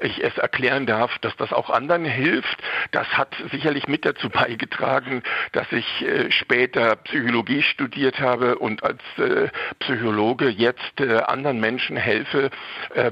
ich 0.00 0.22
es 0.22 0.38
erklären 0.38 0.86
darf, 0.86 1.18
dass 1.18 1.34
das 1.36 1.52
auch 1.52 1.68
anderen 1.68 2.04
hilft. 2.04 2.62
Das 2.92 3.08
hat 3.08 3.34
sicherlich 3.50 3.88
mit 3.88 4.04
dazu 4.04 4.30
beigetragen, 4.30 5.24
dass 5.50 5.66
ich 5.72 6.02
äh, 6.02 6.30
später 6.30 6.94
Psychologie 6.94 7.62
studiert 7.62 8.20
habe 8.20 8.58
und 8.58 8.84
als 8.84 9.00
äh, 9.18 9.48
Psychologe 9.80 10.48
jetzt 10.48 11.00
äh, 11.00 11.16
anderen 11.16 11.58
Menschen 11.58 11.96
helfe, 11.96 12.50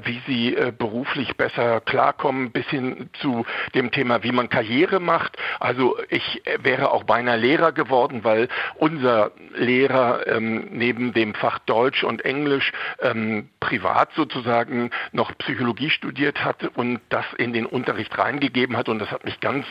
wie 0.03 0.21
sie 0.27 0.55
beruflich 0.77 1.35
besser 1.35 1.81
klarkommen, 1.81 2.51
bis 2.51 2.67
hin 2.67 3.09
zu 3.19 3.45
dem 3.73 3.91
Thema, 3.91 4.23
wie 4.23 4.31
man 4.31 4.49
Karriere 4.49 4.99
macht. 4.99 5.37
Also 5.59 5.97
ich 6.09 6.43
wäre 6.61 6.91
auch 6.91 7.03
beinahe 7.03 7.37
Lehrer 7.37 7.71
geworden, 7.71 8.23
weil 8.23 8.47
unser 8.75 9.31
Lehrer 9.55 10.27
ähm, 10.27 10.60
neben 10.69 11.13
dem 11.13 11.33
Fach 11.33 11.59
Deutsch 11.59 12.03
und 12.03 12.23
Englisch 12.25 12.71
ähm, 13.01 13.49
privat 13.59 14.11
sozusagen 14.15 14.91
noch 15.11 15.37
Psychologie 15.37 15.89
studiert 15.89 16.43
hatte 16.43 16.69
und 16.69 16.99
das 17.09 17.25
in 17.37 17.53
den 17.53 17.65
Unterricht 17.65 18.17
reingegeben 18.17 18.77
hat 18.77 18.89
und 18.89 18.99
das 18.99 19.11
hat 19.11 19.23
mich 19.23 19.39
ganz 19.39 19.65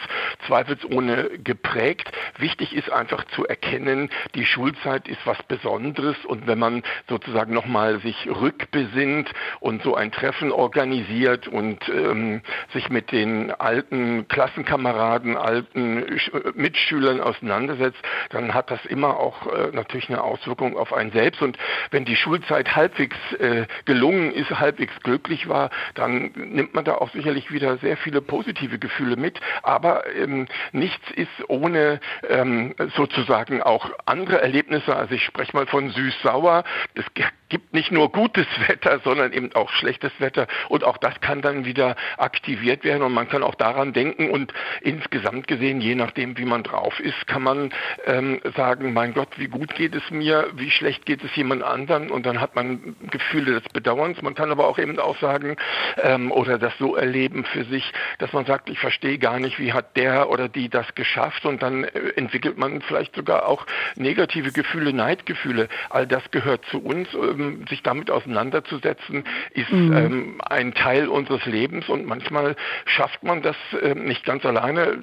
zweifelsohne 0.47 1.31
geprägt. 1.43 2.11
Wichtig 2.39 2.75
ist 2.75 2.91
einfach 2.91 3.25
zu 3.37 3.47
erkennen, 3.47 4.11
die 4.35 4.47
Schulzeit 4.47 5.09
ist 5.09 5.21
was 5.25 5.43
Besonderes 5.45 6.17
und 6.25 6.47
wenn 6.47 6.59
man 6.59 6.83
sozusagen 7.09 7.53
nochmal 7.53 8.01
sich 8.01 8.29
rückbesinnt 8.29 9.31
und 9.61 9.83
so 9.83 9.95
ein 9.95 10.13
Treffen 10.13 10.53
organisiert 10.53 11.49
und 11.49 11.89
ähm, 11.89 12.43
sich 12.73 12.89
mit 12.91 13.13
den 13.13 13.51
alten 13.53 14.29
Klassenkameraden, 14.29 15.37
alten 15.37 16.07
Mitschülern 16.55 17.21
auseinandersetzt, 17.21 18.01
dann 18.31 18.55
hat 18.55 18.71
das 18.71 18.85
immer 18.87 19.19
auch 19.19 19.47
äh, 19.47 19.71
natürlich 19.73 20.09
eine 20.09 20.23
Auswirkung 20.23 20.77
auf 20.81 20.93
einen 20.93 21.13
selbst. 21.13 21.43
Und 21.43 21.59
wenn 21.91 22.05
die 22.05 22.17
Schulzeit 22.17 22.75
halbwegs 22.75 23.17
äh, 23.39 23.67
gelungen 23.85 24.33
ist, 24.33 24.51
halbwegs 24.51 24.95
glücklich 25.03 25.49
war, 25.49 25.71
dann 25.95 26.33
nimmt 26.35 26.75
man 26.75 26.85
da 26.85 26.95
auch 26.95 27.11
sicherlich 27.11 27.53
wieder 27.53 27.79
sehr 27.79 27.97
viele 27.97 28.21
positive 28.21 28.79
Gefühle 28.79 29.17
mit. 29.17 29.41
Aber 29.63 30.07
ähm, 30.15 30.47
nichts 30.73 31.11
ist 31.13 31.29
ohne 31.49 32.01
ähm, 32.29 32.75
sozusagen 32.97 33.63
auch 33.63 33.91
andere 34.07 34.41
Erlebnisse. 34.41 34.95
Also 34.95 35.15
ich 35.15 35.25
spreche 35.25 35.57
mal 35.57 35.67
von 35.67 35.91
süß-sauer. 35.91 36.65
Es 36.95 37.05
gibt 37.15 37.75
nicht 37.75 37.93
nur 37.93 38.11
gutes 38.11 38.47
Wetter, 38.69 39.01
sondern 39.05 39.33
eben 39.33 39.53
auch 39.55 39.71
schlechtes 39.71 40.13
Wetter. 40.19 40.47
Und 40.69 40.85
auch 40.85 40.97
das 40.97 41.21
kann 41.21 41.43
dann 41.43 41.65
wieder 41.65 41.97
aktiviert 42.17 42.85
werden 42.85 43.03
und 43.03 43.13
man 43.13 43.29
kann 43.29 43.43
auch 43.43 43.55
daran 43.55 43.93
denken. 43.93 44.31
Und 44.31 44.53
insgesamt 44.81 45.47
gesehen, 45.47 45.81
je 45.81 45.95
nachdem, 45.95 46.39
wie 46.39 46.45
man 46.45 46.63
drauf 46.63 46.99
ist, 47.01 47.27
kann 47.27 47.43
man 47.43 47.73
ähm, 48.07 48.41
sagen, 48.57 48.93
mein 48.93 49.15
Gott, 49.15 49.29
wie 49.37 49.49
gut 49.49 49.75
geht 49.75 49.95
es 49.95 50.11
mir, 50.11 50.49
wie 50.61 50.71
schlecht 50.71 51.07
geht 51.07 51.25
es 51.25 51.35
jemand 51.35 51.63
anderen. 51.63 52.11
Und 52.11 52.27
dann 52.27 52.41
hat 52.41 52.55
man 52.55 52.97
Gefühle 53.11 53.61
des 53.61 53.73
Bedauerns. 53.73 54.23
Man 54.23 54.35
kann 54.35 54.51
aber 54.51 54.69
auch 54.69 54.79
eben 54.79 54.99
auch 54.99 55.19
sagen 55.19 55.57
ähm, 56.03 56.31
oder 56.31 56.59
das 56.59 56.73
so 56.79 56.95
erleben 56.97 57.45
für 57.45 57.65
sich, 57.65 57.93
dass 58.19 58.33
man 58.33 58.47
sagt, 58.47 58.71
ich 58.71 58.79
verstehe 58.79 59.19
gar 59.19 59.41
nicht, 59.41 59.59
wie 59.59 59.73
hat 59.73 59.97
der 59.97 60.31
oder 60.31 60.49
die 60.49 60.69
das 60.69 60.95
geschafft. 60.95 61.45
Und 61.45 61.63
dann 61.63 61.85
äh, 61.85 62.11
entwickelt 62.17 62.59
man 62.59 62.81
vielleicht 62.83 63.17
sogar 63.17 63.49
auch 63.49 63.67
negative 63.97 64.53
Gefühle, 64.53 64.93
Neidgefühle. 64.93 65.69
All 65.89 66.07
das 66.07 66.31
gehört 66.31 66.65
zu 66.67 66.79
uns. 66.79 67.09
Ähm, 67.15 67.41
ähm, 67.41 67.65
sich 67.69 67.83
damit 67.83 68.11
auseinanderzusetzen, 68.11 69.25
ist 69.53 69.71
mhm. 69.71 69.97
ähm, 69.97 70.41
ein 70.45 70.75
Teil 70.75 71.09
unseres 71.09 71.45
Lebens 71.47 71.89
und 71.89 72.07
manchmal 72.07 72.57
schafft 72.87 73.23
man 73.23 73.43
das 73.43 73.57
äh, 73.81 73.95
nicht 73.95 74.25
ganz 74.25 74.45
alleine. 74.45 74.99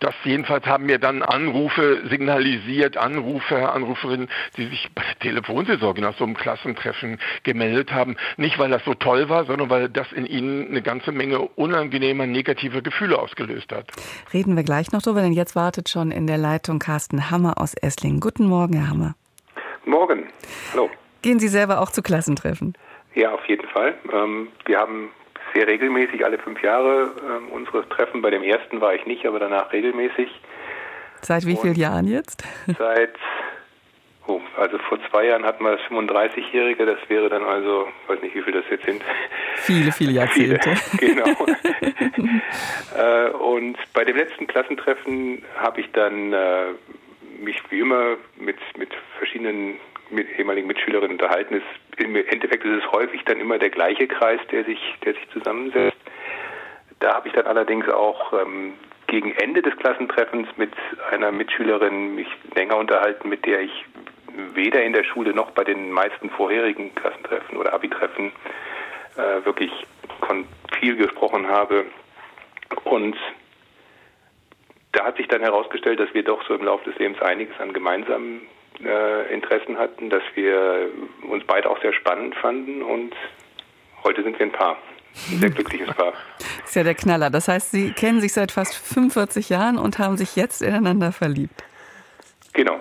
Das 0.00 0.14
jedenfalls 0.24 0.66
haben 0.66 0.86
mir 0.86 0.98
dann 0.98 1.22
Anrufe 1.22 2.02
signalisiert, 2.08 2.96
Anrufer, 2.96 3.74
Anruferinnen, 3.74 4.28
die 4.56 4.66
sich 4.66 4.88
bei 4.94 5.02
der 5.02 5.18
Telefonseelsorge 5.18 6.00
nach 6.00 6.16
so 6.16 6.24
einem 6.24 6.34
Klassentreffen 6.34 7.18
gemeldet 7.42 7.92
haben. 7.92 8.16
Nicht, 8.36 8.58
weil 8.58 8.70
das 8.70 8.84
so 8.84 8.94
toll 8.94 9.28
war, 9.28 9.44
sondern 9.44 9.70
weil 9.70 9.88
das 9.88 10.10
in 10.12 10.26
ihnen 10.26 10.68
eine 10.68 10.82
ganze 10.82 11.12
Menge 11.12 11.40
unangenehmer, 11.40 12.26
negativer 12.26 12.82
Gefühle 12.82 13.18
ausgelöst 13.18 13.72
hat. 13.72 13.90
Reden 14.32 14.56
wir 14.56 14.62
gleich 14.62 14.92
noch 14.92 15.02
drüber, 15.02 15.22
denn 15.22 15.32
jetzt 15.32 15.56
wartet 15.56 15.88
schon 15.88 16.10
in 16.10 16.26
der 16.26 16.38
Leitung 16.38 16.78
Carsten 16.78 17.30
Hammer 17.30 17.60
aus 17.60 17.74
Esslingen. 17.74 18.20
Guten 18.20 18.46
Morgen, 18.46 18.74
Herr 18.74 18.90
Hammer. 18.90 19.14
Morgen. 19.84 20.28
Hallo. 20.72 20.90
Gehen 21.22 21.38
Sie 21.38 21.48
selber 21.48 21.80
auch 21.80 21.90
zu 21.90 22.02
Klassentreffen? 22.02 22.74
Ja, 23.14 23.32
auf 23.32 23.44
jeden 23.46 23.66
Fall. 23.68 23.94
Ähm, 24.12 24.48
wir 24.64 24.78
haben 24.78 25.10
sehr 25.54 25.66
regelmäßig 25.66 26.24
alle 26.24 26.38
fünf 26.38 26.62
Jahre 26.62 27.12
ähm, 27.20 27.48
unsere 27.50 27.88
Treffen. 27.88 28.22
Bei 28.22 28.30
dem 28.30 28.42
ersten 28.42 28.80
war 28.80 28.94
ich 28.94 29.06
nicht, 29.06 29.26
aber 29.26 29.38
danach 29.38 29.72
regelmäßig. 29.72 30.28
Seit 31.20 31.46
wie 31.46 31.56
vielen 31.56 31.76
Jahren 31.76 32.06
jetzt? 32.06 32.42
Seit, 32.78 33.14
oh, 34.26 34.40
also 34.56 34.78
vor 34.78 34.98
zwei 35.10 35.26
Jahren 35.26 35.44
hatten 35.44 35.64
wir 35.64 35.76
das 35.76 35.80
35-Jährige, 35.90 36.86
das 36.86 36.98
wäre 37.08 37.28
dann 37.28 37.44
also, 37.44 37.88
weiß 38.06 38.20
nicht, 38.22 38.34
wie 38.34 38.42
viel 38.42 38.52
das 38.52 38.64
jetzt 38.70 38.84
sind. 38.84 39.02
Viele, 39.56 39.92
viele 39.92 40.12
Jahrzehnte. 40.12 40.76
Viele, 40.98 41.14
genau. 41.22 41.46
äh, 42.96 43.30
und 43.30 43.76
bei 43.94 44.04
dem 44.04 44.16
letzten 44.16 44.46
Klassentreffen 44.46 45.42
habe 45.56 45.80
ich 45.80 45.90
dann 45.92 46.32
äh, 46.32 46.66
mich 47.40 47.62
wie 47.70 47.80
immer 47.80 48.16
mit, 48.36 48.58
mit 48.76 48.90
verschiedenen 49.18 49.78
mit 50.12 50.28
ehemaligen 50.38 50.66
Mitschülerinnen 50.66 51.12
unterhalten 51.12 51.54
ist, 51.54 51.64
im 51.96 52.14
Endeffekt 52.14 52.64
ist 52.64 52.84
es 52.84 52.92
häufig 52.92 53.24
dann 53.24 53.40
immer 53.40 53.58
der 53.58 53.70
gleiche 53.70 54.06
Kreis, 54.06 54.40
der 54.50 54.64
sich, 54.64 54.78
der 55.04 55.14
sich 55.14 55.28
zusammensetzt. 55.32 55.96
Da 57.00 57.14
habe 57.14 57.28
ich 57.28 57.34
dann 57.34 57.46
allerdings 57.46 57.88
auch 57.88 58.32
ähm, 58.32 58.74
gegen 59.06 59.32
Ende 59.32 59.62
des 59.62 59.76
Klassentreffens 59.76 60.48
mit 60.56 60.72
einer 61.10 61.32
Mitschülerin 61.32 62.14
mich 62.14 62.28
länger 62.54 62.76
unterhalten, 62.76 63.28
mit 63.28 63.44
der 63.44 63.60
ich 63.62 63.84
weder 64.54 64.82
in 64.82 64.92
der 64.92 65.04
Schule 65.04 65.34
noch 65.34 65.50
bei 65.50 65.64
den 65.64 65.90
meisten 65.90 66.30
vorherigen 66.30 66.94
Klassentreffen 66.94 67.56
oder 67.56 67.72
Abi-Treffen 67.72 68.32
äh, 69.16 69.44
wirklich 69.44 69.70
viel 70.78 70.96
gesprochen 70.96 71.48
habe. 71.48 71.84
Und 72.84 73.16
da 74.92 75.04
hat 75.04 75.16
sich 75.16 75.28
dann 75.28 75.40
herausgestellt, 75.40 76.00
dass 76.00 76.12
wir 76.14 76.22
doch 76.22 76.46
so 76.46 76.54
im 76.54 76.64
Laufe 76.64 76.90
des 76.90 76.98
Lebens 76.98 77.20
einiges 77.20 77.58
an 77.60 77.72
gemeinsamen 77.72 78.42
äh, 78.84 79.32
Interessen 79.32 79.78
hatten, 79.78 80.10
dass 80.10 80.22
wir 80.34 80.90
uns 81.28 81.44
beide 81.46 81.70
auch 81.70 81.80
sehr 81.80 81.92
spannend 81.92 82.34
fanden 82.34 82.82
und 82.82 83.14
heute 84.04 84.22
sind 84.22 84.38
wir 84.38 84.46
ein 84.46 84.52
Paar. 84.52 84.76
Ein 85.30 85.38
sehr 85.38 85.50
glückliches 85.50 85.88
Paar. 85.96 86.12
Das 86.38 86.70
ist 86.70 86.74
ja 86.74 86.82
der 86.82 86.94
Knaller. 86.94 87.30
Das 87.30 87.48
heißt, 87.48 87.70
Sie 87.70 87.92
kennen 87.92 88.20
sich 88.20 88.32
seit 88.32 88.50
fast 88.52 88.74
45 88.74 89.50
Jahren 89.50 89.78
und 89.78 89.98
haben 89.98 90.16
sich 90.16 90.36
jetzt 90.36 90.62
ineinander 90.62 91.12
verliebt. 91.12 91.64
Genau. 92.54 92.78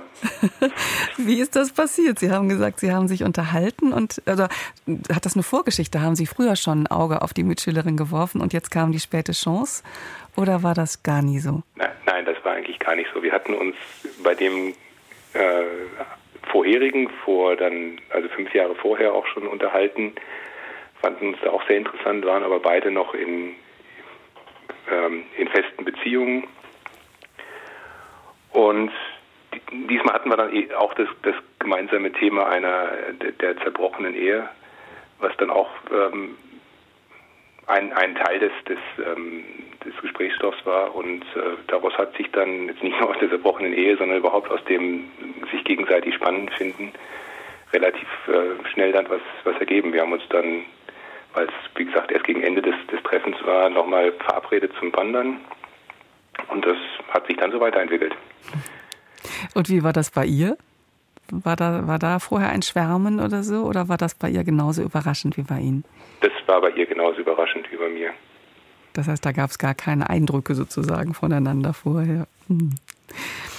Wie 1.17 1.39
ist 1.39 1.55
das 1.55 1.71
passiert? 1.71 2.19
Sie 2.19 2.29
haben 2.29 2.49
gesagt, 2.49 2.81
Sie 2.81 2.91
haben 2.91 3.07
sich 3.07 3.23
unterhalten 3.23 3.93
und 3.93 4.21
also, 4.25 4.43
hat 4.43 5.25
das 5.25 5.35
eine 5.35 5.43
Vorgeschichte? 5.43 6.01
Haben 6.01 6.15
Sie 6.15 6.25
früher 6.25 6.57
schon 6.57 6.83
ein 6.83 6.87
Auge 6.87 7.21
auf 7.21 7.33
die 7.33 7.43
Mitschülerin 7.43 7.95
geworfen 7.95 8.41
und 8.41 8.51
jetzt 8.51 8.69
kam 8.69 8.91
die 8.91 8.99
späte 8.99 9.31
Chance? 9.31 9.83
Oder 10.35 10.63
war 10.63 10.73
das 10.73 11.03
gar 11.03 11.21
nie 11.21 11.39
so? 11.39 11.63
Nein, 11.75 11.91
nein, 12.05 12.25
das 12.25 12.35
war 12.43 12.53
eigentlich 12.53 12.79
gar 12.79 12.95
nicht 12.95 13.09
so. 13.13 13.23
Wir 13.23 13.31
hatten 13.31 13.53
uns 13.53 13.75
bei 14.23 14.35
dem 14.35 14.73
äh, 15.33 15.63
vorherigen, 16.51 17.09
vor 17.23 17.55
dann, 17.55 17.99
also 18.09 18.27
fünf 18.29 18.53
Jahre 18.53 18.75
vorher 18.75 19.13
auch 19.13 19.25
schon 19.27 19.47
unterhalten, 19.47 20.13
fanden 21.01 21.29
uns 21.29 21.37
da 21.43 21.49
auch 21.49 21.65
sehr 21.67 21.77
interessant, 21.77 22.25
waren 22.25 22.43
aber 22.43 22.59
beide 22.59 22.91
noch 22.91 23.13
in, 23.13 23.55
ähm, 24.91 25.23
in 25.37 25.47
festen 25.47 25.85
Beziehungen. 25.85 26.47
Und 28.51 28.91
diesmal 29.71 30.15
hatten 30.15 30.29
wir 30.29 30.37
dann 30.37 30.53
eh 30.53 30.73
auch 30.73 30.93
das, 30.93 31.07
das 31.23 31.35
gemeinsame 31.59 32.11
Thema 32.11 32.47
einer 32.47 32.89
der, 33.39 33.57
zerbrochenen 33.57 34.15
Ehe, 34.15 34.49
was 35.19 35.35
dann 35.37 35.49
auch 35.49 35.69
ähm, 35.91 36.37
ein, 37.67 37.93
ein 37.93 38.15
Teil 38.15 38.39
des, 38.39 38.51
des, 38.67 38.79
ähm, 39.05 39.43
des 39.85 39.95
Gesprächsstoffs 40.01 40.65
war. 40.65 40.95
Und 40.95 41.21
äh, 41.35 41.57
daraus 41.67 41.97
hat 41.97 42.15
sich 42.17 42.29
dann 42.31 42.67
jetzt 42.67 42.83
nicht 42.83 42.99
nur 42.99 43.09
aus 43.09 43.17
der 43.19 43.29
zerbrochenen 43.29 43.73
Ehe, 43.73 43.97
sondern 43.97 44.17
überhaupt 44.17 44.49
aus 44.49 44.63
dem 44.65 45.11
sich 45.51 45.63
gegenseitig 45.63 46.15
spannend 46.15 46.51
finden, 46.53 46.91
relativ 47.73 48.07
äh, 48.27 48.67
schnell 48.69 48.91
dann 48.91 49.09
was, 49.09 49.21
was 49.43 49.57
ergeben. 49.59 49.93
Wir 49.93 50.01
haben 50.01 50.13
uns 50.13 50.27
dann, 50.29 50.63
weil 51.33 51.45
es, 51.45 51.53
wie 51.75 51.85
gesagt, 51.85 52.11
erst 52.11 52.25
gegen 52.25 52.43
Ende 52.43 52.61
des, 52.61 52.75
des 52.91 53.01
Treffens 53.03 53.37
war, 53.45 53.69
nochmal 53.69 54.11
verabredet 54.13 54.71
zum 54.79 54.93
Wandern. 54.95 55.39
Und 56.47 56.65
das 56.65 56.77
hat 57.13 57.27
sich 57.27 57.37
dann 57.37 57.51
so 57.51 57.59
weiterentwickelt. 57.59 58.15
Und 59.55 59.69
wie 59.69 59.83
war 59.83 59.93
das 59.93 60.11
bei 60.11 60.25
ihr? 60.25 60.57
War 61.29 61.55
da, 61.55 61.87
war 61.87 61.99
da 61.99 62.19
vorher 62.19 62.49
ein 62.49 62.61
Schwärmen 62.61 63.19
oder 63.19 63.43
so? 63.43 63.63
Oder 63.63 63.87
war 63.87 63.97
das 63.97 64.15
bei 64.15 64.29
ihr 64.29 64.43
genauso 64.43 64.81
überraschend 64.81 65.37
wie 65.37 65.43
bei 65.43 65.59
Ihnen? 65.59 65.85
Das 66.19 66.31
war 66.45 66.59
bei 66.59 66.71
ihr 66.71 66.85
genauso 66.85 67.21
überraschend 67.21 67.71
wie 67.71 67.77
bei 67.77 67.89
mir. 67.89 68.11
Das 68.93 69.07
heißt, 69.07 69.25
da 69.25 69.31
gab 69.31 69.49
es 69.49 69.57
gar 69.57 69.73
keine 69.73 70.09
Eindrücke 70.09 70.55
sozusagen 70.55 71.13
voneinander 71.13 71.73
vorher. 71.73 72.27
Hm. 72.47 72.71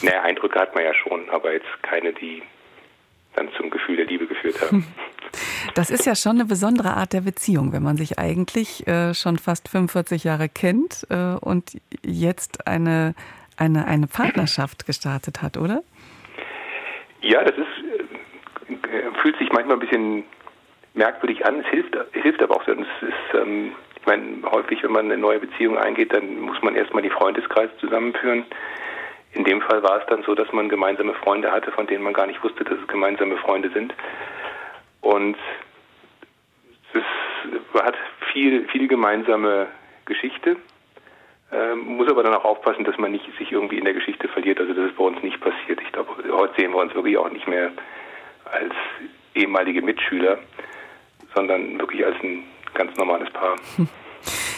Naja, 0.03 0.22
Eindrücke 0.22 0.59
hat 0.59 0.74
man 0.74 0.85
ja 0.85 0.93
schon, 0.95 1.30
aber 1.30 1.53
jetzt 1.53 1.83
keine, 1.83 2.12
die 2.12 2.43
dann 3.35 3.49
zum 3.57 3.70
Gefühl 3.70 3.97
der 3.97 4.07
Liebe 4.07 4.26
geführt 4.26 4.61
haben. 4.61 4.87
Das 5.74 5.91
ist 5.91 6.07
ja 6.07 6.14
schon 6.14 6.33
eine 6.33 6.45
besondere 6.45 6.97
Art 6.97 7.12
der 7.12 7.22
Beziehung, 7.22 7.72
wenn 7.72 7.83
man 7.83 7.97
sich 7.97 8.18
eigentlich 8.18 8.87
äh, 8.87 9.14
schon 9.14 9.39
fast 9.39 9.68
45 9.68 10.24
Jahre 10.24 10.49
kennt 10.49 11.07
äh, 11.11 11.37
und 11.41 11.78
jetzt 12.05 12.66
eine, 12.66 13.14
eine, 13.57 13.86
eine 13.86 14.07
Partnerschaft 14.07 14.86
gestartet 14.86 15.42
hat, 15.42 15.57
oder? 15.57 15.82
Ja, 17.20 17.42
das 17.44 17.55
ist, 17.57 18.70
äh, 18.70 19.20
fühlt 19.20 19.38
sich 19.38 19.50
manchmal 19.53 19.76
ein 19.76 19.80
bisschen 19.80 20.24
merkwürdig 20.94 21.44
an. 21.46 21.61
Es 21.61 21.66
hilft, 21.66 21.96
hilft 22.12 22.42
aber 22.42 22.57
auch. 22.57 22.66
Es 22.66 22.78
ist, 22.78 23.34
ähm, 23.34 23.72
ich 24.00 24.07
meine, 24.07 24.42
häufig, 24.50 24.82
wenn 24.82 24.92
man 24.92 25.07
eine 25.07 25.18
neue 25.18 25.38
Beziehung 25.38 25.78
eingeht, 25.78 26.12
dann 26.12 26.40
muss 26.40 26.61
man 26.62 26.74
erstmal 26.74 27.03
die 27.03 27.11
Freundeskreise 27.11 27.76
zusammenführen. 27.78 28.44
In 29.34 29.44
dem 29.44 29.62
Fall 29.62 29.82
war 29.82 30.00
es 30.00 30.07
dann 30.09 30.22
so, 30.24 30.34
dass 30.34 30.53
man 30.53 30.68
gemeinsame 30.68 31.14
Freunde 31.14 31.50
hatte, 31.50 31.70
von 31.72 31.86
denen 31.86 32.03
man 32.03 32.12
gar 32.12 32.26
nicht 32.26 32.42
wusste, 32.42 32.64
dass 32.64 32.78
es 32.78 32.88
gemeinsame 32.88 33.36
Freunde 33.38 33.70
sind. 33.70 33.94
Und 35.00 35.36
es 36.92 37.82
hat 37.82 37.94
viel, 38.32 38.68
viel 38.68 38.88
gemeinsame 38.88 39.68
Geschichte. 40.05 40.57
Ähm, 41.53 41.96
muss 41.96 42.09
aber 42.09 42.22
dann 42.22 42.34
auch 42.34 42.44
aufpassen, 42.44 42.84
dass 42.84 42.96
man 42.96 43.12
nicht 43.12 43.26
sich 43.38 43.53
irgendwie 43.53 43.78
in 43.78 43.84
der 43.84 43.92
Geschichte 43.92 44.26
verliert. 44.28 44.59
Also 44.59 44.72
das 44.72 44.86
ist 44.86 44.96
bei 44.96 45.05
uns 45.05 45.22
nicht 45.22 45.40
passiert. 45.40 45.80
Ich 45.82 45.92
glaube, 45.92 46.11
heute 46.32 46.55
sehen 46.59 46.72
wir 46.72 46.78
uns 46.78 46.94
wirklich 46.94 47.18
auch 47.18 47.30
nicht 47.30 47.46
mehr 47.46 47.70
als 48.50 48.72
ehemalige 49.34 49.82
Mitschüler, 49.82 50.38
sondern 51.34 51.78
wirklich 51.78 52.05
als 52.05 52.16
ein 52.22 52.44
ganz 52.74 52.96
normales 52.96 53.30
Paar. 53.30 53.57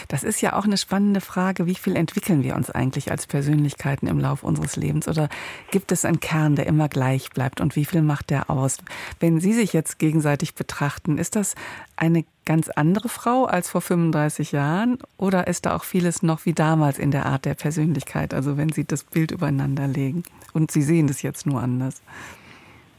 Das 0.09 0.25
ist 0.25 0.41
ja 0.41 0.55
auch 0.55 0.65
eine 0.65 0.77
spannende 0.77 1.21
Frage. 1.21 1.67
Wie 1.67 1.75
viel 1.75 1.97
entwickeln 1.97 2.43
wir 2.43 2.57
uns 2.57 2.71
eigentlich 2.71 3.11
als 3.11 3.27
Persönlichkeiten 3.27 4.07
im 4.07 4.19
Lauf 4.19 4.43
unseres 4.43 4.77
Lebens? 4.77 5.09
Oder 5.09 5.29
gibt 5.71 5.93
es 5.93 6.05
einen 6.05 6.21
Kern, 6.21 6.57
der 6.57 6.67
immer 6.67 6.89
gleich 6.89 7.31
bleibt? 7.31 7.61
Und 7.61 7.77
wie 7.77 7.85
viel 7.85 8.03
macht 8.03 8.31
der 8.31 8.51
aus? 8.51 8.79
Wenn 9.21 9.41
Sie 9.41 9.53
sich 9.53 9.73
jetzt 9.73 9.99
gegenseitig 9.99 10.55
betrachten, 10.55 11.19
ist 11.19 11.37
das 11.37 11.55
eine 11.97 12.25
ganz 12.45 12.69
andere 12.69 13.09
Frau 13.09 13.45
als 13.45 13.71
vor 13.71 13.81
35 13.81 14.53
Jahren? 14.53 14.99
Oder 15.17 15.47
ist 15.47 15.67
da 15.67 15.75
auch 15.75 15.85
vieles 15.85 16.23
noch 16.23 16.45
wie 16.45 16.53
damals 16.53 16.99
in 16.99 17.11
der 17.11 17.27
Art 17.27 17.45
der 17.45 17.55
Persönlichkeit? 17.55 18.35
Also 18.35 18.57
wenn 18.57 18.71
Sie 18.71 18.85
das 18.85 19.05
Bild 19.05 19.31
übereinander 19.31 19.87
legen 19.87 20.23
und 20.53 20.71
Sie 20.71 20.83
sehen 20.83 21.07
das 21.07 21.23
jetzt 21.23 21.47
nur 21.47 21.63
anders. 21.63 22.03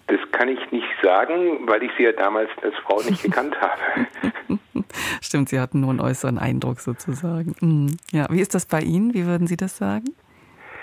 Das 0.07 0.19
kann 0.31 0.49
ich 0.49 0.71
nicht 0.71 0.87
sagen, 1.01 1.67
weil 1.67 1.81
ich 1.81 1.91
sie 1.97 2.03
ja 2.03 2.11
damals 2.11 2.49
als 2.61 2.75
Frau 2.85 3.01
nicht 3.01 3.23
gekannt 3.23 3.55
habe. 3.59 4.59
Stimmt, 5.21 5.49
Sie 5.49 5.59
hatten 5.59 5.79
nur 5.79 5.89
einen 5.89 6.01
äußeren 6.01 6.37
Eindruck 6.37 6.79
sozusagen. 6.79 7.55
Mhm. 7.61 7.97
Ja, 8.11 8.27
wie 8.29 8.41
ist 8.41 8.55
das 8.55 8.65
bei 8.65 8.81
Ihnen? 8.81 9.13
Wie 9.13 9.25
würden 9.25 9.47
Sie 9.47 9.57
das 9.57 9.77
sagen? 9.77 10.13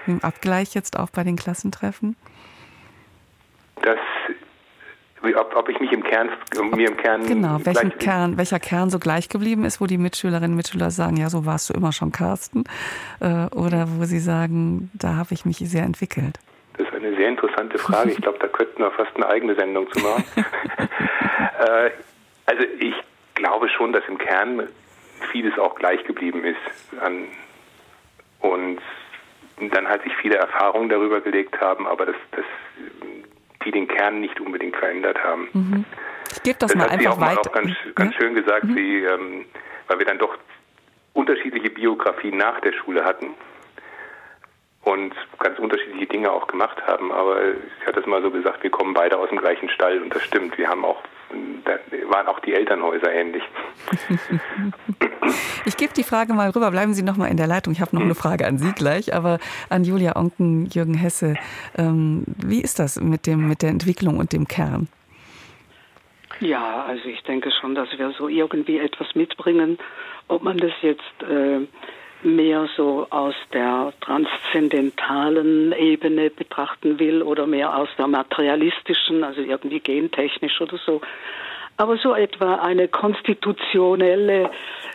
Im 0.07 0.23
Abgleich 0.23 0.75
jetzt 0.75 0.99
auch 0.99 1.11
bei 1.11 1.23
den 1.23 1.37
Klassentreffen? 1.37 2.17
Das, 3.83 3.99
ob, 5.23 5.57
ob 5.57 5.69
ich 5.69 5.79
mich 5.81 5.93
im 5.93 6.03
Kern, 6.03 6.31
mir 6.75 6.89
im 6.89 6.97
Kern. 6.97 7.27
Genau, 7.27 7.59
welchen 7.65 7.97
Kern, 7.99 8.37
welcher 8.37 8.59
Kern 8.59 8.91
so 8.91 8.99
gleich 8.99 9.29
geblieben 9.29 9.65
ist, 9.65 9.81
wo 9.81 9.87
die 9.87 9.99
Mitschülerinnen 9.99 10.53
und 10.53 10.57
Mitschüler 10.57 10.91
sagen, 10.91 11.17
ja, 11.17 11.31
so 11.31 11.47
warst 11.47 11.71
du 11.71 11.75
immer 11.75 11.93
schon, 11.93 12.11
Carsten. 12.11 12.65
Äh, 13.21 13.47
oder 13.55 13.87
wo 13.97 14.05
sie 14.05 14.19
sagen, 14.19 14.91
da 14.95 15.17
habe 15.17 15.35
ich 15.35 15.45
mich 15.45 15.59
sehr 15.59 15.85
entwickelt. 15.85 16.39
Das 16.77 16.87
ist 16.89 16.95
eine 16.95 17.15
sehr 17.15 17.29
interessante 17.29 17.79
Frage. 17.79 18.11
Ich 18.11 18.17
glaube, 18.21 18.39
da 18.41 18.49
könnten 18.49 18.79
wir 18.79 18.91
fast 18.91 19.15
eine 19.15 19.29
eigene 19.29 19.55
Sendung 19.55 19.91
zu 19.93 20.01
machen. 20.01 20.25
äh, 20.37 21.91
also 22.47 22.63
ich 22.81 22.95
glaube 23.35 23.69
schon, 23.69 23.93
dass 23.93 24.05
im 24.09 24.19
Kern 24.19 24.69
vieles 25.31 25.59
auch 25.59 25.75
gleich 25.77 26.03
geblieben 26.05 26.45
ist. 26.45 27.03
Und 28.41 28.81
dann 29.71 29.89
halt 29.89 30.03
sich 30.03 30.15
viele 30.17 30.37
Erfahrungen 30.37 30.89
darüber 30.89 31.21
gelegt 31.21 31.61
haben, 31.61 31.87
aber 31.87 32.07
dass, 32.07 32.17
dass 32.33 32.45
die 33.65 33.71
den 33.71 33.87
Kern 33.87 34.21
nicht 34.21 34.41
unbedingt 34.41 34.77
verändert 34.77 35.23
haben. 35.23 35.49
Mhm. 35.53 35.85
Ich 36.33 36.43
gebe 36.43 36.59
das, 36.59 36.73
das 36.73 36.77
mal 36.77 36.85
hat 36.85 36.91
einfach 36.93 37.03
sie 37.03 37.09
auch 37.09 37.21
weiter. 37.21 37.35
Mal 37.35 37.49
auch 37.49 37.53
ganz, 37.53 37.71
ganz 37.95 38.15
ja? 38.15 38.21
schön 38.21 38.35
gesagt, 38.35 38.65
Mhm. 38.65 38.75
sie, 38.75 39.05
ähm, 39.05 39.45
weil 39.87 39.99
wir 39.99 40.07
dann 40.07 40.19
doch 40.19 40.37
unterschiedliche 41.13 41.71
Biografien 41.71 42.37
nach 42.39 42.61
der 42.61 42.73
Schule 42.73 43.05
hatten 43.05 43.35
und 44.83 45.15
ganz 45.39 45.59
unterschiedliche 45.59 46.07
Dinge 46.07 46.33
auch 46.33 46.47
gemacht 46.49 46.85
haben. 46.87 47.13
Aber 47.13 47.37
sie 47.53 47.87
hat 47.87 47.97
das 47.97 48.07
mal 48.07 48.23
so 48.23 48.31
gesagt, 48.31 48.63
wir 48.63 48.71
kommen 48.71 48.95
beide 48.95 49.17
aus 49.19 49.29
dem 49.29 49.39
gleichen 49.39 49.69
Stall 49.69 50.03
und 50.03 50.13
das 50.15 50.23
stimmt. 50.25 50.59
Wir 50.59 50.69
haben 50.69 50.85
auch, 50.85 51.03
da 51.65 51.73
waren 52.11 52.27
auch 52.27 52.41
die 52.41 52.55
Elternhäuser 52.55 53.13
ähnlich. 53.13 53.43
Ich 55.65 55.77
gebe 55.77 55.93
die 55.93 56.03
Frage 56.03 56.35
mal 56.35 56.51
rüber. 56.51 56.71
Bleiben 56.71 56.95
Sie 56.95 57.03
noch 57.03 57.17
mal 57.17 57.29
in 57.29 57.37
der 57.37 57.47
Leitung. 57.47 57.73
Ich 57.73 57.81
habe 57.81 57.95
noch 57.95 58.03
eine 58.03 58.17
Frage 58.17 58.47
an 58.47 58.59
Sie 58.59 58.73
gleich, 58.73 59.15
aber 59.15 59.39
an 59.69 59.85
Julia 59.85 60.17
Onken, 60.17 60.67
Jürgen 60.67 60.95
Hesse. 60.95 61.37
Ähm, 61.79 62.25
wie 62.45 62.61
ist 62.61 62.79
das 62.79 63.01
mit, 63.01 63.27
dem, 63.27 63.49
mit 63.49 63.63
der 63.63 63.71
Entwicklung 63.71 64.19
und 64.19 64.33
dem 64.33 64.49
Kern? 64.49 64.89
Ja, 66.41 66.85
also 66.85 67.05
ich 67.05 67.23
denke 67.23 67.51
schon, 67.53 67.77
dass 67.77 67.89
wir 67.97 68.11
so 68.19 68.29
irgendwie 68.29 68.79
etwas 68.79 69.15
mitbringen. 69.15 69.79
Ob 70.27 70.43
man 70.43 70.57
das 70.59 70.73
jetzt 70.81 71.23
äh, 71.23 71.61
mehr 72.25 72.69
so 72.77 73.07
aus 73.11 73.35
der 73.53 73.93
transzendentalen 74.01 75.73
Ebene 75.73 76.31
betrachten 76.31 76.99
will 76.99 77.23
oder 77.23 77.47
mehr 77.47 77.77
aus 77.77 77.89
der 77.99 78.07
materialistischen, 78.07 79.25
also 79.25 79.41
irgendwie 79.41 79.81
gentechnisch 79.81 80.61
oder 80.61 80.79
so. 80.79 81.01
Aber 81.77 81.97
so 81.97 82.15
etwa 82.15 82.57
eine 82.57 82.87
konstitutionelle 82.89 84.51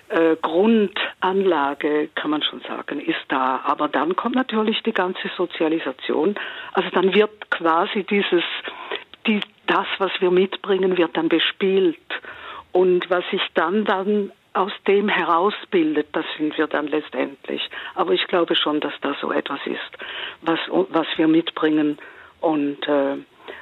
äh, 0.10 0.36
Grundanlage, 0.42 2.10
kann 2.16 2.32
man 2.32 2.44
schon 2.44 2.62
sagen, 2.62 3.02
ist 3.02 3.26
da. 3.28 3.62
Aber 3.66 3.88
dann 3.88 4.16
kommt 4.16 4.36
natürlich 4.36 4.82
die 4.84 4.94
ganze 4.94 5.30
Sozialisation. 5.36 6.36
Also 6.74 6.90
dann 6.92 7.14
wird 7.14 7.50
quasi 7.52 8.04
dieses, 8.04 8.44
die, 9.26 9.42
das, 9.66 9.88
was 9.98 10.12
wir 10.20 10.32
mitbringen, 10.32 10.98
wird 10.98 11.18
dann 11.18 11.30
bespielt. 11.30 11.98
Und 12.72 13.10
was 13.10 13.24
sich 13.32 13.42
dann 13.54 13.86
dann 13.86 14.32
aus 14.58 14.72
dem 14.88 15.08
herausbildet, 15.08 16.08
das 16.14 16.26
sind 16.38 16.58
wir 16.58 16.68
dann 16.68 16.88
letztendlich. 16.88 17.62
Aber 17.96 18.14
ich 18.14 18.26
glaube 18.28 18.56
schon, 18.56 18.80
dass 18.80 18.94
da 19.02 19.16
so 19.22 19.32
etwas 19.32 19.60
ist, 19.66 19.98
was, 20.42 20.60
was 20.70 21.08
wir 21.16 21.28
mitbringen 21.28 21.98
und 22.42 22.88
äh, 22.88 23.18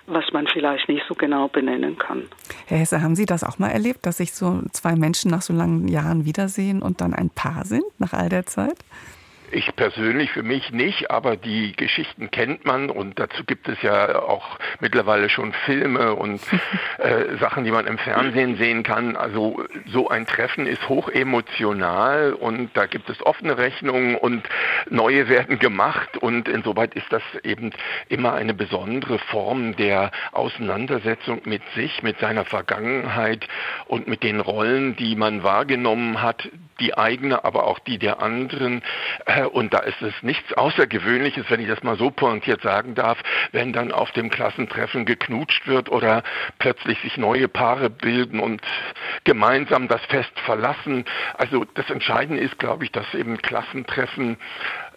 was 0.08 0.32
man 0.34 0.48
vielleicht 0.48 0.88
nicht 0.88 1.04
so 1.08 1.16
genau 1.16 1.48
benennen 1.48 1.98
kann. 1.98 2.24
Herr 2.68 2.78
Hesse, 2.78 3.02
haben 3.02 3.16
Sie 3.16 3.26
das 3.26 3.44
auch 3.44 3.60
mal 3.60 3.70
erlebt, 3.70 4.06
dass 4.06 4.18
sich 4.18 4.34
so 4.34 4.62
zwei 4.72 4.96
Menschen 4.96 5.32
nach 5.32 5.42
so 5.42 5.54
langen 5.54 5.88
Jahren 5.88 6.26
wiedersehen 6.26 6.82
und 6.82 7.02
dann 7.02 7.14
ein 7.14 7.30
Paar 7.30 7.66
sind 7.66 7.86
nach 8.00 8.14
all 8.14 8.30
der 8.30 8.46
Zeit? 8.46 8.78
Ich 9.52 9.76
persönlich 9.76 10.32
für 10.32 10.44
mich 10.44 10.72
nicht, 10.72 11.12
aber 11.12 11.38
die 11.38 11.76
Geschichten 11.76 12.32
kennt 12.32 12.66
man 12.66 12.90
und 12.90 13.20
dazu 13.20 13.44
gibt 13.44 13.68
es 13.68 13.82
ja 13.82 14.20
auch 14.22 14.58
mittlerweile 14.80 15.30
schon 15.30 15.54
Filme 15.66 16.16
und 16.16 16.42
äh, 16.98 17.38
Sachen, 17.40 17.64
die 17.64 17.72
man 17.72 17.86
im 17.86 17.98
Fernsehen 17.98 18.58
sehen 18.58 18.84
kann. 18.84 19.16
Also 19.16 19.64
so 19.86 20.10
ein 20.10 20.26
Treffen 20.26 20.66
ist 20.66 20.90
hoch 20.90 21.10
emotional 21.10 22.34
und 22.34 22.70
da 22.74 22.86
gibt 22.88 23.10
es 23.10 23.24
offene 23.26 23.58
Rechnungen 23.58 24.16
und 24.16 24.48
neue 24.90 25.30
werden 25.30 25.60
gemacht 25.60 26.18
und 26.18 26.48
insoweit 26.48 26.96
ist 26.96 27.12
das 27.12 27.24
eben 27.44 27.72
immer 28.10 28.34
eine 28.34 28.54
besondere 28.54 29.20
Form 29.20 29.76
der 29.76 30.12
Auseinandersetzung 30.32 31.42
mit 31.46 31.62
sich, 31.76 32.02
mit 32.02 32.20
seiner 32.20 32.46
Vergangenheit 32.46 33.48
und 33.88 34.08
mit 34.08 34.24
den 34.24 34.40
Rollen, 34.40 34.96
die 34.96 35.16
man 35.16 35.44
wahrgenommen 35.44 36.22
hat, 36.22 36.50
die 36.80 36.98
eigene, 36.98 37.44
aber 37.46 37.66
auch 37.68 37.80
die 37.80 37.98
der 37.98 38.22
anderen. 38.22 38.82
Äh, 39.26 39.35
und 39.44 39.74
da 39.74 39.80
ist 39.80 40.02
es 40.02 40.14
nichts 40.22 40.54
Außergewöhnliches, 40.54 41.46
wenn 41.50 41.60
ich 41.60 41.68
das 41.68 41.84
mal 41.84 41.98
so 41.98 42.12
pointiert 42.12 42.62
sagen 42.62 42.96
darf, 42.96 43.18
wenn 43.52 43.74
dann 43.74 43.92
auf 43.92 44.12
dem 44.12 44.30
Klassentreffen 44.30 45.06
geknutscht 45.06 45.68
wird 45.68 45.90
oder 45.90 46.24
plötzlich 46.60 47.00
sich 47.02 47.18
neue 47.18 47.48
Paare 47.48 47.90
bilden 47.90 48.40
und 48.40 48.62
gemeinsam 49.24 49.88
das 49.88 50.04
Fest 50.06 50.40
verlassen. 50.42 51.06
Also 51.38 51.66
das 51.74 51.90
Entscheidende 51.90 52.42
ist, 52.42 52.60
glaube 52.60 52.86
ich, 52.86 52.92
dass 52.92 53.14
eben 53.14 53.42
Klassentreffen 53.42 54.38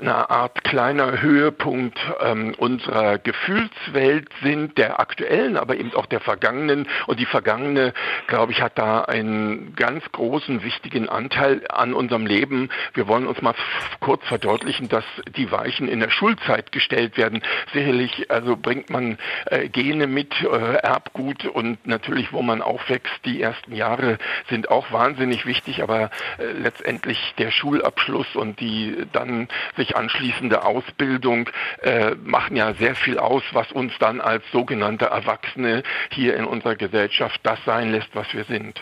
eine 0.00 0.30
Art 0.30 0.64
kleiner 0.64 1.20
Höhepunkt 1.20 1.98
ähm, 2.20 2.54
unserer 2.56 3.18
Gefühlswelt 3.18 4.28
sind, 4.42 4.78
der 4.78 5.00
aktuellen, 5.00 5.56
aber 5.56 5.76
eben 5.76 5.94
auch 5.94 6.06
der 6.06 6.20
vergangenen. 6.20 6.86
Und 7.06 7.18
die 7.18 7.26
vergangene, 7.26 7.92
glaube 8.26 8.52
ich, 8.52 8.62
hat 8.62 8.78
da 8.78 9.02
einen 9.02 9.74
ganz 9.74 10.04
großen, 10.12 10.62
wichtigen 10.62 11.08
Anteil 11.08 11.62
an 11.68 11.94
unserem 11.94 12.26
Leben. 12.26 12.70
Wir 12.94 13.08
wollen 13.08 13.26
uns 13.26 13.42
mal 13.42 13.54
kurz 14.00 14.24
verdeutlichen, 14.26 14.88
dass 14.88 15.04
die 15.36 15.50
Weichen 15.50 15.88
in 15.88 16.00
der 16.00 16.10
Schulzeit 16.10 16.72
gestellt 16.72 17.16
werden. 17.16 17.42
Sicherlich, 17.72 18.30
also 18.30 18.56
bringt 18.56 18.90
man 18.90 19.18
äh, 19.46 19.68
Gene 19.68 20.06
mit, 20.06 20.34
äh, 20.42 20.74
Erbgut 20.74 21.44
und 21.44 21.86
natürlich, 21.86 22.32
wo 22.32 22.42
man 22.42 22.62
aufwächst, 22.62 23.12
die 23.24 23.40
ersten 23.40 23.74
Jahre 23.74 24.18
sind 24.48 24.70
auch 24.70 24.92
wahnsinnig 24.92 25.46
wichtig, 25.46 25.82
aber 25.82 26.10
äh, 26.38 26.52
letztendlich 26.52 27.34
der 27.38 27.50
Schulabschluss 27.50 28.36
und 28.36 28.60
die 28.60 29.06
dann 29.12 29.48
sich 29.76 29.87
sich 29.88 29.96
anschließende 29.96 30.64
Ausbildung 30.64 31.48
äh, 31.82 32.14
machen 32.24 32.56
ja 32.56 32.74
sehr 32.74 32.94
viel 32.94 33.18
aus, 33.18 33.42
was 33.52 33.70
uns 33.72 33.92
dann 33.98 34.20
als 34.20 34.42
sogenannte 34.52 35.06
Erwachsene 35.06 35.82
hier 36.10 36.36
in 36.36 36.44
unserer 36.44 36.76
Gesellschaft 36.76 37.40
das 37.42 37.58
sein 37.64 37.90
lässt, 37.90 38.08
was 38.14 38.26
wir 38.32 38.44
sind. 38.44 38.80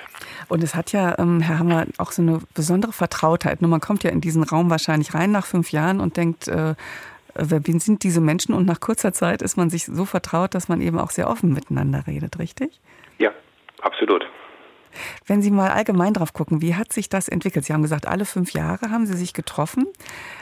Und 0.48 0.62
es 0.62 0.74
hat 0.74 0.92
ja, 0.92 1.18
ähm, 1.18 1.40
Herr 1.40 1.58
Hammer, 1.58 1.86
auch 1.98 2.12
so 2.12 2.22
eine 2.22 2.40
besondere 2.54 2.92
Vertrautheit. 2.92 3.62
Nur 3.62 3.70
man 3.70 3.80
kommt 3.80 4.04
ja 4.04 4.10
in 4.10 4.20
diesen 4.20 4.42
Raum 4.42 4.70
wahrscheinlich 4.70 5.14
rein 5.14 5.30
nach 5.30 5.46
fünf 5.46 5.72
Jahren 5.72 6.00
und 6.00 6.16
denkt, 6.16 6.48
äh, 6.48 6.74
wer 7.34 7.60
sind 7.80 8.02
diese 8.02 8.20
Menschen? 8.20 8.54
Und 8.54 8.66
nach 8.66 8.80
kurzer 8.80 9.12
Zeit 9.12 9.42
ist 9.42 9.56
man 9.56 9.70
sich 9.70 9.84
so 9.84 10.04
vertraut, 10.04 10.54
dass 10.54 10.68
man 10.68 10.80
eben 10.80 10.98
auch 10.98 11.10
sehr 11.10 11.28
offen 11.28 11.52
miteinander 11.52 12.04
redet, 12.06 12.38
richtig? 12.38 12.80
Ja, 13.18 13.30
absolut. 13.82 14.26
Wenn 15.26 15.42
Sie 15.42 15.50
mal 15.50 15.70
allgemein 15.70 16.12
drauf 16.12 16.32
gucken, 16.32 16.62
wie 16.62 16.74
hat 16.74 16.92
sich 16.92 17.08
das 17.08 17.28
entwickelt? 17.28 17.64
Sie 17.64 17.72
haben 17.72 17.82
gesagt, 17.82 18.06
alle 18.06 18.24
fünf 18.24 18.52
Jahre 18.52 18.90
haben 18.90 19.06
Sie 19.06 19.16
sich 19.16 19.32
getroffen. 19.32 19.86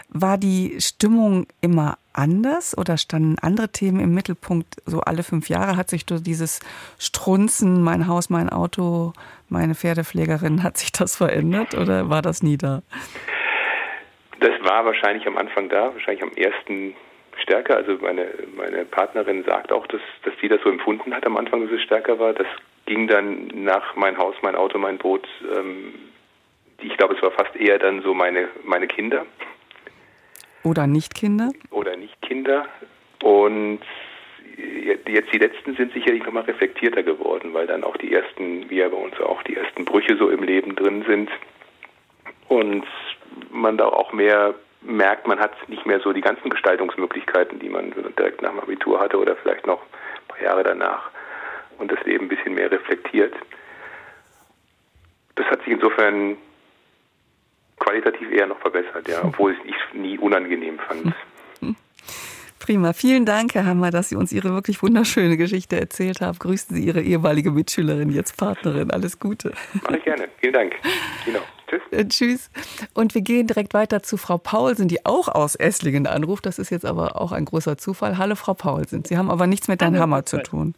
War 0.08 0.38
die 0.38 0.76
Stimmung 0.80 1.46
immer 1.60 1.98
anders 2.12 2.76
oder 2.76 2.96
standen 2.96 3.36
andere 3.40 3.70
Themen 3.70 4.00
im 4.00 4.14
Mittelpunkt? 4.14 4.76
So 4.86 5.00
alle 5.00 5.22
fünf 5.22 5.48
Jahre 5.48 5.76
hat 5.76 5.90
sich 5.90 6.06
durch 6.06 6.22
dieses 6.22 6.60
Strunzen, 6.98 7.82
mein 7.82 8.06
Haus, 8.06 8.30
mein 8.30 8.48
Auto, 8.48 9.12
meine 9.48 9.74
Pferdepflegerin, 9.74 10.62
hat 10.62 10.78
sich 10.78 10.92
das 10.92 11.16
verändert 11.16 11.74
oder 11.74 12.08
war 12.10 12.22
das 12.22 12.42
nie 12.42 12.56
da? 12.56 12.82
Das 14.40 14.52
war 14.62 14.84
wahrscheinlich 14.84 15.26
am 15.26 15.36
Anfang 15.36 15.68
da, 15.68 15.92
wahrscheinlich 15.92 16.22
am 16.22 16.32
ersten 16.32 16.94
stärker. 17.42 17.76
Also 17.76 17.98
meine, 18.00 18.28
meine 18.56 18.84
Partnerin 18.84 19.44
sagt 19.44 19.72
auch, 19.72 19.86
dass, 19.86 20.00
dass 20.24 20.34
sie 20.40 20.48
das 20.48 20.60
so 20.62 20.70
empfunden 20.70 21.14
hat 21.14 21.26
am 21.26 21.36
Anfang, 21.36 21.62
dass 21.62 21.72
es 21.72 21.82
stärker 21.82 22.18
war. 22.18 22.32
Das 22.32 22.46
ging 22.86 23.08
dann 23.08 23.48
nach 23.54 23.96
mein 23.96 24.16
Haus, 24.18 24.34
mein 24.42 24.56
Auto, 24.56 24.78
mein 24.78 24.98
Boot. 24.98 25.26
Ähm, 25.54 25.94
ich 26.80 26.96
glaube, 26.96 27.14
es 27.14 27.22
war 27.22 27.30
fast 27.32 27.56
eher 27.56 27.78
dann 27.78 28.02
so 28.02 28.14
meine, 28.14 28.48
meine 28.64 28.86
Kinder. 28.86 29.24
Oder 30.62 30.86
Nicht-Kinder? 30.86 31.50
Oder 31.70 31.96
Nicht-Kinder. 31.96 32.66
Und 33.22 33.80
jetzt 35.06 35.32
die 35.32 35.38
letzten 35.38 35.76
sind 35.76 35.92
sicherlich 35.92 36.24
nochmal 36.24 36.44
reflektierter 36.44 37.02
geworden, 37.02 37.54
weil 37.54 37.66
dann 37.66 37.84
auch 37.84 37.96
die 37.96 38.12
ersten, 38.12 38.68
wie 38.68 38.76
ja 38.76 38.88
bei 38.88 38.96
uns 38.96 39.18
auch, 39.20 39.42
die 39.42 39.56
ersten 39.56 39.84
Brüche 39.84 40.16
so 40.16 40.30
im 40.30 40.42
Leben 40.42 40.74
drin 40.74 41.04
sind. 41.06 41.30
Und 42.48 42.84
man 43.50 43.78
da 43.78 43.86
auch 43.86 44.12
mehr 44.12 44.54
merkt, 44.82 45.26
man 45.26 45.40
hat 45.40 45.52
nicht 45.68 45.86
mehr 45.86 46.00
so 46.00 46.12
die 46.12 46.20
ganzen 46.20 46.50
Gestaltungsmöglichkeiten, 46.50 47.58
die 47.58 47.68
man 47.68 47.92
direkt 48.18 48.42
nach 48.42 48.50
dem 48.50 48.60
Abitur 48.60 49.00
hatte 49.00 49.18
oder 49.18 49.36
vielleicht 49.36 49.66
noch 49.66 49.80
ein 49.80 50.28
paar 50.28 50.42
Jahre 50.42 50.62
danach 50.62 51.10
und 51.78 51.90
das 51.90 52.02
Leben 52.04 52.26
ein 52.26 52.28
bisschen 52.28 52.54
mehr 52.54 52.70
reflektiert. 52.70 53.34
Das 55.36 55.46
hat 55.46 55.60
sich 55.60 55.72
insofern 55.72 56.36
qualitativ 57.78 58.30
eher 58.30 58.46
noch 58.46 58.58
verbessert, 58.60 59.08
ja, 59.08 59.24
obwohl 59.24 59.56
ich 59.64 59.74
es 59.74 59.94
nie 59.98 60.18
unangenehm 60.18 60.78
fand. 60.78 61.14
Prima. 62.64 62.94
Vielen 62.94 63.26
Dank, 63.26 63.54
Herr 63.54 63.66
Hammer, 63.66 63.90
dass 63.90 64.08
Sie 64.08 64.16
uns 64.16 64.32
Ihre 64.32 64.54
wirklich 64.54 64.82
wunderschöne 64.82 65.36
Geschichte 65.36 65.78
erzählt 65.78 66.22
haben. 66.22 66.38
Grüßen 66.38 66.74
Sie 66.74 66.82
Ihre 66.82 67.02
ehemalige 67.02 67.50
Mitschülerin, 67.50 68.08
jetzt 68.08 68.38
Partnerin. 68.38 68.90
Alles 68.90 69.20
Gute. 69.20 69.52
Mache 69.82 69.98
ich 69.98 70.04
gerne. 70.04 70.28
Vielen 70.38 70.54
Dank. 70.54 70.72
Genau. 71.26 71.40
Tschüss. 71.68 71.82
Äh, 71.90 72.08
tschüss. 72.08 72.50
Und 72.94 73.14
wir 73.14 73.20
gehen 73.20 73.46
direkt 73.46 73.74
weiter 73.74 74.02
zu 74.02 74.16
Frau 74.16 74.38
Paulsen, 74.38 74.88
die 74.88 75.04
auch 75.04 75.28
aus 75.28 75.56
Esslingen 75.56 76.06
anruft. 76.06 76.46
Das 76.46 76.58
ist 76.58 76.70
jetzt 76.70 76.86
aber 76.86 77.20
auch 77.20 77.32
ein 77.32 77.44
großer 77.44 77.76
Zufall. 77.76 78.16
Hallo, 78.16 78.34
Frau 78.34 78.54
Paulsen. 78.54 79.04
Sie 79.04 79.18
haben 79.18 79.30
aber 79.30 79.46
nichts 79.46 79.68
mit 79.68 79.82
Herrn 79.82 79.98
Hammer 79.98 80.24
zu 80.24 80.42
tun. 80.42 80.74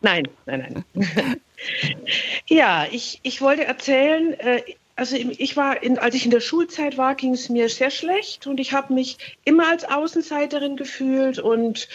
Nein, 0.00 0.28
nein, 0.46 0.84
nein. 0.94 1.40
ja, 2.48 2.86
ich, 2.90 3.20
ich 3.22 3.40
wollte 3.40 3.64
erzählen, 3.64 4.34
äh, 4.34 4.62
also 4.96 5.16
ich 5.16 5.56
war, 5.56 5.82
in, 5.82 5.98
als 5.98 6.14
ich 6.14 6.24
in 6.24 6.30
der 6.30 6.40
Schulzeit 6.40 6.96
war, 6.96 7.14
ging 7.16 7.32
es 7.32 7.48
mir 7.48 7.68
sehr 7.68 7.90
schlecht 7.90 8.46
und 8.46 8.60
ich 8.60 8.72
habe 8.72 8.92
mich 8.92 9.16
immer 9.44 9.68
als 9.68 9.84
Außenseiterin 9.84 10.76
gefühlt 10.76 11.38
und 11.38 11.88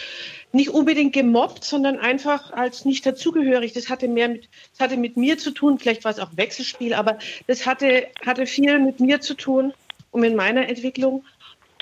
nicht 0.52 0.70
unbedingt 0.70 1.14
gemobbt, 1.14 1.64
sondern 1.64 1.98
einfach 1.98 2.52
als 2.52 2.84
nicht 2.84 3.06
dazugehörig. 3.06 3.72
Das 3.72 3.88
hatte 3.88 4.06
mehr 4.06 4.28
mit, 4.28 4.48
das 4.72 4.80
hatte 4.80 4.96
mit 4.98 5.16
mir 5.16 5.38
zu 5.38 5.52
tun, 5.52 5.78
vielleicht 5.78 6.04
war 6.04 6.10
es 6.10 6.18
auch 6.18 6.36
Wechselspiel, 6.36 6.92
aber 6.92 7.18
das 7.46 7.64
hatte, 7.64 8.08
hatte 8.26 8.46
viel 8.46 8.78
mit 8.80 9.00
mir 9.00 9.20
zu 9.20 9.34
tun 9.34 9.72
und 10.10 10.20
mit 10.20 10.36
meiner 10.36 10.68
Entwicklung. 10.68 11.24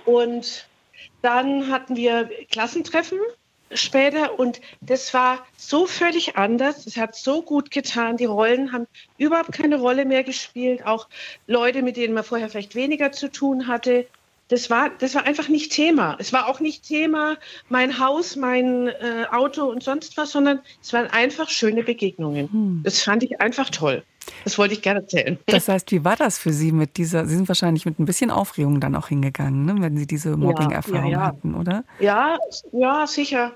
Und 0.05 0.69
dann 1.23 1.69
hatten 1.73 1.97
wir 1.97 2.31
Klassentreffen 2.51 3.19
später 3.73 4.39
und 4.39 4.61
das 4.81 5.13
war 5.15 5.47
so 5.57 5.87
völlig 5.87 6.37
anders. 6.37 6.87
Es 6.87 6.97
hat 6.97 7.17
so 7.17 7.43
gut 7.43 7.71
getan. 7.71 8.17
Die 8.17 8.25
Rollen 8.25 8.73
haben 8.73 8.87
überhaupt 9.17 9.53
keine 9.53 9.79
Rolle 9.79 10.05
mehr 10.05 10.25
gespielt. 10.25 10.87
Auch 10.87 11.09
Leute, 11.47 11.83
mit 11.83 11.97
denen 11.97 12.15
man 12.15 12.25
vorher 12.25 12.49
vielleicht 12.49 12.75
weniger 12.75 13.13
zu 13.13 13.31
tun 13.31 13.67
hatte. 13.67 14.07
Das 14.49 14.71
war, 14.71 14.91
das 14.99 15.15
war 15.15 15.25
einfach 15.25 15.49
nicht 15.49 15.73
Thema. 15.73 16.17
Es 16.19 16.33
war 16.33 16.49
auch 16.49 16.61
nicht 16.61 16.83
Thema 16.83 17.37
mein 17.69 17.99
Haus, 17.99 18.35
mein 18.35 18.89
äh, 18.89 19.27
Auto 19.31 19.67
und 19.67 19.83
sonst 19.83 20.17
was, 20.17 20.33
sondern 20.33 20.61
es 20.83 20.93
waren 20.95 21.07
einfach 21.09 21.51
schöne 21.51 21.83
Begegnungen. 21.83 22.51
Hm. 22.51 22.81
Das 22.83 23.03
fand 23.03 23.23
ich 23.23 23.41
einfach 23.41 23.69
toll. 23.69 24.03
Das 24.45 24.59
wollte 24.59 24.75
ich 24.75 24.83
gerne 24.83 25.01
erzählen. 25.01 25.39
Das 25.47 25.69
heißt, 25.69 25.91
wie 25.93 26.05
war 26.05 26.17
das 26.17 26.39
für 26.39 26.53
Sie 26.53 26.73
mit 26.73 26.97
dieser, 26.97 27.27
Sie 27.27 27.37
sind 27.37 27.49
wahrscheinlich 27.49 27.87
mit 27.87 27.99
ein 27.99 28.05
bisschen 28.05 28.31
Aufregung 28.31 28.81
dann 28.81 28.95
auch 28.95 29.09
hingegangen, 29.09 29.65
ne, 29.65 29.77
wenn 29.79 29.97
Sie 29.97 30.07
diese 30.07 30.37
Mobbing-Erfahrung 30.37 31.11
ja, 31.11 31.19
ja, 31.19 31.19
ja. 31.19 31.27
hatten, 31.27 31.55
oder? 31.55 31.85
Ja, 32.01 32.39
ja, 32.73 33.07
sicher. 33.07 33.53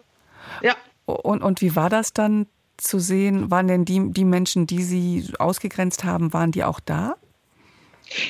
Ja. 0.62 0.74
Und, 1.06 1.42
und 1.42 1.60
wie 1.60 1.76
war 1.76 1.90
das 1.90 2.12
dann 2.12 2.46
zu 2.76 2.98
sehen? 2.98 3.50
Waren 3.50 3.68
denn 3.68 3.84
die, 3.84 4.12
die 4.12 4.24
Menschen, 4.24 4.66
die 4.66 4.82
Sie 4.82 5.28
ausgegrenzt 5.38 6.04
haben, 6.04 6.32
waren 6.32 6.52
die 6.52 6.64
auch 6.64 6.80
da? 6.80 7.16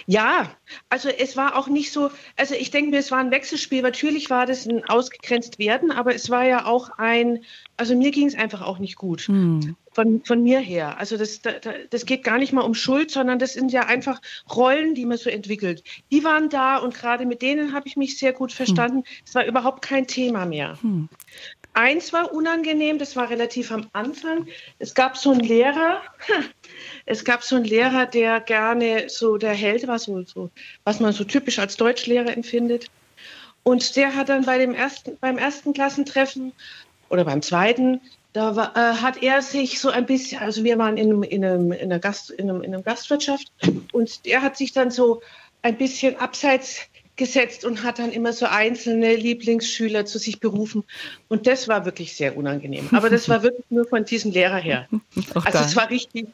Ja, 0.06 0.50
also 0.88 1.08
es 1.08 1.36
war 1.36 1.56
auch 1.56 1.68
nicht 1.68 1.92
so, 1.92 2.10
also 2.36 2.54
ich 2.54 2.70
denke 2.70 2.90
mir, 2.90 2.98
es 2.98 3.10
war 3.10 3.18
ein 3.18 3.30
Wechselspiel. 3.30 3.82
Natürlich 3.82 4.30
war 4.30 4.46
das 4.46 4.66
ein 4.66 4.84
ausgegrenzt 4.84 5.58
werden, 5.58 5.90
aber 5.90 6.14
es 6.14 6.30
war 6.30 6.44
ja 6.44 6.66
auch 6.66 6.90
ein, 6.98 7.44
also 7.76 7.96
mir 7.96 8.10
ging 8.10 8.26
es 8.26 8.34
einfach 8.34 8.62
auch 8.62 8.78
nicht 8.78 8.96
gut. 8.96 9.22
Hm. 9.22 9.76
Von, 9.94 10.24
von 10.24 10.42
mir 10.42 10.58
her. 10.58 10.96
Also 10.98 11.18
das, 11.18 11.42
das 11.90 12.06
geht 12.06 12.24
gar 12.24 12.38
nicht 12.38 12.54
mal 12.54 12.62
um 12.62 12.72
Schuld, 12.72 13.10
sondern 13.10 13.38
das 13.38 13.52
sind 13.52 13.72
ja 13.72 13.82
einfach 13.82 14.22
Rollen, 14.50 14.94
die 14.94 15.04
man 15.04 15.18
so 15.18 15.28
entwickelt. 15.28 15.84
Die 16.10 16.24
waren 16.24 16.48
da 16.48 16.78
und 16.78 16.94
gerade 16.94 17.26
mit 17.26 17.42
denen 17.42 17.74
habe 17.74 17.86
ich 17.88 17.96
mich 17.96 18.18
sehr 18.18 18.32
gut 18.32 18.52
verstanden. 18.52 18.98
Hm. 18.98 19.04
Es 19.26 19.34
war 19.34 19.44
überhaupt 19.44 19.82
kein 19.82 20.06
Thema 20.06 20.46
mehr. 20.46 20.78
Hm. 20.80 21.10
Eins 21.74 22.12
war 22.12 22.32
unangenehm, 22.32 22.98
das 22.98 23.16
war 23.16 23.30
relativ 23.30 23.72
am 23.72 23.88
Anfang. 23.92 24.46
Es 24.78 24.94
gab 24.94 25.16
so 25.16 25.32
einen 25.32 25.40
Lehrer, 25.40 26.02
es 27.06 27.24
gab 27.24 27.42
so 27.42 27.56
einen 27.56 27.64
Lehrer, 27.64 28.06
der 28.06 28.40
gerne 28.40 29.08
so 29.08 29.38
der 29.38 29.54
Held 29.54 29.86
war, 29.86 29.98
so, 29.98 30.22
so, 30.22 30.50
was 30.84 31.00
man 31.00 31.12
so 31.12 31.24
typisch 31.24 31.58
als 31.58 31.76
Deutschlehrer 31.76 32.36
empfindet. 32.36 32.90
Und 33.62 33.96
der 33.96 34.14
hat 34.14 34.28
dann 34.28 34.44
bei 34.44 34.58
dem 34.58 34.74
ersten, 34.74 35.16
beim 35.18 35.38
ersten 35.38 35.72
Klassentreffen 35.72 36.52
oder 37.08 37.24
beim 37.24 37.42
zweiten, 37.42 38.00
da 38.32 38.56
war, 38.56 38.76
äh, 38.76 38.96
hat 38.96 39.22
er 39.22 39.42
sich 39.42 39.78
so 39.78 39.90
ein 39.90 40.06
bisschen, 40.06 40.40
also 40.40 40.64
wir 40.64 40.78
waren 40.78 40.96
in, 40.96 41.10
einem, 41.10 41.22
in, 41.22 41.44
einem, 41.44 41.72
in, 41.72 41.80
einer 41.80 41.98
Gast, 41.98 42.30
in, 42.30 42.50
einem, 42.50 42.62
in 42.62 42.74
einer 42.74 42.82
Gastwirtschaft 42.82 43.52
und 43.92 44.24
der 44.26 44.42
hat 44.42 44.56
sich 44.56 44.72
dann 44.72 44.90
so 44.90 45.22
ein 45.62 45.76
bisschen 45.76 46.16
abseits 46.16 46.80
gesetzt 47.22 47.64
und 47.64 47.84
hat 47.84 48.00
dann 48.00 48.10
immer 48.10 48.32
so 48.32 48.46
einzelne 48.46 49.14
Lieblingsschüler 49.14 50.04
zu 50.04 50.18
sich 50.18 50.40
berufen. 50.40 50.82
Und 51.28 51.46
das 51.46 51.68
war 51.68 51.84
wirklich 51.84 52.16
sehr 52.16 52.36
unangenehm. 52.36 52.88
Aber 52.90 53.10
das 53.10 53.28
war 53.28 53.44
wirklich 53.44 53.64
nur 53.70 53.86
von 53.86 54.04
diesem 54.04 54.32
Lehrer 54.32 54.56
her. 54.56 54.88
also 55.34 55.58
es 55.58 55.76
war 55.76 55.88
richtig, 55.88 56.26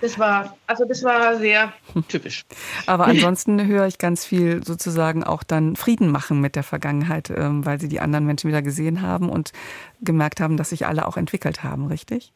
das 0.00 0.18
war, 0.18 0.56
also 0.66 0.86
das 0.86 1.04
war 1.04 1.36
sehr 1.36 1.74
typisch. 2.08 2.46
Aber 2.86 3.06
ansonsten 3.06 3.66
höre 3.66 3.86
ich 3.86 3.98
ganz 3.98 4.24
viel 4.24 4.64
sozusagen 4.64 5.24
auch 5.24 5.42
dann 5.42 5.76
Frieden 5.76 6.10
machen 6.10 6.40
mit 6.40 6.56
der 6.56 6.62
Vergangenheit, 6.62 7.28
ähm, 7.28 7.66
weil 7.66 7.78
sie 7.78 7.88
die 7.88 8.00
anderen 8.00 8.24
Menschen 8.24 8.48
wieder 8.48 8.62
gesehen 8.62 9.02
haben 9.02 9.28
und 9.28 9.52
gemerkt 10.00 10.40
haben, 10.40 10.56
dass 10.56 10.70
sich 10.70 10.86
alle 10.86 11.06
auch 11.06 11.18
entwickelt 11.18 11.62
haben, 11.62 11.86
richtig? 11.86 12.32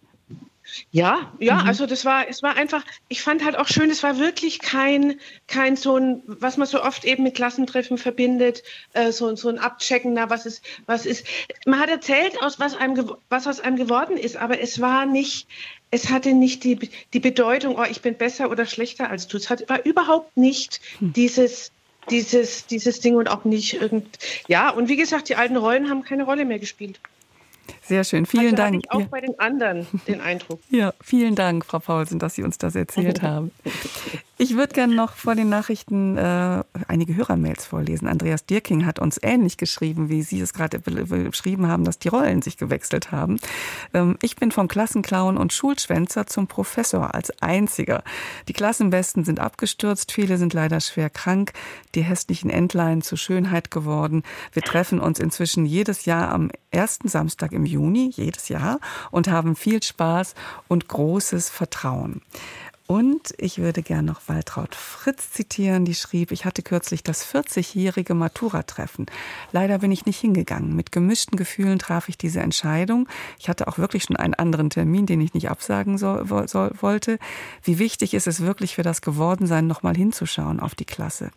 Ja, 0.90 1.32
ja, 1.38 1.56
mhm. 1.56 1.68
also 1.68 1.86
das 1.86 2.04
war, 2.04 2.28
es 2.28 2.42
war 2.42 2.56
einfach, 2.56 2.84
ich 3.08 3.22
fand 3.22 3.44
halt 3.44 3.56
auch 3.56 3.68
schön, 3.68 3.90
es 3.90 4.02
war 4.02 4.18
wirklich 4.18 4.58
kein, 4.58 5.20
kein 5.46 5.76
so 5.76 5.96
ein, 5.96 6.22
was 6.26 6.56
man 6.56 6.66
so 6.66 6.82
oft 6.82 7.04
eben 7.04 7.22
mit 7.22 7.34
Klassentreffen 7.34 7.98
verbindet, 7.98 8.62
äh, 8.92 9.12
so, 9.12 9.34
so 9.36 9.48
ein 9.48 9.58
Abchecken, 9.58 10.14
na, 10.14 10.30
was 10.30 10.46
ist, 10.46 10.64
was 10.86 11.06
ist. 11.06 11.26
Man 11.66 11.80
hat 11.80 11.90
erzählt, 11.90 12.42
aus 12.42 12.58
was 12.58 12.76
einem, 12.76 13.12
was 13.28 13.46
aus 13.46 13.60
einem 13.60 13.76
geworden 13.76 14.16
ist, 14.16 14.36
aber 14.36 14.60
es 14.60 14.80
war 14.80 15.06
nicht, 15.06 15.46
es 15.90 16.10
hatte 16.10 16.32
nicht 16.32 16.64
die, 16.64 16.90
die 17.12 17.20
Bedeutung, 17.20 17.76
oh, 17.76 17.84
ich 17.88 18.00
bin 18.00 18.16
besser 18.16 18.50
oder 18.50 18.66
schlechter 18.66 19.10
als 19.10 19.28
du. 19.28 19.36
Es 19.36 19.50
hat, 19.50 19.68
war 19.68 19.84
überhaupt 19.84 20.36
nicht 20.36 20.80
hm. 20.98 21.12
dieses, 21.12 21.70
dieses, 22.10 22.66
dieses 22.66 23.00
Ding 23.00 23.16
und 23.16 23.28
auch 23.28 23.44
nicht 23.44 23.74
irgend, 23.74 24.18
ja, 24.48 24.70
und 24.70 24.88
wie 24.88 24.96
gesagt, 24.96 25.28
die 25.28 25.36
alten 25.36 25.56
Rollen 25.56 25.88
haben 25.88 26.02
keine 26.02 26.24
Rolle 26.24 26.44
mehr 26.44 26.58
gespielt. 26.58 26.98
Sehr 27.86 28.04
schön, 28.04 28.24
vielen 28.24 28.44
also 28.44 28.56
Dank. 28.56 28.84
Auch 28.88 29.00
ja. 29.00 29.06
bei 29.10 29.20
den 29.20 29.38
anderen 29.38 29.86
den 30.06 30.20
Eindruck. 30.20 30.60
Ja, 30.70 30.92
vielen 31.00 31.34
Dank, 31.34 31.64
Frau 31.64 31.78
Paulsen, 31.78 32.18
dass 32.18 32.34
Sie 32.34 32.42
uns 32.42 32.58
das 32.58 32.74
erzählt 32.74 33.22
haben. 33.22 33.52
Ich 34.36 34.56
würde 34.56 34.74
gerne 34.74 34.96
noch 34.96 35.12
vor 35.12 35.36
den 35.36 35.48
Nachrichten 35.48 36.16
äh, 36.16 36.64
einige 36.88 37.14
Hörermails 37.14 37.66
vorlesen. 37.66 38.08
Andreas 38.08 38.44
Dirking 38.44 38.84
hat 38.84 38.98
uns 38.98 39.20
ähnlich 39.22 39.58
geschrieben, 39.58 40.08
wie 40.08 40.22
Sie 40.22 40.40
es 40.40 40.52
gerade 40.52 40.80
beschrieben 40.80 41.68
haben, 41.68 41.84
dass 41.84 42.00
die 42.00 42.08
Rollen 42.08 42.42
sich 42.42 42.56
gewechselt 42.56 43.12
haben. 43.12 43.38
Ähm, 43.92 44.16
ich 44.22 44.34
bin 44.34 44.50
vom 44.50 44.66
Klassenclown 44.66 45.36
und 45.36 45.52
Schulschwänzer 45.52 46.26
zum 46.26 46.48
Professor 46.48 47.14
als 47.14 47.30
einziger. 47.42 48.02
Die 48.48 48.54
Klassenbesten 48.54 49.24
sind 49.24 49.38
abgestürzt, 49.38 50.10
viele 50.10 50.36
sind 50.36 50.52
leider 50.52 50.80
schwer 50.80 51.10
krank, 51.10 51.52
die 51.94 52.02
hässlichen 52.02 52.50
Entlein 52.50 53.02
zur 53.02 53.18
Schönheit 53.18 53.70
geworden. 53.70 54.24
Wir 54.52 54.62
treffen 54.62 54.98
uns 54.98 55.20
inzwischen 55.20 55.64
jedes 55.64 56.06
Jahr 56.06 56.32
am 56.32 56.50
ersten 56.72 57.06
Samstag 57.06 57.52
im 57.52 57.66
Juni, 57.66 57.73
jedes 58.08 58.48
Jahr, 58.48 58.80
und 59.10 59.28
haben 59.28 59.56
viel 59.56 59.82
Spaß 59.82 60.34
und 60.68 60.88
großes 60.88 61.50
Vertrauen. 61.50 62.22
Und 62.86 63.32
ich 63.38 63.58
würde 63.58 63.82
gern 63.82 64.04
noch 64.04 64.20
Waltraud 64.26 64.74
Fritz 64.74 65.30
zitieren, 65.30 65.86
die 65.86 65.94
schrieb, 65.94 66.30
ich 66.32 66.44
hatte 66.44 66.62
kürzlich 66.62 67.02
das 67.02 67.24
40-jährige 67.26 68.12
Matura-Treffen. 68.12 69.06
Leider 69.52 69.78
bin 69.78 69.90
ich 69.90 70.04
nicht 70.04 70.20
hingegangen. 70.20 70.76
Mit 70.76 70.92
gemischten 70.92 71.38
Gefühlen 71.38 71.78
traf 71.78 72.10
ich 72.10 72.18
diese 72.18 72.40
Entscheidung. 72.40 73.08
Ich 73.38 73.48
hatte 73.48 73.68
auch 73.68 73.78
wirklich 73.78 74.04
schon 74.04 74.16
einen 74.16 74.34
anderen 74.34 74.68
Termin, 74.68 75.06
den 75.06 75.22
ich 75.22 75.32
nicht 75.32 75.48
absagen 75.48 75.96
soll, 75.96 76.26
soll, 76.46 76.72
wollte. 76.78 77.18
Wie 77.62 77.78
wichtig 77.78 78.12
ist 78.12 78.26
es 78.26 78.42
wirklich 78.42 78.74
für 78.74 78.82
das 78.82 79.00
Gewordensein, 79.00 79.66
nochmal 79.66 79.96
hinzuschauen 79.96 80.60
auf 80.60 80.74
die 80.74 80.84
Klasse. 80.84 81.30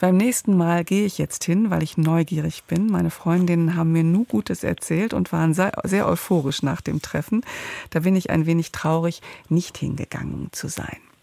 Beim 0.00 0.18
nächsten 0.18 0.54
Mal 0.54 0.84
gehe 0.84 1.06
ich 1.06 1.16
jetzt 1.16 1.44
hin, 1.44 1.70
weil 1.70 1.82
ich 1.82 1.96
neugierig 1.96 2.64
bin. 2.64 2.88
Meine 2.88 3.10
Freundinnen 3.10 3.74
haben 3.74 3.92
mir 3.92 4.04
nur 4.04 4.26
Gutes 4.26 4.64
erzählt 4.64 5.14
und 5.14 5.32
waren 5.32 5.54
sehr 5.54 6.06
euphorisch 6.06 6.62
nach 6.62 6.82
dem 6.82 7.00
Treffen. 7.00 7.42
Da 7.88 8.00
bin 8.00 8.16
ich 8.16 8.28
ein 8.28 8.44
wenig 8.44 8.70
traurig, 8.72 9.22
nicht 9.48 9.78
hingegangen 9.78 10.48
zu 10.52 10.68
sein 10.68 10.73
sein. 10.74 11.13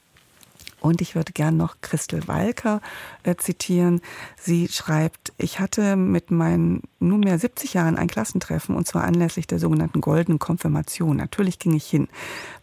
Und 0.81 0.99
ich 0.99 1.15
würde 1.15 1.31
gern 1.31 1.57
noch 1.57 1.75
Christel 1.81 2.27
Walker 2.27 2.81
äh, 3.23 3.35
zitieren. 3.35 4.01
Sie 4.35 4.67
schreibt, 4.67 5.31
ich 5.37 5.59
hatte 5.59 5.95
mit 5.95 6.31
meinen 6.31 6.81
nunmehr 6.99 7.37
70 7.37 7.75
Jahren 7.75 7.97
ein 7.97 8.07
Klassentreffen 8.07 8.75
und 8.75 8.87
zwar 8.87 9.03
anlässlich 9.03 9.45
der 9.45 9.59
sogenannten 9.59 10.01
goldenen 10.01 10.39
Konfirmation. 10.39 11.17
Natürlich 11.17 11.59
ging 11.59 11.75
ich 11.75 11.85
hin. 11.85 12.07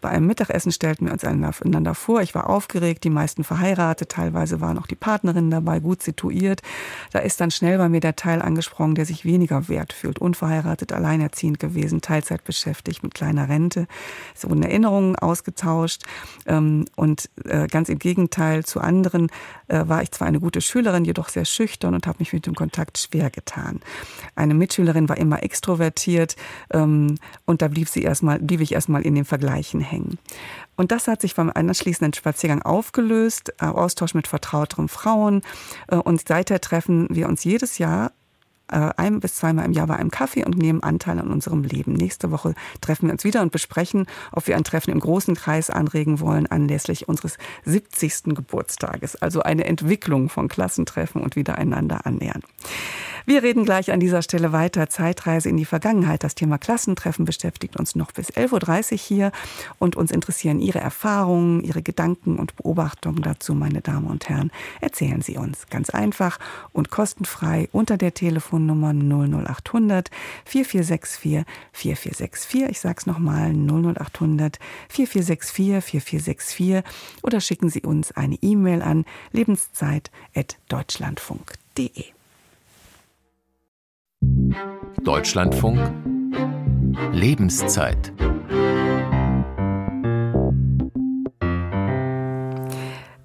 Bei 0.00 0.08
einem 0.08 0.26
Mittagessen 0.26 0.72
stellten 0.72 1.06
wir 1.06 1.12
uns 1.12 1.24
einander 1.24 1.94
vor. 1.94 2.20
Ich 2.20 2.34
war 2.34 2.50
aufgeregt, 2.50 3.04
die 3.04 3.10
meisten 3.10 3.44
verheiratet, 3.44 4.10
teilweise 4.10 4.60
waren 4.60 4.78
auch 4.78 4.86
die 4.86 4.96
Partnerinnen 4.96 5.50
dabei, 5.50 5.78
gut 5.78 6.02
situiert. 6.02 6.62
Da 7.12 7.20
ist 7.20 7.40
dann 7.40 7.52
schnell 7.52 7.78
bei 7.78 7.88
mir 7.88 8.00
der 8.00 8.16
Teil 8.16 8.42
angesprochen, 8.42 8.96
der 8.96 9.06
sich 9.06 9.24
weniger 9.24 9.68
wert 9.68 9.92
fühlt. 9.92 10.18
Unverheiratet, 10.18 10.92
alleinerziehend 10.92 11.60
gewesen, 11.60 12.00
Teilzeit 12.00 12.42
beschäftigt, 12.42 13.04
mit 13.04 13.14
kleiner 13.14 13.48
Rente. 13.48 13.86
Es 14.34 14.48
wurden 14.48 14.62
Erinnerungen 14.62 15.14
ausgetauscht 15.16 16.02
ähm, 16.46 16.86
und 16.96 17.30
äh, 17.44 17.68
ganz 17.68 17.88
im 17.88 17.98
zu 18.64 18.80
anderen 18.80 19.28
äh, 19.68 19.84
war 19.86 20.02
ich 20.02 20.10
zwar 20.12 20.28
eine 20.28 20.40
gute 20.40 20.60
Schülerin, 20.60 21.04
jedoch 21.04 21.28
sehr 21.28 21.44
schüchtern 21.44 21.94
und 21.94 22.06
habe 22.06 22.18
mich 22.20 22.32
mit 22.32 22.46
dem 22.46 22.54
Kontakt 22.54 22.98
schwer 22.98 23.30
getan. 23.30 23.80
Eine 24.34 24.54
Mitschülerin 24.54 25.08
war 25.08 25.18
immer 25.18 25.42
extrovertiert 25.42 26.36
ähm, 26.72 27.16
und 27.44 27.62
da 27.62 27.68
blieb 27.68 27.88
sie 27.88 28.02
erstmal, 28.02 28.38
blieb 28.38 28.60
ich 28.60 28.72
erstmal 28.72 29.02
in 29.02 29.14
den 29.14 29.24
Vergleichen 29.24 29.80
hängen. 29.80 30.18
Und 30.76 30.92
das 30.92 31.08
hat 31.08 31.20
sich 31.20 31.34
beim 31.34 31.50
anschließenden 31.52 32.14
Spaziergang 32.14 32.62
aufgelöst, 32.62 33.52
äh, 33.60 33.66
Austausch 33.66 34.14
mit 34.14 34.28
vertrauteren 34.28 34.88
Frauen. 34.88 35.42
Äh, 35.88 35.96
und 35.96 36.26
seither 36.26 36.60
treffen 36.60 37.08
wir 37.10 37.28
uns 37.28 37.44
jedes 37.44 37.78
Jahr 37.78 38.12
ein 38.68 39.20
bis 39.20 39.36
zweimal 39.36 39.64
im 39.64 39.72
Jahr 39.72 39.86
bei 39.86 39.96
einem 39.96 40.10
Kaffee 40.10 40.44
und 40.44 40.58
nehmen 40.58 40.82
Anteil 40.82 41.18
an 41.18 41.28
unserem 41.28 41.62
Leben. 41.62 41.92
Nächste 41.92 42.30
Woche 42.30 42.54
treffen 42.80 43.06
wir 43.06 43.12
uns 43.12 43.24
wieder 43.24 43.42
und 43.42 43.52
besprechen, 43.52 44.06
ob 44.32 44.46
wir 44.46 44.56
ein 44.56 44.64
Treffen 44.64 44.90
im 44.90 45.00
großen 45.00 45.34
Kreis 45.34 45.70
anregen 45.70 46.20
wollen 46.20 46.46
anlässlich 46.46 47.08
unseres 47.08 47.38
70. 47.64 48.34
Geburtstages. 48.34 49.16
Also 49.16 49.40
eine 49.42 49.64
Entwicklung 49.64 50.28
von 50.28 50.48
Klassentreffen 50.48 51.22
und 51.22 51.36
wieder 51.36 51.58
einander 51.58 52.06
annähern. 52.06 52.42
Wir 53.28 53.42
reden 53.42 53.66
gleich 53.66 53.92
an 53.92 54.00
dieser 54.00 54.22
Stelle 54.22 54.52
weiter. 54.52 54.88
Zeitreise 54.88 55.50
in 55.50 55.58
die 55.58 55.66
Vergangenheit. 55.66 56.24
Das 56.24 56.34
Thema 56.34 56.56
Klassentreffen 56.56 57.26
beschäftigt 57.26 57.76
uns 57.76 57.94
noch 57.94 58.10
bis 58.10 58.30
11.30 58.30 58.92
Uhr 58.92 58.98
hier. 58.98 59.32
Und 59.78 59.96
uns 59.96 60.10
interessieren 60.10 60.60
Ihre 60.60 60.80
Erfahrungen, 60.80 61.62
Ihre 61.62 61.82
Gedanken 61.82 62.38
und 62.38 62.56
Beobachtungen 62.56 63.20
dazu, 63.20 63.54
meine 63.54 63.82
Damen 63.82 64.06
und 64.06 64.30
Herren. 64.30 64.50
Erzählen 64.80 65.20
Sie 65.20 65.36
uns 65.36 65.66
ganz 65.68 65.90
einfach 65.90 66.38
und 66.72 66.90
kostenfrei 66.90 67.68
unter 67.70 67.98
der 67.98 68.14
Telefonnummer 68.58 68.92
00800 68.92 70.10
4464 70.44 71.44
4464. 71.72 72.68
Ich 72.70 72.80
sage 72.80 72.96
es 72.98 73.06
nochmal 73.06 73.52
00800 73.52 74.58
4464 74.88 75.84
4464 75.84 76.82
oder 77.22 77.40
schicken 77.40 77.70
Sie 77.70 77.82
uns 77.82 78.10
eine 78.12 78.36
E-Mail 78.42 78.82
an 78.82 79.04
lebenszeit.deutschlandfunk.de. 79.32 82.04
Deutschlandfunk 85.04 85.78
Lebenszeit 87.12 88.12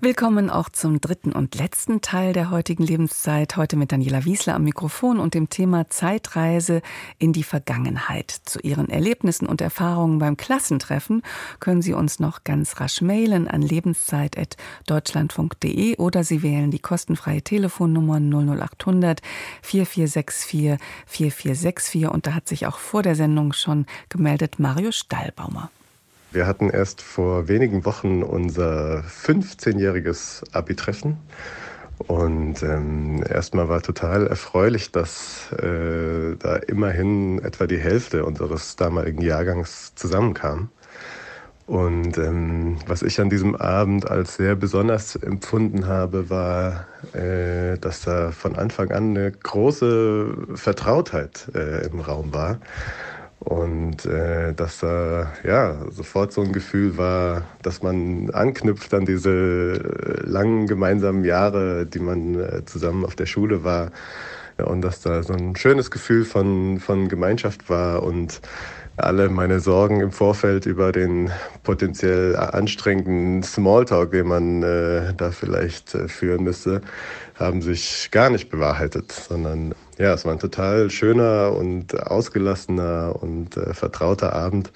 Willkommen 0.04 0.50
auch 0.50 0.68
zum 0.68 1.00
dritten 1.00 1.32
und 1.32 1.56
letzten 1.56 2.02
Teil 2.02 2.34
der 2.34 2.52
heutigen 2.52 2.84
Lebenszeit. 2.84 3.56
Heute 3.56 3.78
mit 3.78 3.94
Daniela 3.94 4.26
Wiesler 4.26 4.56
am 4.56 4.66
Mikrofon 4.66 5.18
und 5.18 5.34
dem 5.34 5.50
Thema 5.50 5.90
Zeitreise 5.90 6.82
in 7.20 7.32
die 7.32 7.44
Vergangenheit. 7.44 8.30
Zu 8.44 8.60
Ihren 8.60 8.90
Erlebnissen 8.90 9.48
und 9.48 9.62
Erfahrungen 9.62 10.20
beim 10.20 10.36
Klassentreffen 10.36 11.22
können 11.62 11.82
Sie 11.82 11.94
uns 11.94 12.20
noch 12.20 12.44
ganz 12.44 12.82
rasch 12.82 13.00
mailen 13.00 13.48
an 13.48 13.62
lebenszeit.deutschlandfunk.de 13.62 15.96
oder 15.96 16.26
Sie 16.26 16.44
wählen 16.44 16.70
die 16.70 16.80
kostenfreie 16.80 17.42
Telefonnummer 17.42 18.20
00800 18.20 19.22
4464 19.62 20.80
4464 21.06 22.08
und 22.08 22.28
da 22.28 22.34
hat 22.34 22.50
sich 22.50 22.68
auch 22.68 22.78
vor 22.78 23.04
der 23.04 23.16
Sendung 23.16 23.54
schon 23.54 23.86
gemeldet 24.10 24.60
Mario 24.60 24.92
Stallbaumer. 24.92 25.72
Wir 26.34 26.48
hatten 26.48 26.72
erst 26.72 27.04
vor 27.04 27.48
wenigen 27.48 27.86
Wochen 27.86 28.24
unser 28.24 29.04
15-jähriges 29.24 30.44
Abi-Treffen. 30.52 31.18
Und 32.00 32.64
ähm, 32.64 33.24
erstmal 33.30 33.70
war 33.70 33.84
total 33.84 34.26
erfreulich, 34.26 34.92
dass 34.92 35.52
äh, 35.52 36.36
da 36.40 36.56
immerhin 36.56 37.38
etwa 37.44 37.68
die 37.68 37.78
Hälfte 37.78 38.26
unseres 38.26 38.76
damaligen 38.76 39.22
Jahrgangs 39.22 39.94
zusammenkam. 39.94 40.70
Und 41.68 42.18
ähm, 42.18 42.78
was 42.88 43.04
ich 43.04 43.22
an 43.22 43.30
diesem 43.30 43.56
Abend 43.56 44.10
als 44.10 44.36
sehr 44.36 44.56
besonders 44.56 45.16
empfunden 45.16 45.86
habe, 45.86 46.32
war, 46.32 46.88
äh, 47.14 47.78
dass 47.78 48.02
da 48.02 48.32
von 48.32 48.56
Anfang 48.56 48.92
an 48.92 49.16
eine 49.16 49.32
große 49.32 50.36
Vertrautheit 50.56 51.52
äh, 51.54 51.86
im 51.86 52.00
Raum 52.00 52.34
war. 52.34 52.58
Und 53.44 54.06
äh, 54.06 54.54
dass 54.54 54.80
da 54.80 55.34
ja 55.44 55.76
sofort 55.92 56.32
so 56.32 56.42
ein 56.42 56.54
Gefühl 56.54 56.98
war, 56.98 57.44
dass 57.62 57.84
man 57.84 58.30
anknüpft 58.30 58.94
an 58.94 59.06
diese 59.06 59.74
langen 60.24 60.66
gemeinsamen 60.66 61.26
Jahre, 61.26 61.86
die 61.86 62.00
man 62.00 62.40
äh, 62.40 62.66
zusammen 62.66 63.04
auf 63.04 63.16
der 63.16 63.26
Schule 63.26 63.64
war. 63.66 63.92
Und 64.64 64.82
dass 64.82 65.02
da 65.02 65.24
so 65.24 65.34
ein 65.34 65.56
schönes 65.56 65.92
Gefühl 65.92 66.24
von, 66.24 66.80
von 66.80 67.10
Gemeinschaft 67.10 67.70
war 67.70 68.04
und 68.04 68.40
alle 68.96 69.30
meine 69.30 69.60
Sorgen 69.60 70.02
im 70.02 70.12
Vorfeld 70.12 70.66
über 70.66 70.92
den 70.92 71.32
potenziell 71.64 72.36
anstrengenden 72.36 73.42
Smalltalk, 73.42 74.12
den 74.12 74.28
man 74.28 74.62
äh, 74.62 75.14
da 75.18 75.32
vielleicht 75.32 75.96
äh, 75.96 76.08
führen 76.08 76.44
müsste, 76.44 76.82
haben 77.46 77.62
sich 77.62 78.10
gar 78.12 78.30
nicht 78.30 78.50
bewahrheitet, 78.50 79.12
sondern 79.12 79.76
ja, 79.98 80.14
es 80.14 80.26
war 80.26 80.34
ein 80.34 80.40
total 80.40 80.90
schöner 80.90 81.56
und 81.56 82.00
ausgelassener 82.08 83.16
und 83.22 83.58
äh, 83.58 83.74
vertrauter 83.74 84.34
Abend. 84.34 84.72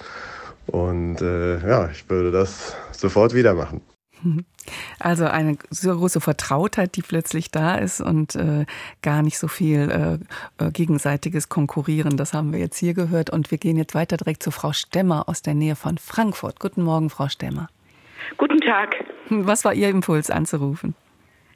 Und 0.68 1.22
äh, 1.22 1.59
ja, 1.68 1.89
ich 1.89 2.09
würde 2.09 2.32
das 2.32 2.76
sofort 2.91 3.34
wieder 3.34 3.53
machen. 3.53 3.82
Also 4.99 5.26
eine 5.26 5.57
so 5.70 5.95
große 5.95 6.20
Vertrautheit, 6.20 6.97
die 6.97 7.01
plötzlich 7.01 7.51
da 7.51 7.76
ist 7.76 8.01
und 8.01 8.36
äh, 8.36 8.65
gar 9.01 9.22
nicht 9.22 9.38
so 9.38 9.47
viel 9.47 10.20
äh, 10.59 10.65
äh, 10.65 10.72
gegenseitiges 10.72 11.47
Konkurrieren. 11.47 12.18
Das 12.18 12.34
haben 12.34 12.51
wir 12.51 12.59
jetzt 12.59 12.78
hier 12.78 12.93
gehört. 12.93 13.30
Und 13.30 13.49
wir 13.49 13.59
gehen 13.59 13.78
jetzt 13.78 13.95
weiter 13.95 14.18
direkt 14.18 14.43
zu 14.43 14.51
Frau 14.51 14.74
Stemmer 14.74 15.30
aus 15.30 15.41
der 15.41 15.53
Nähe 15.53 15.78
von 15.78 15.97
Frankfurt. 15.97 16.59
Guten 16.59 16.84
Morgen, 16.84 17.09
Frau 17.09 17.30
Stemmer. 17.30 17.70
Guten 18.36 18.59
Tag. 18.59 18.95
Was 19.30 19.63
war 19.63 19.74
Ihr 19.74 19.88
Impuls 19.88 20.30
anzurufen? 20.30 20.95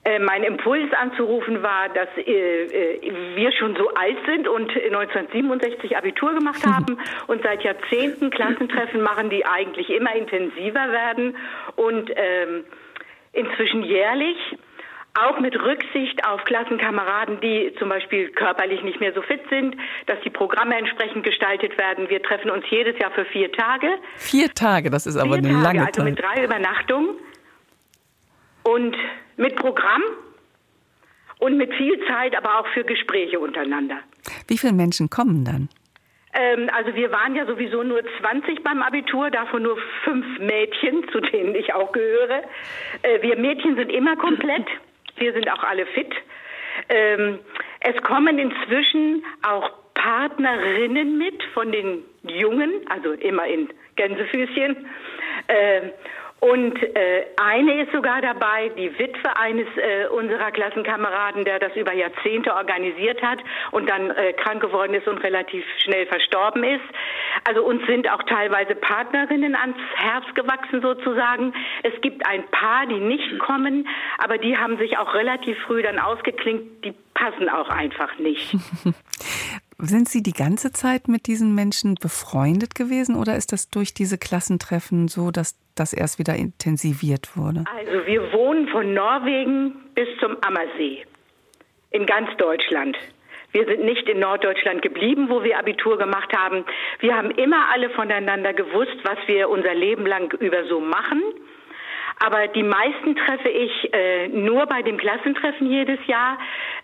Äh, 0.03 0.17
mein 0.17 0.43
Impuls 0.43 0.91
anzurufen 0.93 1.61
war, 1.61 1.89
dass 1.89 2.09
äh, 2.17 2.23
äh 2.23 3.35
wir 3.35 3.51
schon 3.51 3.75
so 3.75 3.89
alt 3.93 4.17
sind 4.25 4.47
und 4.47 4.71
1967 4.71 5.95
Abitur 5.95 6.33
gemacht 6.33 6.65
haben 6.65 6.97
und 7.27 7.43
seit 7.43 7.63
Jahrzehnten 7.63 8.31
Klassentreffen 8.31 9.01
machen, 9.01 9.29
die 9.29 9.45
eigentlich 9.45 9.91
immer 9.91 10.15
intensiver 10.15 10.91
werden 10.91 11.35
und 11.75 12.09
ähm, 12.15 12.63
inzwischen 13.33 13.83
jährlich. 13.83 14.37
Auch 15.13 15.39
mit 15.39 15.53
Rücksicht 15.61 16.25
auf 16.25 16.45
Klassenkameraden, 16.45 17.41
die 17.41 17.75
zum 17.77 17.89
Beispiel 17.89 18.29
körperlich 18.29 18.81
nicht 18.81 19.01
mehr 19.01 19.13
so 19.13 19.21
fit 19.21 19.41
sind, 19.49 19.75
dass 20.07 20.17
die 20.21 20.29
Programme 20.29 20.77
entsprechend 20.77 21.25
gestaltet 21.25 21.77
werden. 21.77 22.09
Wir 22.09 22.23
treffen 22.23 22.49
uns 22.49 22.63
jedes 22.69 22.97
Jahr 22.97 23.11
für 23.11 23.25
vier 23.25 23.51
Tage. 23.51 23.87
Vier 24.15 24.49
Tage, 24.53 24.89
das 24.89 25.05
ist 25.05 25.17
aber 25.17 25.35
vier 25.35 25.49
eine 25.49 25.49
Tage, 25.49 25.63
lange 25.63 25.79
Zeit. 25.79 25.99
Also 25.99 26.03
mit 26.03 26.19
drei 26.19 26.45
Übernachtungen 26.45 27.09
und 28.63 28.95
mit 29.41 29.55
Programm 29.55 30.03
und 31.39 31.57
mit 31.57 31.73
viel 31.73 31.99
Zeit, 32.07 32.37
aber 32.37 32.59
auch 32.59 32.67
für 32.67 32.83
Gespräche 32.83 33.39
untereinander. 33.39 33.97
Wie 34.47 34.57
viele 34.57 34.73
Menschen 34.73 35.09
kommen 35.09 35.43
dann? 35.43 35.69
Ähm, 36.33 36.69
also 36.73 36.95
wir 36.95 37.11
waren 37.11 37.35
ja 37.35 37.45
sowieso 37.45 37.83
nur 37.83 38.01
20 38.19 38.63
beim 38.63 38.81
Abitur, 38.81 39.31
davon 39.31 39.63
nur 39.63 39.77
fünf 40.03 40.39
Mädchen, 40.39 41.09
zu 41.11 41.19
denen 41.19 41.55
ich 41.55 41.73
auch 41.73 41.91
gehöre. 41.91 42.43
Äh, 43.01 43.21
wir 43.21 43.35
Mädchen 43.37 43.75
sind 43.75 43.91
immer 43.91 44.15
komplett, 44.15 44.65
wir 45.17 45.33
sind 45.33 45.51
auch 45.51 45.63
alle 45.63 45.85
fit. 45.87 46.13
Ähm, 46.87 47.39
es 47.81 48.01
kommen 48.03 48.37
inzwischen 48.37 49.25
auch 49.41 49.71
Partnerinnen 49.95 51.17
mit 51.17 51.43
von 51.53 51.71
den 51.71 52.03
Jungen, 52.23 52.71
also 52.89 53.11
immer 53.11 53.45
in 53.45 53.69
Gänsefüßchen. 53.95 54.85
Äh, 55.47 55.81
und 56.41 56.75
äh, 56.95 57.27
eine 57.39 57.83
ist 57.83 57.91
sogar 57.91 58.19
dabei, 58.19 58.69
die 58.69 58.97
Witwe 58.97 59.37
eines 59.37 59.67
äh, 59.77 60.07
unserer 60.07 60.49
Klassenkameraden, 60.49 61.45
der 61.45 61.59
das 61.59 61.75
über 61.75 61.93
Jahrzehnte 61.93 62.55
organisiert 62.55 63.21
hat 63.21 63.37
und 63.69 63.87
dann 63.87 64.09
äh, 64.09 64.33
krank 64.33 64.59
geworden 64.59 64.95
ist 64.95 65.07
und 65.07 65.19
relativ 65.19 65.63
schnell 65.83 66.07
verstorben 66.07 66.63
ist. 66.63 66.81
Also 67.47 67.63
uns 67.63 67.85
sind 67.85 68.09
auch 68.09 68.23
teilweise 68.23 68.73
Partnerinnen 68.73 69.55
ans 69.55 69.77
Herz 69.95 70.25
gewachsen 70.33 70.81
sozusagen. 70.81 71.53
Es 71.83 72.01
gibt 72.01 72.25
ein 72.25 72.43
paar, 72.49 72.87
die 72.87 72.99
nicht 72.99 73.37
kommen, 73.37 73.87
aber 74.17 74.39
die 74.39 74.57
haben 74.57 74.79
sich 74.79 74.97
auch 74.97 75.13
relativ 75.13 75.59
früh 75.67 75.83
dann 75.83 75.99
ausgeklinkt. 75.99 76.83
Die 76.83 76.95
passen 77.13 77.49
auch 77.49 77.69
einfach 77.69 78.17
nicht. 78.17 78.55
Sind 79.83 80.07
Sie 80.07 80.21
die 80.21 80.33
ganze 80.33 80.71
Zeit 80.71 81.07
mit 81.07 81.25
diesen 81.25 81.55
Menschen 81.55 81.95
befreundet 81.95 82.75
gewesen 82.75 83.15
oder 83.15 83.35
ist 83.35 83.51
das 83.51 83.71
durch 83.71 83.95
diese 83.95 84.19
Klassentreffen 84.19 85.07
so, 85.07 85.31
dass 85.31 85.57
das 85.73 85.93
erst 85.93 86.19
wieder 86.19 86.35
intensiviert 86.35 87.35
wurde? 87.35 87.63
Also 87.75 88.05
wir 88.05 88.31
wohnen 88.31 88.67
von 88.67 88.93
Norwegen 88.93 89.73
bis 89.95 90.07
zum 90.19 90.37
Ammersee 90.41 91.03
in 91.89 92.05
ganz 92.05 92.29
Deutschland. 92.37 92.95
Wir 93.53 93.65
sind 93.65 93.83
nicht 93.83 94.07
in 94.07 94.19
Norddeutschland 94.19 94.83
geblieben, 94.83 95.29
wo 95.29 95.43
wir 95.43 95.57
Abitur 95.57 95.97
gemacht 95.97 96.31
haben. 96.37 96.63
Wir 96.99 97.15
haben 97.17 97.31
immer 97.31 97.69
alle 97.73 97.89
voneinander 97.89 98.53
gewusst, 98.53 98.97
was 99.03 99.17
wir 99.25 99.49
unser 99.49 99.73
Leben 99.73 100.05
lang 100.05 100.31
über 100.39 100.63
so 100.67 100.79
machen. 100.79 101.21
Aber 102.23 102.47
die 102.47 102.61
meisten 102.61 103.15
treffe 103.15 103.49
ich 103.49 103.93
äh, 103.93 104.27
nur 104.27 104.67
bei 104.67 104.83
dem 104.83 104.97
Klassentreffen 104.97 105.67
jedes 105.71 105.97
Jahr 106.05 106.37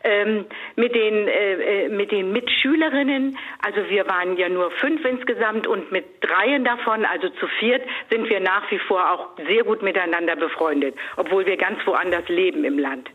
ähm, 0.04 0.46
mit, 0.76 0.96
den, 0.96 1.28
äh, 1.28 1.86
äh, 1.86 1.90
mit 1.90 2.12
den 2.12 2.32
Mitschülerinnen. 2.32 3.38
Also 3.64 3.88
wir 3.88 4.08
waren 4.08 4.36
ja 4.38 4.50
nur 4.50 4.72
fünf 4.72 5.06
insgesamt 5.06 5.68
und 5.68 5.92
mit 5.92 6.06
dreien 6.22 6.64
davon, 6.64 7.06
also 7.06 7.30
zu 7.30 7.46
viert, 7.60 7.84
sind 8.10 8.28
wir 8.28 8.40
nach 8.40 8.70
wie 8.72 8.80
vor 8.80 9.12
auch 9.12 9.30
sehr 9.48 9.64
gut 9.64 9.84
miteinander 9.84 10.36
befreundet, 10.36 10.96
obwohl 11.18 11.46
wir 11.46 11.58
ganz 11.58 11.86
woanders 11.86 12.28
leben 12.30 12.64
im 12.64 12.80
Land. 12.80 13.08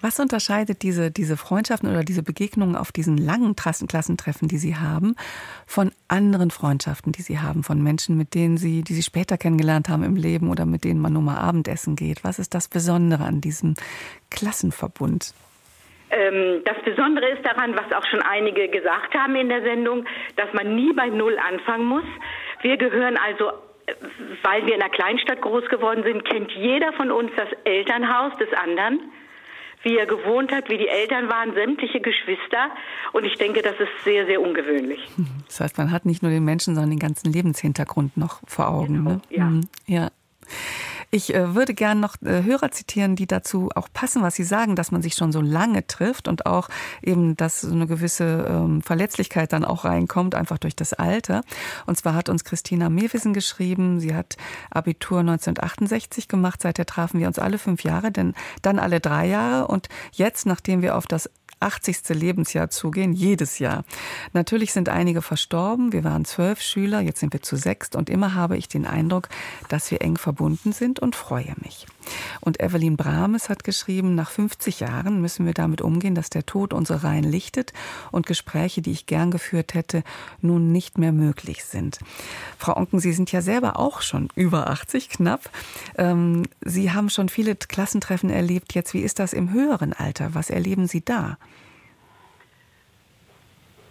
Was 0.00 0.18
unterscheidet 0.18 0.82
diese, 0.82 1.10
diese 1.10 1.36
Freundschaften 1.36 1.90
oder 1.90 2.04
diese 2.04 2.22
Begegnungen 2.22 2.76
auf 2.76 2.92
diesen 2.92 3.16
langen 3.16 3.56
Klassentreffen, 3.56 4.48
die 4.48 4.58
Sie 4.58 4.76
haben, 4.76 5.14
von 5.66 5.92
anderen 6.08 6.50
Freundschaften, 6.50 7.12
die 7.12 7.22
Sie 7.22 7.38
haben, 7.38 7.62
von 7.62 7.82
Menschen, 7.82 8.16
mit 8.16 8.34
denen 8.34 8.56
Sie, 8.56 8.82
die 8.82 8.94
Sie 8.94 9.02
später 9.02 9.36
kennengelernt 9.36 9.88
haben 9.88 10.02
im 10.02 10.16
Leben 10.16 10.50
oder 10.50 10.66
mit 10.66 10.84
denen 10.84 11.00
man 11.00 11.12
nur 11.12 11.22
mal 11.22 11.38
Abendessen 11.38 11.96
geht? 11.96 12.24
Was 12.24 12.38
ist 12.38 12.54
das 12.54 12.68
Besondere 12.68 13.24
an 13.24 13.40
diesem 13.40 13.74
Klassenverbund? 14.30 15.34
Ähm, 16.10 16.62
das 16.64 16.76
Besondere 16.84 17.28
ist 17.30 17.44
daran, 17.44 17.74
was 17.76 17.92
auch 17.96 18.06
schon 18.10 18.22
einige 18.22 18.68
gesagt 18.68 19.14
haben 19.14 19.36
in 19.36 19.48
der 19.48 19.62
Sendung, 19.62 20.04
dass 20.36 20.52
man 20.52 20.74
nie 20.74 20.92
bei 20.92 21.08
Null 21.08 21.38
anfangen 21.38 21.86
muss. 21.86 22.04
Wir 22.62 22.76
gehören 22.76 23.16
also 23.16 23.52
weil 24.42 24.66
wir 24.66 24.74
in 24.74 24.82
einer 24.82 24.90
Kleinstadt 24.90 25.40
groß 25.40 25.66
geworden 25.66 26.02
sind, 26.04 26.24
kennt 26.24 26.52
jeder 26.52 26.92
von 26.92 27.10
uns 27.10 27.30
das 27.36 27.48
Elternhaus 27.64 28.36
des 28.38 28.52
anderen 28.52 29.00
wie 29.82 29.96
er 29.96 30.06
gewohnt 30.06 30.52
hat, 30.52 30.68
wie 30.68 30.78
die 30.78 30.88
Eltern 30.88 31.28
waren, 31.28 31.54
sämtliche 31.54 32.00
Geschwister. 32.00 32.70
Und 33.12 33.24
ich 33.24 33.36
denke, 33.36 33.62
das 33.62 33.74
ist 33.74 34.04
sehr, 34.04 34.26
sehr 34.26 34.40
ungewöhnlich. 34.40 35.00
Das 35.46 35.60
heißt, 35.60 35.78
man 35.78 35.90
hat 35.90 36.06
nicht 36.06 36.22
nur 36.22 36.30
den 36.30 36.44
Menschen, 36.44 36.76
sondern 36.76 36.90
den 36.90 37.00
ganzen 37.00 37.32
Lebenshintergrund 37.32 38.16
noch 38.16 38.40
vor 38.46 38.68
Augen. 38.68 38.94
Genau, 38.94 39.10
ne? 39.10 39.20
Ja. 39.30 39.44
Mhm, 39.44 39.60
ja. 39.86 40.10
Ich 41.12 41.34
äh, 41.34 41.56
würde 41.56 41.74
gern 41.74 41.98
noch 41.98 42.14
äh, 42.22 42.44
Hörer 42.44 42.70
zitieren, 42.70 43.16
die 43.16 43.26
dazu 43.26 43.70
auch 43.74 43.88
passen, 43.92 44.22
was 44.22 44.36
sie 44.36 44.44
sagen, 44.44 44.76
dass 44.76 44.92
man 44.92 45.02
sich 45.02 45.14
schon 45.14 45.32
so 45.32 45.40
lange 45.40 45.84
trifft 45.88 46.28
und 46.28 46.46
auch 46.46 46.68
eben, 47.02 47.36
dass 47.36 47.62
so 47.62 47.72
eine 47.72 47.88
gewisse 47.88 48.46
ähm, 48.48 48.80
Verletzlichkeit 48.80 49.52
dann 49.52 49.64
auch 49.64 49.84
reinkommt, 49.84 50.36
einfach 50.36 50.58
durch 50.58 50.76
das 50.76 50.92
Alter. 50.92 51.42
Und 51.86 51.96
zwar 51.96 52.14
hat 52.14 52.28
uns 52.28 52.44
Christina 52.44 52.88
Mewissen 52.88 53.34
geschrieben, 53.34 53.98
sie 53.98 54.14
hat 54.14 54.36
Abitur 54.70 55.18
1968 55.20 56.28
gemacht, 56.28 56.62
seither 56.62 56.86
trafen 56.86 57.18
wir 57.18 57.26
uns 57.26 57.40
alle 57.40 57.58
fünf 57.58 57.82
Jahre, 57.82 58.12
denn 58.12 58.34
dann 58.62 58.78
alle 58.78 59.00
drei 59.00 59.26
Jahre 59.26 59.66
und 59.66 59.88
jetzt, 60.12 60.46
nachdem 60.46 60.80
wir 60.80 60.96
auf 60.96 61.08
das 61.08 61.28
80. 61.60 62.08
Lebensjahr 62.10 62.70
zugehen, 62.70 63.12
jedes 63.12 63.58
Jahr. 63.58 63.84
Natürlich 64.32 64.72
sind 64.72 64.88
einige 64.88 65.22
verstorben. 65.22 65.92
Wir 65.92 66.04
waren 66.04 66.24
zwölf 66.24 66.60
Schüler, 66.60 67.00
jetzt 67.00 67.20
sind 67.20 67.32
wir 67.32 67.42
zu 67.42 67.56
sechst 67.56 67.96
und 67.96 68.10
immer 68.10 68.34
habe 68.34 68.56
ich 68.56 68.68
den 68.68 68.86
Eindruck, 68.86 69.28
dass 69.68 69.90
wir 69.90 70.00
eng 70.00 70.16
verbunden 70.16 70.72
sind 70.72 71.00
und 71.00 71.16
freue 71.16 71.54
mich. 71.62 71.86
Und 72.40 72.60
Evelyn 72.60 72.96
Brahmes 72.96 73.48
hat 73.48 73.64
geschrieben, 73.64 74.14
nach 74.14 74.30
50 74.30 74.80
Jahren 74.80 75.20
müssen 75.20 75.46
wir 75.46 75.54
damit 75.54 75.82
umgehen, 75.82 76.14
dass 76.14 76.30
der 76.30 76.46
Tod 76.46 76.72
unsere 76.72 77.04
Reihen 77.04 77.24
lichtet 77.24 77.72
und 78.10 78.26
Gespräche, 78.26 78.82
die 78.82 78.92
ich 78.92 79.06
gern 79.06 79.30
geführt 79.30 79.74
hätte, 79.74 80.02
nun 80.40 80.72
nicht 80.72 80.98
mehr 80.98 81.12
möglich 81.12 81.64
sind. 81.64 81.98
Frau 82.58 82.76
Onken, 82.76 83.00
Sie 83.00 83.12
sind 83.12 83.30
ja 83.32 83.42
selber 83.42 83.78
auch 83.78 84.00
schon 84.00 84.28
über 84.34 84.68
80 84.68 85.10
knapp. 85.10 85.50
Ähm, 85.96 86.44
Sie 86.62 86.92
haben 86.92 87.10
schon 87.10 87.28
viele 87.28 87.54
Klassentreffen 87.54 88.30
erlebt. 88.30 88.74
Jetzt, 88.74 88.94
wie 88.94 89.00
ist 89.00 89.18
das 89.18 89.32
im 89.32 89.52
höheren 89.52 89.92
Alter? 89.92 90.34
Was 90.34 90.50
erleben 90.50 90.86
Sie 90.86 91.04
da? 91.04 91.38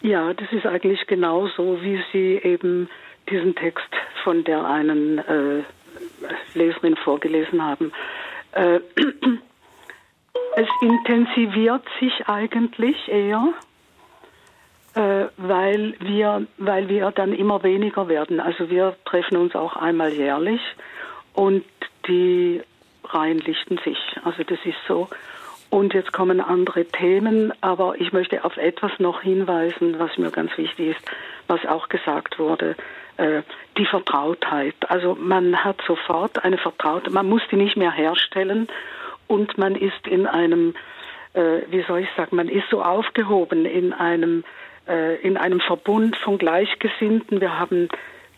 Ja, 0.01 0.33
das 0.33 0.51
ist 0.51 0.65
eigentlich 0.65 1.05
genauso, 1.07 1.81
wie 1.81 2.01
Sie 2.11 2.39
eben 2.43 2.89
diesen 3.29 3.55
Text 3.55 3.89
von 4.23 4.43
der 4.43 4.65
einen 4.65 5.17
äh, 5.19 5.63
Leserin 6.53 6.95
vorgelesen 6.95 7.61
haben. 7.63 7.91
Äh, 8.53 8.79
es 10.55 10.67
intensiviert 10.81 11.83
sich 11.99 12.27
eigentlich 12.27 13.07
eher, 13.07 13.53
äh, 14.95 15.25
weil, 15.37 15.95
wir, 15.99 16.47
weil 16.57 16.89
wir 16.89 17.11
dann 17.11 17.33
immer 17.33 17.63
weniger 17.63 18.07
werden. 18.07 18.39
Also 18.39 18.69
wir 18.69 18.95
treffen 19.05 19.37
uns 19.37 19.55
auch 19.55 19.75
einmal 19.75 20.13
jährlich 20.13 20.61
und 21.33 21.65
die 22.07 22.61
Reihen 23.03 23.39
lichten 23.39 23.79
sich. 23.83 23.97
Also 24.23 24.43
das 24.43 24.59
ist 24.63 24.77
so. 24.87 25.09
Und 25.69 25.93
jetzt 25.93 26.11
kommen 26.11 26.41
andere 26.41 26.85
Themen, 26.85 27.53
aber 27.61 27.95
ich 27.99 28.11
möchte 28.11 28.43
auf 28.43 28.57
etwas 28.57 28.91
noch 28.97 29.21
hinweisen, 29.21 29.99
was 29.99 30.17
mir 30.17 30.31
ganz 30.31 30.57
wichtig 30.57 30.97
ist, 30.97 31.11
was 31.47 31.63
auch 31.65 31.89
gesagt 31.89 32.39
wurde, 32.39 32.75
äh, 33.17 33.43
die 33.77 33.85
Vertrautheit. 33.85 34.75
Also 34.87 35.15
man 35.15 35.63
hat 35.63 35.81
sofort 35.85 36.43
eine 36.43 36.57
Vertrautheit, 36.57 37.13
man 37.13 37.29
muss 37.29 37.43
die 37.51 37.55
nicht 37.55 37.77
mehr 37.77 37.91
herstellen 37.91 38.67
und 39.27 39.59
man 39.59 39.75
ist 39.75 40.07
in 40.07 40.25
einem, 40.25 40.73
äh, 41.33 41.61
wie 41.69 41.83
soll 41.83 41.99
ich 41.99 42.09
sagen, 42.17 42.35
man 42.35 42.49
ist 42.49 42.67
so 42.71 42.81
aufgehoben 42.81 43.65
in 43.65 43.93
einem, 43.93 44.43
äh, 44.87 45.21
in 45.21 45.37
einem 45.37 45.59
Verbund 45.59 46.17
von 46.17 46.39
Gleichgesinnten. 46.39 47.41
Wir 47.41 47.59
haben 47.59 47.89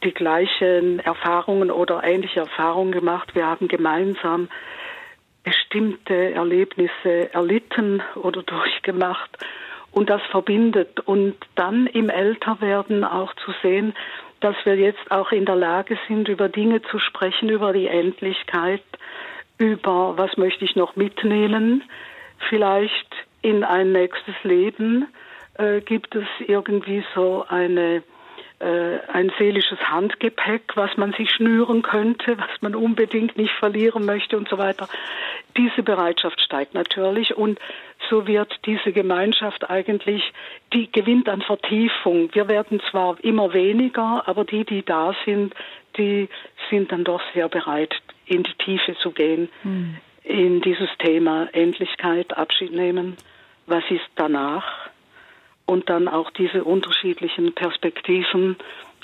die 0.04 0.14
gleichen 0.14 1.00
Erfahrungen 1.00 1.72
oder 1.72 2.04
ähnliche 2.04 2.42
Erfahrungen 2.42 2.92
gemacht. 2.92 3.36
Wir 3.36 3.46
haben 3.46 3.70
gemeinsam 3.70 4.50
bestimmte 5.44 6.34
Erlebnisse 6.34 7.34
erlitten 7.34 8.02
oder 8.16 8.44
durchgemacht 8.44 9.38
und 9.92 10.10
das 10.10 10.22
verbindet. 10.32 11.00
Und 11.02 11.36
dann 11.56 11.88
im 11.88 12.10
Älterwerden 12.10 13.04
auch 13.04 13.34
zu 13.46 13.52
sehen, 13.62 13.94
dass 14.40 14.56
wir 14.64 14.76
jetzt 14.76 15.12
auch 15.12 15.32
in 15.32 15.46
der 15.46 15.56
Lage 15.56 15.98
sind, 16.08 16.28
über 16.28 16.50
Dinge 16.50 16.82
zu 16.84 17.00
sprechen, 17.00 17.50
über 17.50 17.74
die 17.74 17.88
Endlichkeit, 17.88 18.84
über 19.58 20.18
was 20.18 20.36
möchte 20.38 20.66
ich 20.66 20.76
noch 20.76 20.96
mitnehmen, 20.96 21.84
vielleicht 22.50 23.08
in 23.44 23.64
ein 23.64 23.92
nächstes 23.92 24.36
Leben 24.44 25.08
äh, 25.56 25.82
gibt 25.82 26.16
es 26.16 26.26
irgendwie 26.48 27.04
so 27.14 27.46
eine 27.48 28.04
ein 28.62 29.32
seelisches 29.40 29.80
Handgepäck, 29.80 30.76
was 30.76 30.96
man 30.98 31.14
sich 31.14 31.32
schnüren 31.32 31.82
könnte, 31.82 32.38
was 32.38 32.62
man 32.62 32.76
unbedingt 32.76 33.38
nicht 33.38 33.54
verlieren 33.54 34.06
möchte 34.06 34.38
und 34.38 34.48
so 34.50 34.58
weiter. 34.58 34.88
Diese 35.58 35.84
Bereitschaft 35.84 36.40
steigt 36.42 36.74
natürlich 36.74 37.36
und 37.36 37.60
so 38.10 38.28
wird 38.28 38.54
diese 38.66 38.92
Gemeinschaft 38.92 39.70
eigentlich, 39.70 40.32
die 40.74 40.92
gewinnt 40.92 41.28
an 41.30 41.42
Vertiefung. 41.42 42.30
Wir 42.34 42.48
werden 42.48 42.82
zwar 42.90 43.18
immer 43.24 43.54
weniger, 43.54 44.24
aber 44.28 44.46
die, 44.46 44.64
die 44.64 44.84
da 44.84 45.16
sind, 45.26 45.54
die 45.98 46.30
sind 46.70 46.92
dann 46.92 47.04
doch 47.04 47.22
sehr 47.34 47.50
bereit, 47.50 47.96
in 48.26 48.44
die 48.44 48.54
Tiefe 48.64 48.96
zu 48.98 49.12
gehen, 49.12 49.50
mhm. 49.64 49.98
in 50.24 50.62
dieses 50.62 50.90
Thema 51.00 51.50
Endlichkeit, 51.52 52.38
Abschied 52.38 52.72
nehmen. 52.72 53.18
Was 53.68 53.84
ist 53.90 54.08
danach? 54.16 54.81
Und 55.66 55.90
dann 55.90 56.08
auch 56.08 56.32
diese 56.32 56.64
unterschiedlichen 56.64 57.54
Perspektiven 57.54 58.58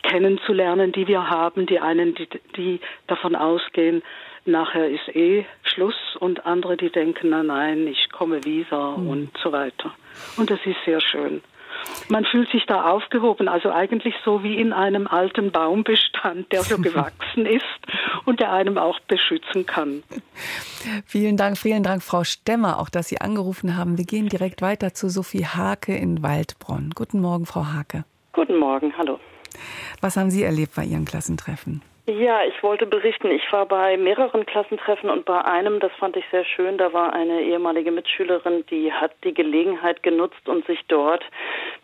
kennenzulernen, 0.03 0.91
die 0.91 1.07
wir 1.07 1.29
haben. 1.29 1.65
Die 1.65 1.79
einen, 1.79 2.15
die, 2.15 2.27
die 2.55 2.79
davon 3.07 3.35
ausgehen, 3.35 4.03
nachher 4.45 4.89
ist 4.89 5.15
eh 5.15 5.45
Schluss 5.63 5.95
und 6.19 6.45
andere, 6.45 6.77
die 6.77 6.89
denken, 6.89 7.29
na 7.29 7.43
nein, 7.43 7.87
ich 7.87 8.09
komme 8.09 8.43
wieder 8.43 8.97
mhm. 8.97 9.09
und 9.09 9.37
so 9.41 9.51
weiter. 9.51 9.93
Und 10.37 10.49
das 10.49 10.59
ist 10.65 10.77
sehr 10.85 11.01
schön. 11.01 11.41
Man 12.09 12.25
fühlt 12.25 12.49
sich 12.51 12.65
da 12.65 12.89
aufgehoben, 12.89 13.47
also 13.47 13.71
eigentlich 13.71 14.15
so 14.23 14.43
wie 14.43 14.55
in 14.55 14.73
einem 14.73 15.07
alten 15.07 15.51
Baumbestand, 15.51 16.51
der 16.51 16.63
so 16.63 16.77
gewachsen 16.81 17.45
ist 17.45 17.63
und 18.25 18.39
der 18.39 18.51
einem 18.51 18.77
auch 18.77 18.99
beschützen 19.01 19.65
kann. 19.65 20.03
Vielen 21.05 21.37
Dank, 21.37 21.57
vielen 21.57 21.83
Dank, 21.83 22.03
Frau 22.03 22.23
Stemmer, 22.23 22.79
auch 22.79 22.89
dass 22.89 23.09
Sie 23.09 23.19
angerufen 23.19 23.75
haben. 23.77 23.97
Wir 23.97 24.05
gehen 24.05 24.29
direkt 24.29 24.61
weiter 24.61 24.93
zu 24.93 25.09
Sophie 25.09 25.45
Hake 25.45 25.95
in 25.95 26.23
Waldbronn. 26.23 26.91
Guten 26.95 27.19
Morgen, 27.19 27.45
Frau 27.45 27.65
Hake. 27.65 28.05
Guten 28.33 28.57
Morgen, 28.57 28.93
hallo. 28.97 29.19
Was 30.01 30.17
haben 30.17 30.29
Sie 30.29 30.43
erlebt 30.43 30.75
bei 30.75 30.85
Ihren 30.85 31.05
Klassentreffen? 31.05 31.81
Ja, 32.09 32.39
ich 32.45 32.63
wollte 32.63 32.85
berichten. 32.85 33.29
Ich 33.31 33.51
war 33.51 33.65
bei 33.65 33.97
mehreren 33.97 34.45
Klassentreffen 34.45 35.09
und 35.09 35.25
bei 35.25 35.43
einem, 35.43 35.81
das 35.81 35.91
fand 35.99 36.15
ich 36.15 36.23
sehr 36.31 36.45
schön, 36.45 36.77
da 36.77 36.93
war 36.93 37.11
eine 37.11 37.41
ehemalige 37.41 37.91
Mitschülerin, 37.91 38.65
die 38.71 38.93
hat 38.93 39.11
die 39.25 39.33
Gelegenheit 39.33 40.03
genutzt 40.03 40.47
und 40.47 40.65
sich 40.67 40.79
dort 40.87 41.21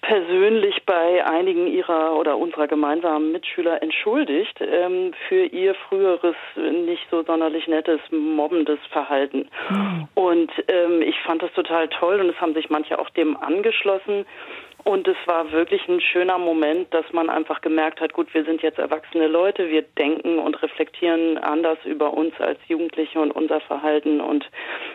persönlich 0.02 0.82
bei 0.86 1.26
einigen 1.26 1.68
ihrer 1.68 2.18
oder 2.18 2.38
unserer 2.38 2.68
gemeinsamen 2.68 3.34
Mitschüler 3.34 3.84
entschuldigt 3.84 4.62
ähm, 4.62 5.14
für 5.28 5.44
ihr 5.44 5.76
früheres 5.76 6.38
nicht 6.56 7.06
so 7.12 7.24
sonderlich 7.24 7.68
nettes, 7.68 8.00
mobbendes 8.10 8.80
Verhalten. 8.92 9.50
Mhm. 9.70 10.08
Und 10.16 10.52
ähm, 10.70 11.02
ich 11.02 11.20
fand 11.24 11.42
das 11.42 11.52
total 11.52 11.90
toll 11.90 12.22
und 12.22 12.30
es 12.30 12.40
haben 12.40 12.54
sich 12.54 12.70
manche 12.70 12.98
auch 12.98 13.10
dem 13.10 13.36
angeschlossen. 13.36 14.26
Und 14.84 15.08
es 15.08 15.16
war 15.26 15.52
wirklich 15.52 15.88
ein 15.88 16.02
schöner 16.02 16.38
Moment, 16.38 16.94
dass 16.94 17.06
man 17.14 17.30
einfach 17.30 17.62
gemerkt 17.62 18.02
hat, 18.02 18.12
gut, 18.12 18.34
wir 18.34 18.44
sind 18.44 18.62
jetzt 18.62 18.80
erwachsene 18.80 19.28
Leute, 19.28 19.70
wir 19.70 19.82
denken 19.82 20.40
und 20.40 20.62
reflektieren 20.62 21.38
anders 21.38 21.78
über 21.86 22.14
uns 22.14 22.34
als 22.40 22.60
Jugendliche 22.68 23.20
und 23.20 23.32
unser 23.32 23.62
Verhalten. 23.62 24.20
Und 24.20 24.46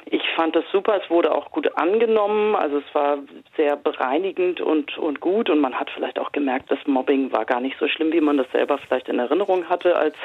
ich 0.04 0.22
fand 0.36 0.54
das 0.54 0.64
super. 0.70 1.00
Es 1.02 1.08
wurde 1.08 1.34
auch 1.34 1.50
gut 1.50 1.74
angenommen. 1.76 2.54
Also 2.54 2.78
es 2.78 2.94
war 2.94 3.18
sehr 3.56 3.76
bereinigend 3.76 4.60
und, 4.60 4.98
und 4.98 5.20
gut. 5.20 5.48
Und 5.48 5.60
man 5.60 5.74
hat 5.74 5.90
vielleicht 5.90 6.18
auch 6.18 6.32
gemerkt, 6.32 6.70
das 6.70 6.78
Mobbing 6.86 7.32
war 7.32 7.46
gar 7.46 7.60
nicht 7.60 7.76
so 7.80 7.88
schlimm, 7.88 8.12
wie 8.12 8.20
man 8.20 8.36
das 8.36 8.50
selber 8.52 8.76
vielleicht 8.76 9.08
in 9.08 9.18
Erinnerung 9.18 9.70
hatte 9.70 9.96
als 9.96 10.16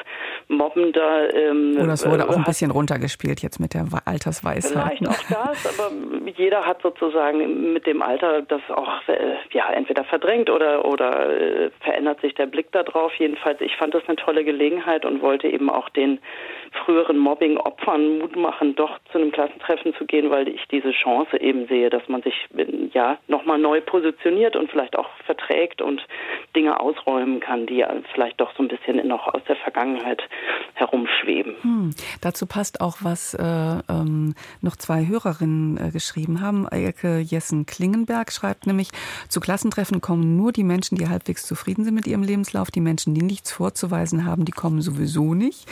Mobbender. 0.48 1.34
Ähm, 1.34 1.78
Oder 1.80 1.94
es 1.94 2.06
wurde 2.06 2.28
auch 2.28 2.36
ein 2.36 2.44
bisschen 2.44 2.70
runtergespielt 2.70 3.40
jetzt 3.40 3.60
mit 3.60 3.72
der 3.72 3.86
Altersweisheit. 4.04 4.98
Vielleicht 4.98 5.08
auch 5.08 5.22
das, 5.30 5.80
aber 5.80 5.90
jeder 6.36 6.66
hat 6.66 6.82
sozusagen 6.82 7.72
mit 7.72 7.86
dem 7.86 8.02
Alter 8.02 8.42
das 8.42 8.60
auch 8.68 9.08
äh, 9.08 9.36
ja 9.54 9.70
entweder 9.72 10.04
verdrängt 10.04 10.50
oder 10.50 10.84
oder 10.84 11.30
äh, 11.30 11.70
verändert 11.80 12.20
sich 12.20 12.34
der 12.34 12.46
Blick 12.46 12.70
darauf. 12.72 13.14
Jedenfalls, 13.14 13.60
ich 13.60 13.76
fand 13.76 13.94
das 13.94 14.02
eine 14.06 14.16
tolle 14.16 14.44
Gelegenheit 14.44 15.04
und 15.04 15.22
wollte 15.22 15.48
eben 15.48 15.70
auch 15.70 15.88
den 15.88 16.18
früheren 16.84 17.18
Mobbing-Opfern 17.18 18.18
Mut 18.18 18.36
machen, 18.36 18.74
doch 18.74 18.98
zu 19.10 19.18
einem 19.18 19.32
Klassentreffen 19.32 19.94
zu 19.94 20.04
gehen, 20.04 20.30
weil 20.30 20.48
ich 20.48 20.66
diese 20.70 20.90
Chance 20.90 21.40
eben 21.40 21.66
sehe, 21.68 21.90
dass 21.90 22.08
man 22.08 22.22
sich 22.22 22.34
ja 22.92 23.18
nochmal 23.28 23.58
neu 23.58 23.80
positioniert 23.80 24.56
und 24.56 24.70
vielleicht 24.70 24.96
auch 24.98 25.08
verträgt 25.24 25.80
und 25.80 26.04
Dinge 26.56 26.80
ausräumen 26.80 27.40
kann, 27.40 27.66
die 27.66 27.84
vielleicht 28.12 28.40
doch 28.40 28.54
so 28.56 28.62
ein 28.62 28.68
bisschen 28.68 29.06
noch 29.06 29.32
aus 29.32 29.42
der 29.48 29.56
Vergangenheit 29.56 30.22
herumschweben. 30.74 31.54
Hm. 31.62 31.90
Dazu 32.20 32.46
passt 32.46 32.80
auch, 32.80 32.98
was 33.02 33.34
äh, 33.34 33.42
ähm, 33.42 34.34
noch 34.60 34.76
zwei 34.76 35.06
Hörerinnen 35.06 35.76
äh, 35.76 35.90
geschrieben 35.90 36.40
haben. 36.40 36.66
Elke 36.68 37.18
Jessen-Klingenberg 37.18 38.32
schreibt 38.32 38.66
nämlich, 38.66 38.88
zu 39.28 39.40
Klassentreffen 39.40 40.00
kommen 40.00 40.36
nur 40.36 40.52
die 40.52 40.64
Menschen, 40.64 40.96
die 40.96 41.08
halbwegs 41.08 41.46
zufrieden 41.46 41.84
sind 41.84 41.94
mit 41.94 42.06
ihrem 42.06 42.22
Lebenslauf. 42.22 42.70
Die 42.70 42.80
Menschen, 42.80 43.14
die 43.14 43.22
nichts 43.22 43.52
vorzuweisen 43.52 44.24
haben, 44.24 44.44
die 44.44 44.52
kommen 44.52 44.80
sowieso 44.80 45.34
nicht. 45.34 45.66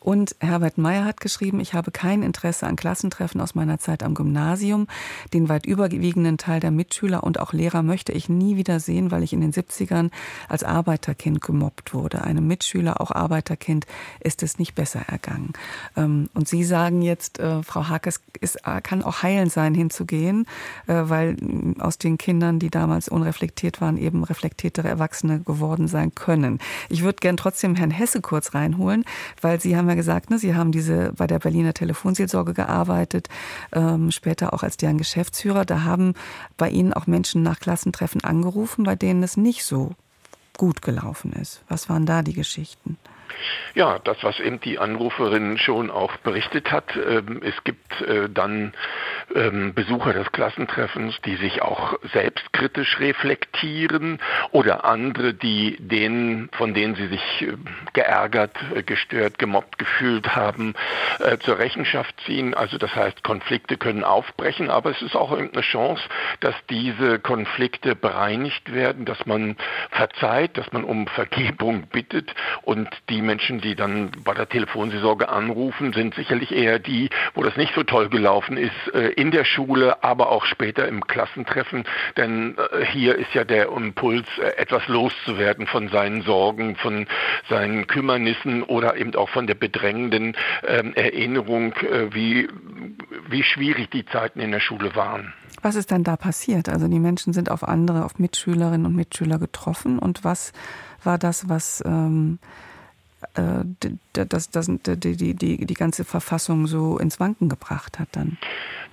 Und 0.00 0.34
Herbert 0.40 0.78
Meyer 0.78 1.04
hat 1.04 1.20
geschrieben, 1.20 1.60
ich 1.60 1.74
habe 1.74 1.90
kein 1.90 2.22
Interesse 2.22 2.66
an 2.66 2.76
Klassentreffen 2.76 3.40
aus 3.40 3.54
meiner 3.54 3.78
Zeit 3.78 4.02
am 4.02 4.14
Gymnasium. 4.14 4.86
Den 5.34 5.50
weit 5.50 5.66
überwiegenden 5.66 6.38
Teil 6.38 6.58
der 6.58 6.70
Mitschüler 6.70 7.22
und 7.22 7.38
auch 7.38 7.52
Lehrer 7.52 7.82
möchte 7.82 8.12
ich 8.12 8.30
nie 8.30 8.56
wieder 8.56 8.80
sehen, 8.80 9.10
weil 9.10 9.22
ich 9.22 9.34
in 9.34 9.42
den 9.42 9.52
70ern 9.52 10.10
als 10.48 10.64
Arbeiterkind 10.64 11.42
gemobbt 11.42 11.92
wurde. 11.92 12.22
Einem 12.22 12.46
Mitschüler, 12.46 13.00
auch 13.00 13.10
Arbeiterkind, 13.10 13.86
ist 14.20 14.42
es 14.42 14.58
nicht 14.58 14.74
besser 14.74 15.02
ergangen. 15.06 15.52
Ähm, 15.96 16.30
und 16.32 16.48
Sie 16.48 16.64
sagen 16.64 17.02
jetzt, 17.02 17.38
äh, 17.38 17.62
Frau 17.62 17.88
Hakes, 17.88 18.22
es 18.40 18.56
kann 18.82 19.02
auch 19.02 19.22
heilend 19.22 19.52
sein, 19.52 19.74
hinzugehen, 19.74 20.46
äh, 20.86 20.94
weil 20.94 21.36
aus 21.78 21.98
den 21.98 22.16
Kindern, 22.16 22.58
die 22.58 22.70
damals 22.70 23.08
unreflektiert 23.08 23.82
waren, 23.82 23.98
eben 23.98 24.24
reflektiertere 24.24 24.88
Erwachsene 24.88 25.40
geworden 25.40 25.88
sein 25.88 26.14
können. 26.14 26.58
Ich 26.88 27.02
würde 27.02 27.18
gern 27.20 27.36
trotzdem 27.36 27.74
Herrn 27.74 27.90
Hesse 27.90 28.22
kurz 28.22 28.54
reinholen, 28.54 29.04
weil 29.42 29.60
Sie 29.60 29.76
haben 29.76 29.89
ja 29.90 29.94
gesagt, 29.96 30.30
ne, 30.30 30.38
Sie 30.38 30.54
haben 30.54 30.72
diese 30.72 31.12
bei 31.16 31.26
der 31.26 31.38
Berliner 31.38 31.74
Telefonseelsorge 31.74 32.54
gearbeitet, 32.54 33.28
ähm, 33.72 34.10
später 34.10 34.54
auch 34.54 34.62
als 34.62 34.76
deren 34.76 34.98
Geschäftsführer. 34.98 35.64
Da 35.64 35.82
haben 35.82 36.14
bei 36.56 36.70
Ihnen 36.70 36.92
auch 36.92 37.06
Menschen 37.06 37.42
nach 37.42 37.60
Klassentreffen 37.60 38.22
angerufen, 38.24 38.84
bei 38.84 38.96
denen 38.96 39.22
es 39.22 39.36
nicht 39.36 39.64
so 39.64 39.92
gut 40.56 40.82
gelaufen 40.82 41.32
ist. 41.32 41.62
Was 41.68 41.88
waren 41.88 42.06
da 42.06 42.22
die 42.22 42.34
Geschichten? 42.34 42.98
Ja, 43.74 43.98
das, 43.98 44.22
was 44.22 44.40
eben 44.40 44.60
die 44.60 44.78
Anruferin 44.78 45.58
schon 45.58 45.90
auch 45.90 46.16
berichtet 46.18 46.72
hat. 46.72 46.96
Ähm, 46.96 47.40
es 47.44 47.62
gibt 47.64 48.00
äh, 48.02 48.28
dann 48.28 48.72
ähm, 49.34 49.74
Besucher 49.74 50.12
des 50.12 50.32
Klassentreffens, 50.32 51.20
die 51.24 51.36
sich 51.36 51.62
auch 51.62 51.98
selbstkritisch 52.12 52.98
reflektieren 52.98 54.18
oder 54.50 54.84
andere, 54.84 55.34
die 55.34 55.76
denen, 55.78 56.48
von 56.52 56.74
denen 56.74 56.96
sie 56.96 57.06
sich 57.06 57.42
äh, 57.42 57.56
geärgert, 57.92 58.56
äh, 58.74 58.82
gestört, 58.82 59.38
gemobbt 59.38 59.78
gefühlt 59.78 60.34
haben, 60.34 60.74
zur 61.40 61.58
Rechenschaft 61.58 62.14
ziehen. 62.24 62.54
Also 62.54 62.78
das 62.78 62.94
heißt, 62.94 63.22
Konflikte 63.22 63.76
können 63.76 64.04
aufbrechen, 64.04 64.70
aber 64.70 64.90
es 64.90 65.02
ist 65.02 65.14
auch 65.14 65.32
eine 65.32 65.60
Chance, 65.60 66.02
dass 66.40 66.54
diese 66.68 67.18
Konflikte 67.18 67.94
bereinigt 67.94 68.72
werden, 68.72 69.04
dass 69.04 69.26
man 69.26 69.56
verzeiht, 69.90 70.56
dass 70.56 70.72
man 70.72 70.84
um 70.84 71.06
Vergebung 71.06 71.86
bittet 71.88 72.34
und 72.62 72.88
die 73.08 73.19
Menschen, 73.20 73.60
die 73.60 73.74
dann 73.74 74.10
bei 74.24 74.34
der 74.34 74.48
Telefonseelsorge 74.48 75.28
anrufen, 75.28 75.92
sind 75.92 76.14
sicherlich 76.14 76.52
eher 76.52 76.78
die, 76.78 77.10
wo 77.34 77.42
das 77.42 77.56
nicht 77.56 77.74
so 77.74 77.82
toll 77.82 78.08
gelaufen 78.08 78.56
ist, 78.56 78.94
äh, 78.94 79.08
in 79.10 79.30
der 79.30 79.44
Schule, 79.44 80.02
aber 80.02 80.30
auch 80.30 80.44
später 80.44 80.86
im 80.88 81.06
Klassentreffen. 81.06 81.84
Denn 82.16 82.56
äh, 82.58 82.84
hier 82.84 83.16
ist 83.16 83.32
ja 83.34 83.44
der 83.44 83.68
Impuls, 83.68 84.26
äh, 84.38 84.56
etwas 84.56 84.86
loszuwerden 84.88 85.66
von 85.66 85.88
seinen 85.88 86.22
Sorgen, 86.22 86.76
von 86.76 87.06
seinen 87.48 87.86
Kümmernissen 87.86 88.62
oder 88.62 88.96
eben 88.96 89.14
auch 89.14 89.28
von 89.28 89.46
der 89.46 89.54
bedrängenden 89.54 90.36
ähm, 90.66 90.94
Erinnerung, 90.94 91.74
wie, 92.10 92.48
wie 93.28 93.42
schwierig 93.42 93.90
die 93.90 94.04
Zeiten 94.04 94.40
in 94.40 94.50
der 94.50 94.60
Schule 94.60 94.94
waren. 94.94 95.32
Was 95.62 95.74
ist 95.74 95.90
dann 95.90 96.04
da 96.04 96.16
passiert? 96.16 96.68
Also 96.68 96.88
die 96.88 96.98
Menschen 96.98 97.32
sind 97.32 97.50
auf 97.50 97.66
andere, 97.66 98.04
auf 98.04 98.18
Mitschülerinnen 98.18 98.86
und 98.86 98.96
Mitschüler 98.96 99.38
getroffen 99.38 99.98
und 99.98 100.24
was 100.24 100.52
war 101.02 101.18
das, 101.18 101.48
was 101.48 101.82
ähm, 101.84 102.38
äh, 102.42 102.69
das, 104.12 104.50
das, 104.50 104.66
die, 104.66 105.16
die, 105.16 105.34
die, 105.34 105.66
die 105.66 105.74
ganze 105.74 106.04
Verfassung 106.04 106.66
so 106.66 106.98
ins 106.98 107.20
Wanken 107.20 107.48
gebracht 107.48 107.98
hat 107.98 108.08
dann? 108.12 108.38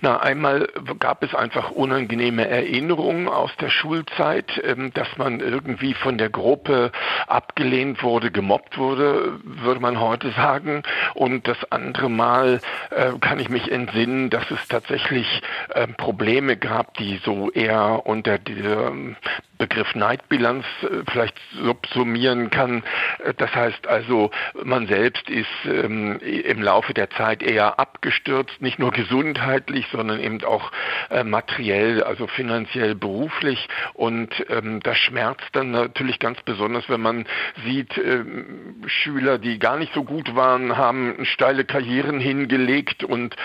Na, 0.00 0.20
einmal 0.20 0.68
gab 1.00 1.24
es 1.24 1.34
einfach 1.34 1.72
unangenehme 1.72 2.46
Erinnerungen 2.46 3.26
aus 3.28 3.50
der 3.60 3.68
Schulzeit, 3.68 4.60
ähm, 4.62 4.92
dass 4.94 5.08
man 5.16 5.40
irgendwie 5.40 5.94
von 5.94 6.18
der 6.18 6.30
Gruppe 6.30 6.92
abgelehnt 7.26 8.02
wurde, 8.04 8.30
gemobbt 8.30 8.78
wurde, 8.78 9.40
würde 9.42 9.80
man 9.80 9.98
heute 10.00 10.30
sagen. 10.30 10.84
Und 11.14 11.48
das 11.48 11.58
andere 11.72 12.08
Mal 12.08 12.60
äh, 12.90 13.12
kann 13.20 13.40
ich 13.40 13.48
mich 13.48 13.72
entsinnen, 13.72 14.30
dass 14.30 14.48
es 14.52 14.68
tatsächlich 14.68 15.42
ähm, 15.74 15.94
Probleme 15.94 16.56
gab, 16.56 16.96
die 16.98 17.20
so 17.24 17.50
eher 17.50 18.06
unter 18.06 18.38
diesem 18.38 19.16
Begriff 19.58 19.94
Neidbilanz 19.94 20.64
äh, 20.82 21.02
vielleicht 21.10 21.36
subsumieren 21.60 22.50
kann. 22.50 22.84
Äh, 23.24 23.34
das 23.34 23.52
heißt 23.52 23.86
also, 23.88 24.30
man 24.62 24.86
selbst 24.86 25.28
ist 25.28 25.48
ähm, 25.66 26.18
im 26.20 26.62
Laufe 26.62 26.94
der 26.94 27.10
Zeit 27.10 27.42
eher 27.42 27.78
abgestürzt, 27.78 28.62
nicht 28.62 28.78
nur 28.78 28.92
gesundheitlich, 28.92 29.87
sondern 29.92 30.20
eben 30.20 30.42
auch 30.44 30.72
äh, 31.10 31.24
materiell, 31.24 32.02
also 32.02 32.26
finanziell, 32.26 32.94
beruflich. 32.94 33.68
Und 33.94 34.30
ähm, 34.48 34.80
das 34.80 34.96
schmerzt 34.98 35.48
dann 35.52 35.70
natürlich 35.70 36.18
ganz 36.18 36.40
besonders, 36.42 36.88
wenn 36.88 37.00
man 37.00 37.26
sieht, 37.64 37.96
ähm, 37.98 38.84
Schüler, 38.86 39.38
die 39.38 39.58
gar 39.58 39.78
nicht 39.78 39.92
so 39.94 40.04
gut 40.04 40.34
waren, 40.34 40.76
haben 40.76 41.24
steile 41.24 41.64
Karrieren 41.64 42.20
hingelegt 42.20 43.04
und 43.04 43.36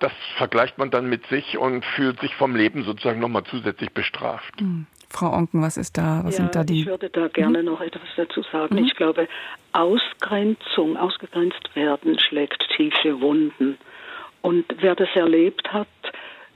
das 0.00 0.12
vergleicht 0.36 0.78
man 0.78 0.90
dann 0.90 1.08
mit 1.08 1.26
sich 1.26 1.58
und 1.58 1.84
fühlt 1.84 2.20
sich 2.20 2.34
vom 2.34 2.54
Leben 2.56 2.84
sozusagen 2.84 3.20
nochmal 3.20 3.44
zusätzlich 3.44 3.92
bestraft. 3.92 4.60
Mhm. 4.60 4.86
Frau 5.12 5.30
Onken, 5.32 5.60
was 5.60 5.76
ist 5.76 5.98
da? 5.98 6.22
Was 6.24 6.38
ja, 6.38 6.44
sind 6.44 6.54
da 6.54 6.64
die? 6.64 6.80
Ich 6.80 6.86
würde 6.86 7.10
da 7.10 7.28
gerne 7.28 7.58
mhm. 7.58 7.66
noch 7.66 7.80
etwas 7.80 8.08
dazu 8.16 8.42
sagen. 8.50 8.76
Mhm. 8.76 8.84
Ich 8.84 8.94
glaube, 8.94 9.28
Ausgrenzung, 9.72 10.96
ausgegrenzt 10.96 11.76
werden, 11.76 12.18
schlägt 12.18 12.66
tiefe 12.76 13.20
Wunden. 13.20 13.78
Und 14.42 14.66
wer 14.80 14.94
das 14.94 15.08
erlebt 15.14 15.72
hat, 15.72 15.88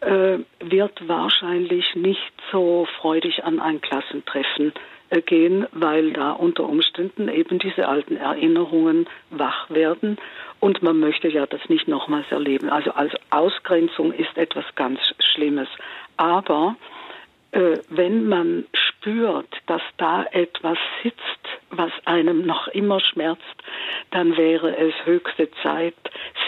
äh, 0.00 0.38
wird 0.60 1.08
wahrscheinlich 1.08 1.94
nicht 1.94 2.32
so 2.52 2.86
freudig 3.00 3.44
an 3.44 3.60
ein 3.60 3.80
Klassentreffen 3.80 4.72
äh, 5.10 5.22
gehen, 5.22 5.66
weil 5.72 6.12
da 6.12 6.32
unter 6.32 6.64
Umständen 6.64 7.28
eben 7.28 7.58
diese 7.58 7.88
alten 7.88 8.16
Erinnerungen 8.16 9.06
wach 9.30 9.70
werden. 9.70 10.18
Und 10.60 10.82
man 10.82 10.98
möchte 10.98 11.28
ja 11.28 11.46
das 11.46 11.68
nicht 11.68 11.88
nochmals 11.88 12.26
erleben. 12.30 12.68
Also 12.68 12.90
als 12.92 13.12
Ausgrenzung 13.30 14.12
ist 14.12 14.36
etwas 14.36 14.64
ganz 14.74 15.00
Schlimmes. 15.18 15.68
Aber 16.16 16.76
äh, 17.52 17.78
wenn 17.88 18.28
man 18.28 18.66
spürt, 19.06 19.48
dass 19.66 19.82
da 19.98 20.24
etwas 20.32 20.78
sitzt, 21.02 21.16
was 21.70 21.92
einem 22.04 22.44
noch 22.44 22.68
immer 22.68 23.00
schmerzt, 23.00 23.42
dann 24.10 24.36
wäre 24.36 24.76
es 24.76 24.94
höchste 25.04 25.48
Zeit, 25.62 25.94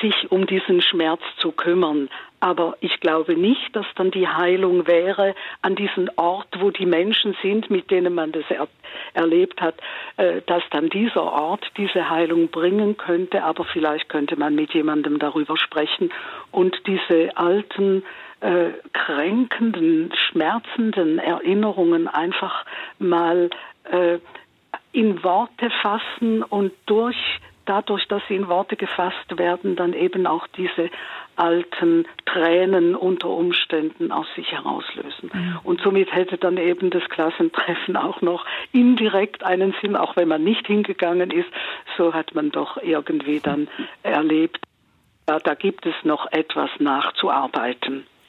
sich 0.01 0.31
um 0.31 0.47
diesen 0.47 0.83
Schmerz 0.83 1.21
zu 1.39 1.53
kümmern. 1.53 2.09
Aber 2.41 2.77
ich 2.81 3.01
glaube 3.01 3.35
nicht, 3.35 3.75
dass 3.75 3.87
dann 3.97 4.11
die 4.11 4.29
Heilung 4.29 4.87
wäre 4.87 5.35
an 5.63 5.75
diesem 5.75 6.09
Ort, 6.17 6.49
wo 6.59 6.71
die 6.71 6.87
Menschen 6.87 7.37
sind, 7.43 7.69
mit 7.71 7.91
denen 7.91 8.15
man 8.15 8.33
das 8.33 8.45
er 8.49 8.69
erlebt 9.15 9.61
hat, 9.61 9.75
äh, 10.17 10.41
dass 10.47 10.63
dann 10.71 10.89
dieser 10.89 11.25
Ort 11.25 11.65
diese 11.77 12.11
Heilung 12.11 12.49
bringen 12.49 12.97
könnte. 12.97 13.43
Aber 13.43 13.65
vielleicht 13.65 14.09
könnte 14.09 14.37
man 14.37 14.55
mit 14.55 14.73
jemandem 14.73 15.19
darüber 15.19 15.57
sprechen 15.57 16.11
und 16.53 16.77
diese 16.87 17.37
alten 17.37 18.05
äh, 18.41 18.71
kränkenden, 18.93 20.13
schmerzenden 20.31 21.19
Erinnerungen 21.19 22.09
einfach 22.09 22.65
mal 22.99 23.51
äh, 23.91 24.19
in 24.93 25.23
Worte 25.23 25.71
fassen 25.83 26.43
und 26.43 26.73
durch 26.87 27.17
dadurch, 27.69 28.07
dass 28.09 28.23
sie 28.29 28.35
in 28.35 28.49
Worte 28.49 28.77
gefasst 28.77 29.37
werden, 29.37 29.77
dann 29.77 29.93
eben 29.93 30.27
auch 30.27 30.47
diese 30.49 30.91
alten 31.37 32.07
Tränen 32.25 32.97
unter 32.97 33.29
Umständen 33.29 34.11
aus 34.11 34.27
sich 34.35 34.51
herauslösen. 34.51 35.31
Mhm. 35.33 35.59
Und 35.63 35.81
somit 35.83 36.13
hätte 36.13 36.39
dann 36.39 36.57
eben 36.57 36.91
das 36.91 37.05
Klassentreffen 37.09 37.97
auch 37.97 38.21
noch 38.23 38.45
indirekt 38.73 39.45
einen 39.45 39.75
Sinn, 39.81 39.97
auch 39.97 40.17
wenn 40.17 40.29
man 40.29 40.43
nicht 40.43 40.67
hingegangen 40.67 41.31
ist. 41.31 41.49
So 41.97 42.15
hat 42.15 42.35
man 42.35 42.51
doch 42.51 42.79
irgendwie 42.83 43.41
dann 43.41 43.69
erlebt, 44.03 44.61
ja, 45.29 45.39
da 45.39 45.55
gibt 45.55 45.85
es 45.85 45.95
noch 46.05 46.27
etwas 46.33 46.71
nachzuarbeiten. 46.79 48.07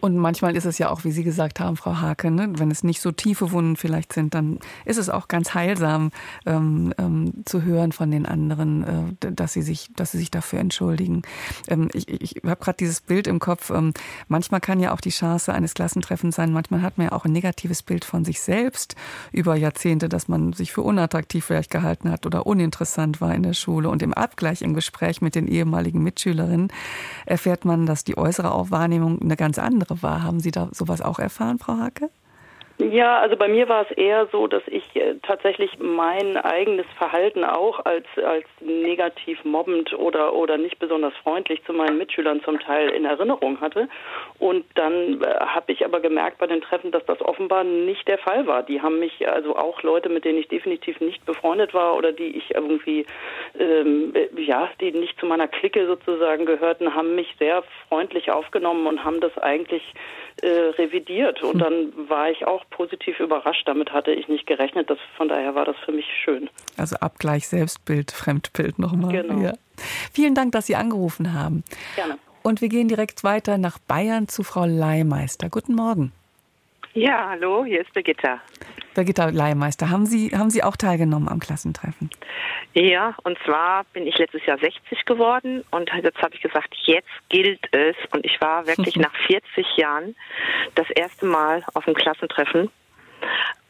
Und 0.00 0.16
manchmal 0.16 0.56
ist 0.56 0.64
es 0.64 0.78
ja 0.78 0.90
auch, 0.90 1.04
wie 1.04 1.10
Sie 1.10 1.24
gesagt 1.24 1.60
haben, 1.60 1.76
Frau 1.76 2.00
Hake, 2.00 2.30
ne? 2.30 2.52
wenn 2.56 2.70
es 2.70 2.84
nicht 2.84 3.00
so 3.00 3.10
tiefe 3.10 3.52
Wunden 3.52 3.76
vielleicht 3.76 4.12
sind, 4.12 4.34
dann 4.34 4.58
ist 4.84 4.96
es 4.96 5.08
auch 5.08 5.28
ganz 5.28 5.54
heilsam 5.54 6.10
ähm, 6.46 6.94
ähm, 6.98 7.32
zu 7.44 7.62
hören 7.62 7.92
von 7.92 8.10
den 8.10 8.26
anderen, 8.26 9.16
äh, 9.20 9.32
dass 9.32 9.52
sie 9.52 9.62
sich, 9.62 9.90
dass 9.96 10.12
sie 10.12 10.18
sich 10.18 10.30
dafür 10.30 10.60
entschuldigen. 10.60 11.22
Ähm, 11.68 11.88
ich 11.92 12.08
ich 12.08 12.42
habe 12.44 12.62
gerade 12.62 12.76
dieses 12.76 13.00
Bild 13.00 13.26
im 13.26 13.38
Kopf. 13.38 13.70
Ähm, 13.70 13.92
manchmal 14.28 14.60
kann 14.60 14.80
ja 14.80 14.92
auch 14.92 15.00
die 15.00 15.10
Chance 15.10 15.52
eines 15.52 15.74
Klassentreffens 15.74 16.36
sein. 16.36 16.52
Manchmal 16.52 16.82
hat 16.82 16.98
man 16.98 17.08
ja 17.08 17.12
auch 17.12 17.24
ein 17.24 17.32
negatives 17.32 17.82
Bild 17.82 18.04
von 18.04 18.24
sich 18.24 18.40
selbst 18.40 18.94
über 19.32 19.56
Jahrzehnte, 19.56 20.08
dass 20.08 20.28
man 20.28 20.52
sich 20.52 20.72
für 20.72 20.82
unattraktiv 20.82 21.44
vielleicht 21.44 21.70
gehalten 21.70 22.10
hat 22.10 22.26
oder 22.26 22.46
uninteressant 22.46 23.20
war 23.20 23.34
in 23.34 23.42
der 23.42 23.52
Schule. 23.54 23.88
Und 23.88 24.02
im 24.02 24.14
Abgleich, 24.14 24.62
im 24.62 24.74
Gespräch 24.74 25.20
mit 25.20 25.34
den 25.34 25.48
ehemaligen 25.48 26.02
Mitschülerinnen 26.02 26.68
erfährt 27.26 27.64
man, 27.64 27.86
dass 27.86 28.04
die 28.04 28.16
äußere 28.16 28.48
Wahrnehmung 28.70 29.20
eine 29.20 29.36
ganz 29.36 29.58
andere 29.58 29.87
andere 29.88 30.02
war. 30.02 30.22
Haben 30.22 30.40
Sie 30.40 30.50
da 30.50 30.68
sowas 30.72 31.00
auch 31.00 31.18
erfahren, 31.18 31.58
Frau 31.58 31.78
Hake? 31.78 32.10
Ja, 32.80 33.18
also 33.18 33.36
bei 33.36 33.48
mir 33.48 33.68
war 33.68 33.84
es 33.90 33.96
eher 33.96 34.28
so, 34.30 34.46
dass 34.46 34.62
ich 34.66 34.84
äh, 34.94 35.16
tatsächlich 35.22 35.80
mein 35.80 36.36
eigenes 36.36 36.86
Verhalten 36.96 37.42
auch 37.42 37.84
als 37.84 38.06
als 38.24 38.46
negativ 38.60 39.44
mobbend 39.44 39.92
oder 39.94 40.32
oder 40.32 40.56
nicht 40.58 40.78
besonders 40.78 41.12
freundlich 41.24 41.64
zu 41.64 41.72
meinen 41.72 41.98
Mitschülern 41.98 42.40
zum 42.44 42.60
Teil 42.60 42.90
in 42.90 43.04
Erinnerung 43.04 43.60
hatte 43.60 43.88
und 44.38 44.64
dann 44.76 45.20
äh, 45.20 45.26
habe 45.26 45.72
ich 45.72 45.84
aber 45.84 45.98
gemerkt 45.98 46.38
bei 46.38 46.46
den 46.46 46.60
Treffen, 46.60 46.92
dass 46.92 47.04
das 47.06 47.20
offenbar 47.20 47.64
nicht 47.64 48.06
der 48.06 48.18
Fall 48.18 48.46
war. 48.46 48.62
Die 48.62 48.80
haben 48.80 49.00
mich 49.00 49.28
also 49.28 49.56
auch 49.56 49.82
Leute, 49.82 50.08
mit 50.08 50.24
denen 50.24 50.38
ich 50.38 50.46
definitiv 50.46 51.00
nicht 51.00 51.26
befreundet 51.26 51.74
war 51.74 51.96
oder 51.96 52.12
die 52.12 52.36
ich 52.36 52.54
irgendwie 52.54 53.06
ähm, 53.58 54.14
äh, 54.14 54.28
ja, 54.40 54.70
die 54.80 54.92
nicht 54.92 55.18
zu 55.18 55.26
meiner 55.26 55.48
Clique 55.48 55.84
sozusagen 55.84 56.46
gehörten, 56.46 56.94
haben 56.94 57.16
mich 57.16 57.34
sehr 57.40 57.64
freundlich 57.88 58.30
aufgenommen 58.30 58.86
und 58.86 59.04
haben 59.04 59.20
das 59.20 59.36
eigentlich 59.38 59.82
äh, 60.42 60.48
revidiert 60.78 61.42
und 61.42 61.54
hm. 61.54 61.58
dann 61.58 62.08
war 62.08 62.30
ich 62.30 62.46
auch 62.46 62.64
positiv 62.70 63.20
überrascht. 63.20 63.66
Damit 63.66 63.92
hatte 63.92 64.12
ich 64.12 64.28
nicht 64.28 64.46
gerechnet. 64.46 64.90
Das, 64.90 64.98
von 65.16 65.28
daher 65.28 65.54
war 65.54 65.64
das 65.64 65.76
für 65.84 65.92
mich 65.92 66.06
schön. 66.24 66.48
Also 66.76 66.96
Abgleich 66.96 67.48
Selbstbild, 67.48 68.10
Fremdbild 68.10 68.78
nochmal. 68.78 69.12
Genau. 69.12 69.40
Ja. 69.40 69.52
Vielen 70.12 70.34
Dank, 70.34 70.52
dass 70.52 70.66
Sie 70.66 70.76
angerufen 70.76 71.32
haben. 71.32 71.64
Gerne. 71.96 72.18
Und 72.42 72.60
wir 72.60 72.68
gehen 72.68 72.88
direkt 72.88 73.24
weiter 73.24 73.58
nach 73.58 73.78
Bayern 73.78 74.28
zu 74.28 74.42
Frau 74.42 74.64
Leihmeister. 74.64 75.50
Guten 75.50 75.74
Morgen. 75.74 76.12
Ja, 76.98 77.28
hallo, 77.30 77.64
hier 77.64 77.80
ist 77.82 77.94
Birgitta. 77.94 78.40
Birgitta 78.96 79.28
Leihmeister, 79.28 79.88
haben 79.88 80.04
Sie, 80.04 80.36
haben 80.36 80.50
Sie 80.50 80.64
auch 80.64 80.76
teilgenommen 80.76 81.28
am 81.28 81.38
Klassentreffen? 81.38 82.10
Ja, 82.74 83.14
und 83.22 83.38
zwar 83.44 83.84
bin 83.92 84.04
ich 84.04 84.18
letztes 84.18 84.44
Jahr 84.46 84.58
60 84.58 85.04
geworden 85.04 85.62
und 85.70 85.88
jetzt 86.02 86.20
habe 86.20 86.34
ich 86.34 86.40
gesagt, 86.40 86.74
jetzt 86.86 87.06
gilt 87.28 87.60
es. 87.70 87.94
Und 88.10 88.26
ich 88.26 88.40
war 88.40 88.66
wirklich 88.66 88.96
nach 88.96 89.14
40 89.28 89.64
Jahren 89.76 90.16
das 90.74 90.90
erste 90.90 91.26
Mal 91.26 91.62
auf 91.74 91.84
dem 91.84 91.94
Klassentreffen. 91.94 92.68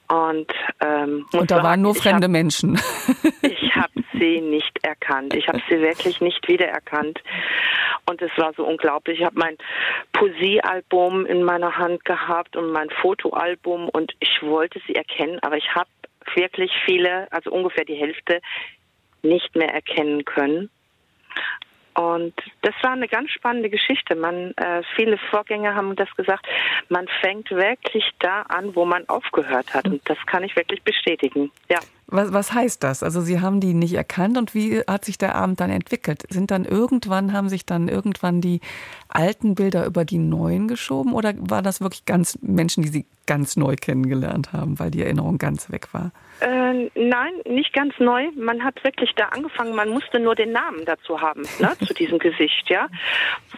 Und, 0.08 0.50
ähm, 0.80 1.26
und 1.32 1.50
da 1.50 1.62
waren 1.62 1.82
nur 1.82 1.94
fremde 1.94 2.24
hab, 2.24 2.30
Menschen. 2.30 2.80
ich 3.42 3.76
habe 3.76 3.92
sie 4.18 4.40
nicht 4.40 4.84
erkannt. 4.84 5.34
Ich 5.34 5.48
habe 5.48 5.60
sie 5.68 5.80
wirklich 5.80 6.20
nicht 6.20 6.46
wiedererkannt. 6.48 7.20
Und 8.06 8.22
es 8.22 8.30
war 8.36 8.52
so 8.54 8.64
unglaublich. 8.66 9.20
Ich 9.20 9.26
habe 9.26 9.38
mein 9.38 9.56
Poesiealbum 10.12 11.26
in 11.26 11.42
meiner 11.42 11.76
Hand 11.76 12.04
gehabt 12.04 12.56
und 12.56 12.70
mein 12.72 12.90
Fotoalbum 12.90 13.88
und 13.88 14.14
ich 14.20 14.42
wollte 14.42 14.80
sie 14.86 14.94
erkennen, 14.94 15.38
aber 15.42 15.56
ich 15.56 15.74
habe 15.74 15.90
wirklich 16.34 16.72
viele, 16.84 17.30
also 17.32 17.50
ungefähr 17.50 17.84
die 17.84 17.94
Hälfte, 17.94 18.40
nicht 19.22 19.54
mehr 19.56 19.72
erkennen 19.72 20.24
können. 20.24 20.70
Und 21.94 22.34
das 22.62 22.74
war 22.82 22.92
eine 22.92 23.08
ganz 23.08 23.30
spannende 23.32 23.70
Geschichte. 23.70 24.14
Man, 24.14 24.52
äh, 24.56 24.82
viele 24.94 25.18
Vorgänger 25.30 25.74
haben 25.74 25.96
das 25.96 26.08
gesagt. 26.14 26.46
Man 26.88 27.08
fängt 27.20 27.50
wirklich 27.50 28.08
da 28.20 28.42
an, 28.42 28.76
wo 28.76 28.84
man 28.84 29.08
aufgehört 29.08 29.74
hat. 29.74 29.86
Und 29.86 30.08
das 30.08 30.18
kann 30.26 30.44
ich 30.44 30.54
wirklich 30.54 30.80
bestätigen. 30.82 31.50
Ja. 31.68 31.80
Was, 32.10 32.32
was 32.32 32.54
heißt 32.54 32.82
das? 32.82 33.02
Also 33.02 33.20
Sie 33.20 33.40
haben 33.40 33.60
die 33.60 33.74
nicht 33.74 33.94
erkannt 33.94 34.38
und 34.38 34.54
wie 34.54 34.80
hat 34.80 35.04
sich 35.04 35.18
der 35.18 35.34
Abend 35.34 35.60
dann 35.60 35.70
entwickelt? 35.70 36.24
Sind 36.30 36.50
dann 36.50 36.64
irgendwann, 36.64 37.34
haben 37.34 37.50
sich 37.50 37.66
dann 37.66 37.88
irgendwann 37.88 38.40
die 38.40 38.60
alten 39.08 39.54
Bilder 39.54 39.84
über 39.84 40.06
die 40.06 40.18
neuen 40.18 40.68
geschoben 40.68 41.12
oder 41.12 41.34
war 41.36 41.60
das 41.60 41.82
wirklich 41.82 42.06
ganz 42.06 42.38
Menschen, 42.40 42.82
die 42.82 42.88
Sie 42.88 43.06
ganz 43.26 43.56
neu 43.56 43.76
kennengelernt 43.76 44.54
haben, 44.54 44.78
weil 44.78 44.90
die 44.90 45.02
Erinnerung 45.02 45.36
ganz 45.36 45.70
weg 45.70 45.88
war? 45.92 46.10
Äh, 46.40 46.90
nein, 46.94 47.32
nicht 47.46 47.74
ganz 47.74 47.92
neu. 47.98 48.30
Man 48.36 48.64
hat 48.64 48.82
wirklich 48.84 49.12
da 49.14 49.26
angefangen, 49.26 49.74
man 49.74 49.90
musste 49.90 50.18
nur 50.18 50.34
den 50.34 50.52
Namen 50.52 50.86
dazu 50.86 51.20
haben, 51.20 51.42
ne, 51.58 51.76
zu 51.86 51.92
diesem 51.92 52.18
Gesicht, 52.18 52.70
ja. 52.70 52.88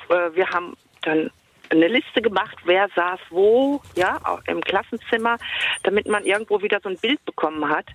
Äh, 0.09 0.35
wir 0.35 0.49
haben 0.51 0.75
dann 1.03 1.31
eine 1.71 1.89
Liste 1.89 2.21
gemacht, 2.21 2.57
wer 2.65 2.89
saß 2.95 3.21
wo, 3.31 3.81
ja, 3.95 4.19
im 4.47 4.61
Klassenzimmer, 4.61 5.37
damit 5.83 6.09
man 6.09 6.25
irgendwo 6.25 6.63
wieder 6.63 6.81
so 6.83 6.89
ein 6.89 6.99
Bild 6.99 7.25
bekommen 7.25 7.69
hat. 7.69 7.87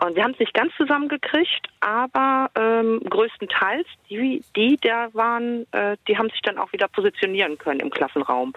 Und 0.00 0.14
wir 0.14 0.22
haben 0.22 0.32
es 0.32 0.38
nicht 0.38 0.54
ganz 0.54 0.72
zusammengekriegt, 0.76 1.68
aber 1.80 2.50
ähm, 2.54 3.00
größtenteils 3.10 3.86
die, 4.08 4.44
die 4.54 4.78
da 4.80 5.08
waren, 5.12 5.66
äh, 5.72 5.96
die 6.06 6.16
haben 6.16 6.30
sich 6.30 6.40
dann 6.42 6.56
auch 6.56 6.72
wieder 6.72 6.86
positionieren 6.86 7.58
können 7.58 7.80
im 7.80 7.90
Klassenraum. 7.90 8.52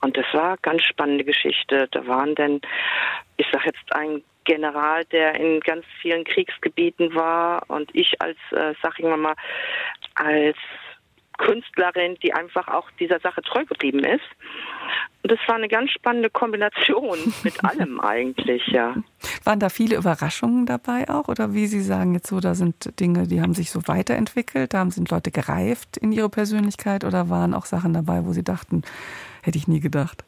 Und 0.00 0.16
das 0.16 0.26
war 0.32 0.56
ganz 0.58 0.82
spannende 0.84 1.24
Geschichte. 1.24 1.88
Da 1.90 2.06
waren 2.06 2.36
dann, 2.36 2.60
ich 3.36 3.46
sag 3.52 3.66
jetzt 3.66 3.92
ein 3.92 4.22
General, 4.44 5.04
der 5.06 5.34
in 5.34 5.58
ganz 5.58 5.84
vielen 6.00 6.22
Kriegsgebieten 6.22 7.14
war 7.16 7.64
und 7.68 7.92
ich 7.92 8.20
als, 8.22 8.38
äh, 8.52 8.74
sag 8.80 8.98
ich 9.00 9.04
mal, 9.04 9.34
als 10.14 10.56
Künstlerin, 11.38 12.16
die 12.22 12.32
einfach 12.32 12.68
auch 12.68 12.90
dieser 12.98 13.20
Sache 13.20 13.42
treu 13.42 13.64
geblieben 13.64 14.00
ist. 14.00 14.24
Und 15.22 15.32
das 15.32 15.38
war 15.46 15.56
eine 15.56 15.68
ganz 15.68 15.90
spannende 15.90 16.30
Kombination 16.30 17.18
mit 17.42 17.64
allem 17.64 18.00
eigentlich, 18.00 18.66
ja. 18.68 18.94
Waren 19.44 19.60
da 19.60 19.68
viele 19.68 19.96
Überraschungen 19.96 20.66
dabei 20.66 21.08
auch? 21.08 21.28
Oder 21.28 21.54
wie 21.54 21.66
Sie 21.66 21.80
sagen 21.80 22.14
jetzt 22.14 22.28
so, 22.28 22.40
da 22.40 22.54
sind 22.54 22.98
Dinge, 23.00 23.26
die 23.26 23.40
haben 23.40 23.54
sich 23.54 23.70
so 23.70 23.86
weiterentwickelt, 23.86 24.74
da 24.74 24.88
sind 24.90 25.10
Leute 25.10 25.30
gereift 25.30 25.96
in 25.96 26.12
ihre 26.12 26.28
Persönlichkeit 26.28 27.04
oder 27.04 27.28
waren 27.28 27.54
auch 27.54 27.66
Sachen 27.66 27.92
dabei, 27.92 28.24
wo 28.24 28.32
Sie 28.32 28.44
dachten, 28.44 28.82
hätte 29.42 29.58
ich 29.58 29.68
nie 29.68 29.80
gedacht? 29.80 30.24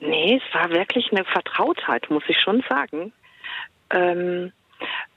Nee, 0.00 0.40
es 0.44 0.54
war 0.54 0.70
wirklich 0.70 1.12
eine 1.12 1.24
Vertrautheit, 1.24 2.10
muss 2.10 2.24
ich 2.28 2.38
schon 2.40 2.62
sagen. 2.68 3.12
Ähm, 3.90 4.52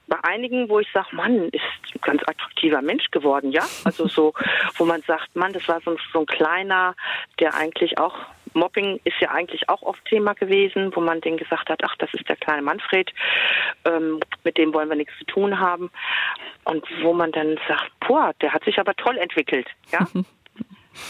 bei 0.08 0.16
einigen, 0.22 0.68
wo 0.68 0.80
ich 0.80 0.88
sage, 0.92 1.14
Mann, 1.14 1.48
ist 1.50 1.62
ein 1.94 2.00
ganz 2.00 2.22
attraktiver 2.26 2.82
Mensch 2.82 3.10
geworden, 3.10 3.52
ja. 3.52 3.62
Also 3.84 4.08
so, 4.08 4.32
wo 4.76 4.84
man 4.84 5.02
sagt, 5.02 5.34
Mann, 5.36 5.52
das 5.52 5.66
war 5.68 5.80
so, 5.84 5.96
so 6.12 6.20
ein 6.20 6.26
kleiner, 6.26 6.94
der 7.38 7.54
eigentlich 7.54 7.98
auch 7.98 8.14
Mobbing 8.54 9.00
ist 9.04 9.20
ja 9.20 9.30
eigentlich 9.30 9.68
auch 9.68 9.82
oft 9.82 10.04
Thema 10.06 10.34
gewesen, 10.34 10.90
wo 10.94 11.00
man 11.00 11.20
den 11.20 11.36
gesagt 11.36 11.68
hat, 11.68 11.80
ach, 11.84 11.96
das 11.98 12.12
ist 12.14 12.28
der 12.28 12.36
kleine 12.36 12.62
Manfred, 12.62 13.12
ähm, 13.84 14.20
mit 14.44 14.56
dem 14.56 14.72
wollen 14.72 14.88
wir 14.88 14.96
nichts 14.96 15.16
zu 15.18 15.24
tun 15.26 15.58
haben. 15.58 15.90
Und 16.64 16.84
wo 17.02 17.12
man 17.12 17.32
dann 17.32 17.58
sagt, 17.68 17.90
boah, 18.06 18.32
der 18.40 18.52
hat 18.52 18.64
sich 18.64 18.78
aber 18.78 18.94
toll 18.94 19.16
entwickelt, 19.18 19.66
ja. 19.92 20.06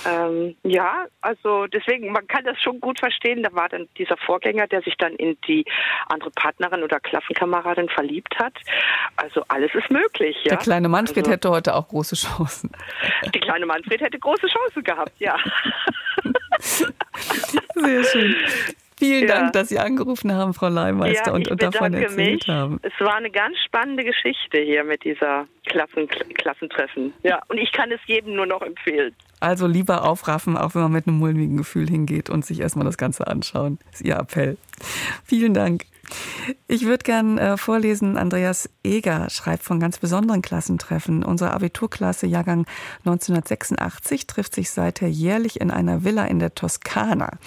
Ähm, 0.06 0.56
ja, 0.62 1.06
also 1.20 1.66
deswegen, 1.66 2.12
man 2.12 2.26
kann 2.26 2.44
das 2.44 2.60
schon 2.60 2.80
gut 2.80 2.98
verstehen. 2.98 3.42
Da 3.42 3.52
war 3.52 3.68
dann 3.68 3.88
dieser 3.96 4.16
Vorgänger, 4.16 4.66
der 4.66 4.82
sich 4.82 4.96
dann 4.96 5.14
in 5.14 5.36
die 5.46 5.64
andere 6.06 6.30
Partnerin 6.30 6.82
oder 6.82 7.00
Klassenkameradin 7.00 7.88
verliebt 7.88 8.38
hat. 8.38 8.54
Also 9.16 9.42
alles 9.48 9.74
ist 9.74 9.90
möglich. 9.90 10.36
Ja? 10.44 10.50
Der 10.50 10.58
kleine 10.58 10.88
Manfred 10.88 11.18
also, 11.18 11.30
hätte 11.30 11.50
heute 11.50 11.74
auch 11.74 11.88
große 11.88 12.16
Chancen. 12.16 12.70
Die 13.34 13.40
kleine 13.40 13.66
Manfred 13.66 14.00
hätte 14.00 14.18
große 14.18 14.46
Chancen 14.46 14.82
gehabt, 14.82 15.18
ja. 15.18 15.36
Sehr 17.74 18.04
schön. 18.04 18.36
Vielen 18.98 19.28
ja. 19.28 19.34
Dank, 19.34 19.52
dass 19.52 19.68
Sie 19.68 19.78
angerufen 19.78 20.32
haben, 20.32 20.54
Frau 20.54 20.68
Leimeister, 20.68 21.28
ja, 21.30 21.32
und, 21.32 21.48
und 21.48 21.62
davon 21.62 21.94
erzählt 21.94 22.46
mich. 22.46 22.48
haben. 22.48 22.80
Es 22.82 22.92
war 22.98 23.14
eine 23.14 23.30
ganz 23.30 23.56
spannende 23.64 24.02
Geschichte 24.04 24.58
hier 24.60 24.82
mit 24.82 25.04
dieser 25.04 25.46
Klassen, 25.66 26.08
Klassentreffen. 26.08 27.12
Ja, 27.22 27.40
und 27.48 27.58
ich 27.58 27.70
kann 27.72 27.92
es 27.92 28.00
jedem 28.06 28.34
nur 28.34 28.46
noch 28.46 28.62
empfehlen. 28.62 29.14
Also 29.40 29.68
lieber 29.68 30.04
aufraffen, 30.04 30.56
auch 30.56 30.74
wenn 30.74 30.82
man 30.82 30.92
mit 30.92 31.06
einem 31.06 31.18
mulmigen 31.18 31.56
Gefühl 31.56 31.88
hingeht 31.88 32.28
und 32.28 32.44
sich 32.44 32.60
erstmal 32.60 32.86
das 32.86 32.98
Ganze 32.98 33.28
anschauen. 33.28 33.78
Das 33.90 34.00
ist 34.00 34.06
Ihr 34.06 34.16
Appell. 34.16 34.56
Vielen 35.24 35.54
Dank. 35.54 35.84
Ich 36.66 36.84
würde 36.84 37.02
gern 37.02 37.38
äh, 37.38 37.56
vorlesen, 37.56 38.16
Andreas 38.16 38.68
Eger 38.84 39.28
schreibt 39.30 39.62
von 39.62 39.80
ganz 39.80 39.98
besonderen 39.98 40.42
Klassentreffen. 40.42 41.22
Unsere 41.22 41.52
Abiturklasse 41.52 42.26
Jahrgang 42.26 42.66
1986 43.00 44.26
trifft 44.26 44.54
sich 44.54 44.70
seither 44.70 45.08
jährlich 45.08 45.60
in 45.60 45.70
einer 45.70 46.04
Villa 46.04 46.24
in 46.24 46.38
der 46.38 46.54
Toskana. 46.54 47.38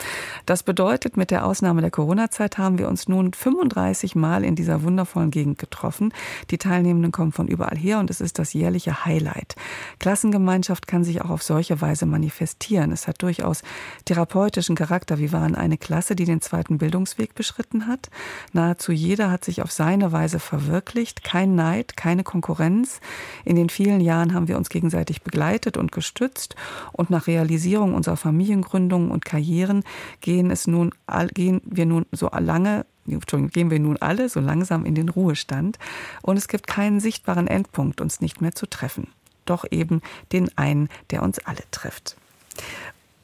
Das 0.46 0.64
bedeutet, 0.64 1.18
mit 1.18 1.32
der 1.32 1.46
Ausnahme 1.46 1.82
der 1.82 1.92
Corona-Zeit 1.92 2.58
haben 2.58 2.78
wir 2.78 2.88
uns 2.88 3.08
nun 3.08 3.34
35 3.34 4.16
Mal 4.16 4.44
in 4.44 4.56
dieser 4.56 4.84
wundervollen 4.84 5.32
Gegend 5.32 5.58
getroffen. 5.58 6.14
Die 6.50 6.58
Teilnehmenden 6.58 7.12
kommen 7.12 7.32
von 7.32 7.48
überall 7.48 7.78
her 7.78 8.00
und 8.00 8.10
es 8.10 8.22
ist 8.22 8.40
das 8.40 8.54
jährliche 8.54 9.06
Highlight. 9.06 9.56
Klassengemeinschaft 10.00 10.88
kann 10.88 11.04
sich 11.04 11.22
auch 11.22 11.30
auf 11.30 11.44
solche 11.44 11.82
Weise 11.82 12.06
manifestieren. 12.06 12.92
Es 12.92 13.08
hat 13.08 13.22
durchaus 13.22 13.64
therapeutischen 14.06 14.76
Charakter. 14.76 15.18
Wir 15.18 15.32
waren 15.32 15.56
eine 15.56 15.78
Klasse, 15.78 16.16
die 16.16 16.26
den 16.26 16.42
zweiten 16.42 16.78
Bildungsweg 16.78 17.36
beschritten 17.36 17.88
hat. 17.88 18.10
Nahezu 18.54 18.92
jeder 18.92 19.32
hat 19.32 19.46
sich 19.46 19.62
auf 19.62 19.72
seine 19.72 20.12
Weise 20.12 20.40
verwirklicht. 20.40 21.24
Kein 21.24 21.56
Neid, 21.56 21.96
keine 21.96 22.24
Konkurrenz. 22.24 23.00
In 23.46 23.56
den 23.56 23.70
vielen 23.70 24.02
Jahren 24.02 24.34
haben 24.34 24.48
wir 24.48 24.58
uns 24.58 24.70
gegenseitig 24.70 25.22
begleitet 25.22 25.78
und 25.78 25.92
gestützt. 25.92 26.56
Und 26.92 27.10
nach 27.10 27.28
Realisierung 27.28 27.94
unserer 27.94 28.18
Familiengründungen 28.18 29.12
und 29.12 29.26
Karrieren 29.26 29.84
gehen 30.20 30.52
es 30.52 30.68
nun, 30.68 30.92
gehen 31.34 31.62
wir 31.66 31.86
nun 31.86 32.06
so 32.12 32.30
lange 32.30 32.86
gehen 33.06 33.72
wir 33.72 33.80
nun 33.80 33.98
alle 33.98 34.30
so 34.30 34.40
langsam 34.40 34.86
in 34.86 34.94
den 34.94 35.10
Ruhestand 35.10 35.80
und 36.22 36.38
es 36.38 36.48
gibt 36.48 36.68
keinen 36.68 37.00
sichtbaren 37.00 37.48
Endpunkt, 37.48 38.00
uns 38.00 38.22
nicht 38.22 38.42
mehr 38.42 38.54
zu 38.54 38.68
treffen. 38.68 39.08
Doch 39.46 39.66
eben 39.70 40.02
den 40.32 40.56
einen, 40.58 40.88
der 41.10 41.24
uns 41.24 41.40
alle 41.40 41.64
trifft. 41.72 42.16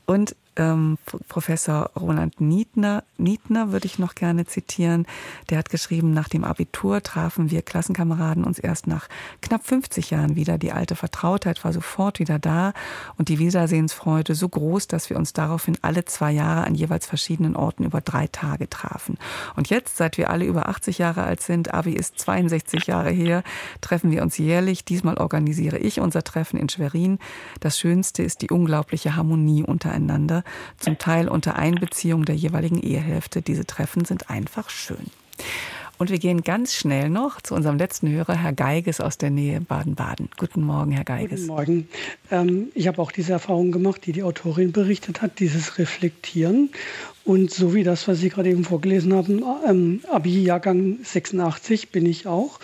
Und 0.06 0.36
ähm, 0.58 0.98
Professor 1.28 1.92
Roland 1.96 2.42
Niedner, 2.42 3.04
Niedner 3.18 3.72
würde 3.72 3.86
ich 3.86 4.00
noch 4.00 4.16
gerne 4.16 4.46
zitieren. 4.46 5.06
Der 5.50 5.58
hat 5.58 5.70
geschrieben, 5.70 6.12
nach 6.12 6.30
dem 6.30 6.44
Abitur 6.44 7.02
trafen 7.02 7.52
wir 7.52 7.62
Klassenkameraden 7.62 8.44
uns 8.44 8.60
erst 8.60 8.88
nach 8.88 9.08
knapp 9.42 9.66
50 9.66 10.10
Jahren 10.10 10.36
wieder. 10.36 10.58
Die 10.58 10.72
alte 10.72 10.96
Vertrautheit 10.96 11.64
war 11.64 11.74
sofort 11.74 12.20
wieder 12.20 12.40
da 12.40 12.74
und 13.18 13.30
die 13.30 13.40
Wiedersehensfreude 13.40 14.36
so 14.36 14.50
groß, 14.50 14.88
dass 14.88 15.10
wir 15.10 15.18
uns 15.18 15.34
daraufhin 15.34 15.78
alle 15.82 16.06
zwei 16.06 16.32
Jahre 16.32 16.66
an 16.66 16.76
jeweils 16.76 17.06
verschiedenen 17.06 17.56
Orten 17.56 17.84
über 17.84 18.02
drei 18.02 18.28
Tage 18.28 18.70
trafen. 18.70 19.18
Und 19.56 19.70
jetzt, 19.70 19.98
seit 19.98 20.18
wir 20.18 20.30
alle 20.30 20.46
über 20.46 20.68
80 20.70 20.98
Jahre 20.98 21.24
alt 21.24 21.42
sind, 21.42 21.74
Abi 21.74 21.94
ist 21.94 22.20
62 22.20 22.88
Jahre 22.88 23.12
her, 23.12 23.44
treffen 23.82 24.12
wir 24.12 24.24
uns 24.24 24.38
jährlich. 24.38 24.86
Diesmal 24.86 25.18
organisiere 25.18 25.78
ich 25.78 26.00
unser 26.00 26.24
Treffen 26.24 26.60
in 26.60 26.70
Schwerin. 26.70 27.20
Das 27.60 27.80
Schönste 27.80 28.24
ist 28.24 28.42
die 28.42 28.50
unglaubliche 28.50 29.16
Harmonie 29.16 29.64
untereinander 29.64 30.44
zum 30.78 30.98
Teil 30.98 31.28
unter 31.28 31.56
Einbeziehung 31.56 32.26
der 32.26 32.36
jeweiligen 32.36 32.82
Ehehälfte. 32.82 33.42
Diese 33.42 33.66
Treffen 33.66 34.06
sind 34.06 34.30
einfach 34.30 34.70
schön. 34.70 35.12
Und 35.98 36.12
wir 36.12 36.20
gehen 36.20 36.42
ganz 36.42 36.76
schnell 36.76 37.10
noch 37.10 37.42
zu 37.42 37.56
unserem 37.56 37.78
letzten 37.78 38.12
Hörer, 38.12 38.36
Herr 38.36 38.54
Geiges 38.54 39.02
aus 39.02 39.18
der 39.18 39.32
Nähe 39.32 39.62
Baden-Baden. 39.62 40.30
Guten 40.38 40.62
Morgen, 40.62 40.92
Herr 40.92 41.04
Geiges. 41.04 41.42
Guten 41.42 41.48
Morgen. 41.48 41.90
Ähm, 42.30 42.68
ich 42.76 42.88
habe 42.88 43.02
auch 43.02 43.12
diese 43.12 43.34
Erfahrung 43.34 43.72
gemacht, 43.72 44.06
die 44.06 44.12
die 44.12 44.22
Autorin 44.22 44.72
berichtet 44.72 45.24
hat, 45.24 45.40
dieses 45.40 45.80
Reflektieren. 45.80 46.70
Und 47.26 47.52
so 47.52 47.74
wie 47.74 47.84
das, 47.84 48.08
was 48.08 48.20
Sie 48.20 48.30
gerade 48.30 48.50
eben 48.50 48.64
vorgelesen 48.64 49.14
haben, 49.14 49.42
ähm, 49.68 50.02
Abi-Jahrgang 50.12 51.00
86 51.04 51.90
bin 51.90 52.06
ich 52.06 52.28
auch. 52.28 52.60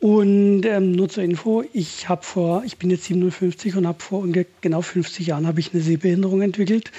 Und 0.00 0.64
ähm, 0.64 0.92
nur 0.92 1.08
zur 1.08 1.24
Info, 1.24 1.64
ich 1.72 2.08
habe 2.08 2.22
vor, 2.22 2.62
ich 2.64 2.76
bin 2.76 2.90
jetzt 2.90 3.04
57 3.04 3.74
und 3.76 3.86
habe 3.86 4.00
vor 4.00 4.24
genau 4.60 4.80
50 4.80 5.26
Jahren 5.26 5.46
habe 5.46 5.58
ich 5.58 5.72
eine 5.72 5.82
Sehbehinderung 5.82 6.40
entwickelt, 6.40 6.92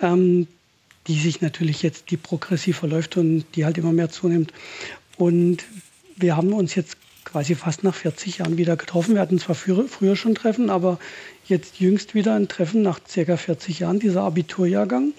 ähm, 0.00 0.46
die 1.06 1.18
sich 1.18 1.42
natürlich 1.42 1.82
jetzt 1.82 2.10
die 2.10 2.16
progressiv 2.16 2.78
verläuft 2.78 3.18
und 3.18 3.44
die 3.54 3.66
halt 3.66 3.76
immer 3.76 3.92
mehr 3.92 4.08
zunimmt. 4.08 4.54
Und 5.18 5.64
wir 6.16 6.36
haben 6.36 6.52
uns 6.54 6.74
jetzt 6.74 6.96
quasi 7.24 7.54
fast 7.54 7.84
nach 7.84 7.94
40 7.94 8.38
Jahren 8.38 8.56
wieder 8.56 8.76
getroffen. 8.76 9.14
Wir 9.14 9.20
hatten 9.20 9.38
zwar 9.38 9.54
früher, 9.54 9.86
früher 9.86 10.16
schon 10.16 10.34
Treffen, 10.34 10.70
aber 10.70 10.98
jetzt 11.46 11.80
jüngst 11.80 12.14
wieder 12.14 12.34
ein 12.34 12.48
Treffen 12.48 12.80
nach 12.80 13.00
circa 13.06 13.36
40 13.36 13.80
Jahren, 13.80 13.98
dieser 13.98 14.22
Abiturjahrgang. 14.22 15.12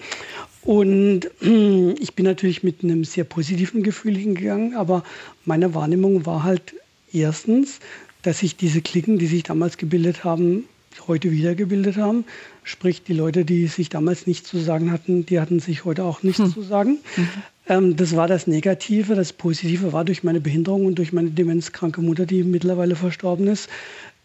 Und 0.62 1.30
ich 1.40 2.14
bin 2.14 2.24
natürlich 2.24 2.64
mit 2.64 2.82
einem 2.82 3.04
sehr 3.04 3.24
positiven 3.24 3.84
Gefühl 3.84 4.16
hingegangen, 4.16 4.74
aber 4.74 5.04
meine 5.44 5.74
Wahrnehmung 5.74 6.26
war 6.26 6.42
halt 6.42 6.74
Erstens, 7.12 7.80
dass 8.22 8.38
sich 8.40 8.56
diese 8.56 8.82
Klicken, 8.82 9.18
die 9.18 9.26
sich 9.26 9.42
damals 9.42 9.76
gebildet 9.76 10.24
haben, 10.24 10.64
heute 11.06 11.30
wieder 11.30 11.54
gebildet 11.54 11.96
haben. 11.96 12.24
Sprich, 12.64 13.02
die 13.02 13.12
Leute, 13.12 13.44
die 13.44 13.66
sich 13.66 13.88
damals 13.88 14.26
nichts 14.26 14.48
zu 14.48 14.58
sagen 14.58 14.92
hatten, 14.92 15.24
die 15.26 15.40
hatten 15.40 15.60
sich 15.60 15.84
heute 15.84 16.04
auch 16.04 16.22
nichts 16.22 16.40
hm. 16.40 16.52
zu 16.52 16.62
sagen. 16.62 16.98
Mhm. 17.16 17.28
Ähm, 17.68 17.96
das 17.96 18.16
war 18.16 18.28
das 18.28 18.46
Negative. 18.46 19.14
Das 19.14 19.32
Positive 19.32 19.92
war 19.92 20.04
durch 20.04 20.24
meine 20.24 20.40
Behinderung 20.40 20.86
und 20.86 20.96
durch 20.98 21.12
meine 21.12 21.30
demenzkranke 21.30 22.02
Mutter, 22.02 22.26
die 22.26 22.42
mittlerweile 22.42 22.96
verstorben 22.96 23.46
ist, 23.46 23.68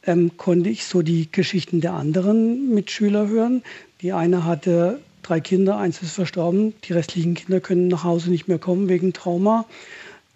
ähm, 0.05 0.31
konnte 0.37 0.69
ich 0.69 0.85
so 0.85 1.01
die 1.01 1.31
Geschichten 1.31 1.81
der 1.81 1.93
anderen 1.93 2.73
Mitschüler 2.73 3.27
hören. 3.27 3.63
Die 4.01 4.11
eine 4.11 4.45
hatte 4.45 4.99
drei 5.23 5.39
Kinder, 5.39 5.77
eins 5.77 6.01
ist 6.01 6.13
verstorben. 6.13 6.73
Die 6.83 6.93
restlichen 6.93 7.33
Kinder 7.33 7.59
können 7.59 7.87
nach 7.87 8.03
Hause 8.03 8.29
nicht 8.29 8.47
mehr 8.47 8.59
kommen 8.59 8.89
wegen 8.89 9.13
Trauma. 9.13 9.65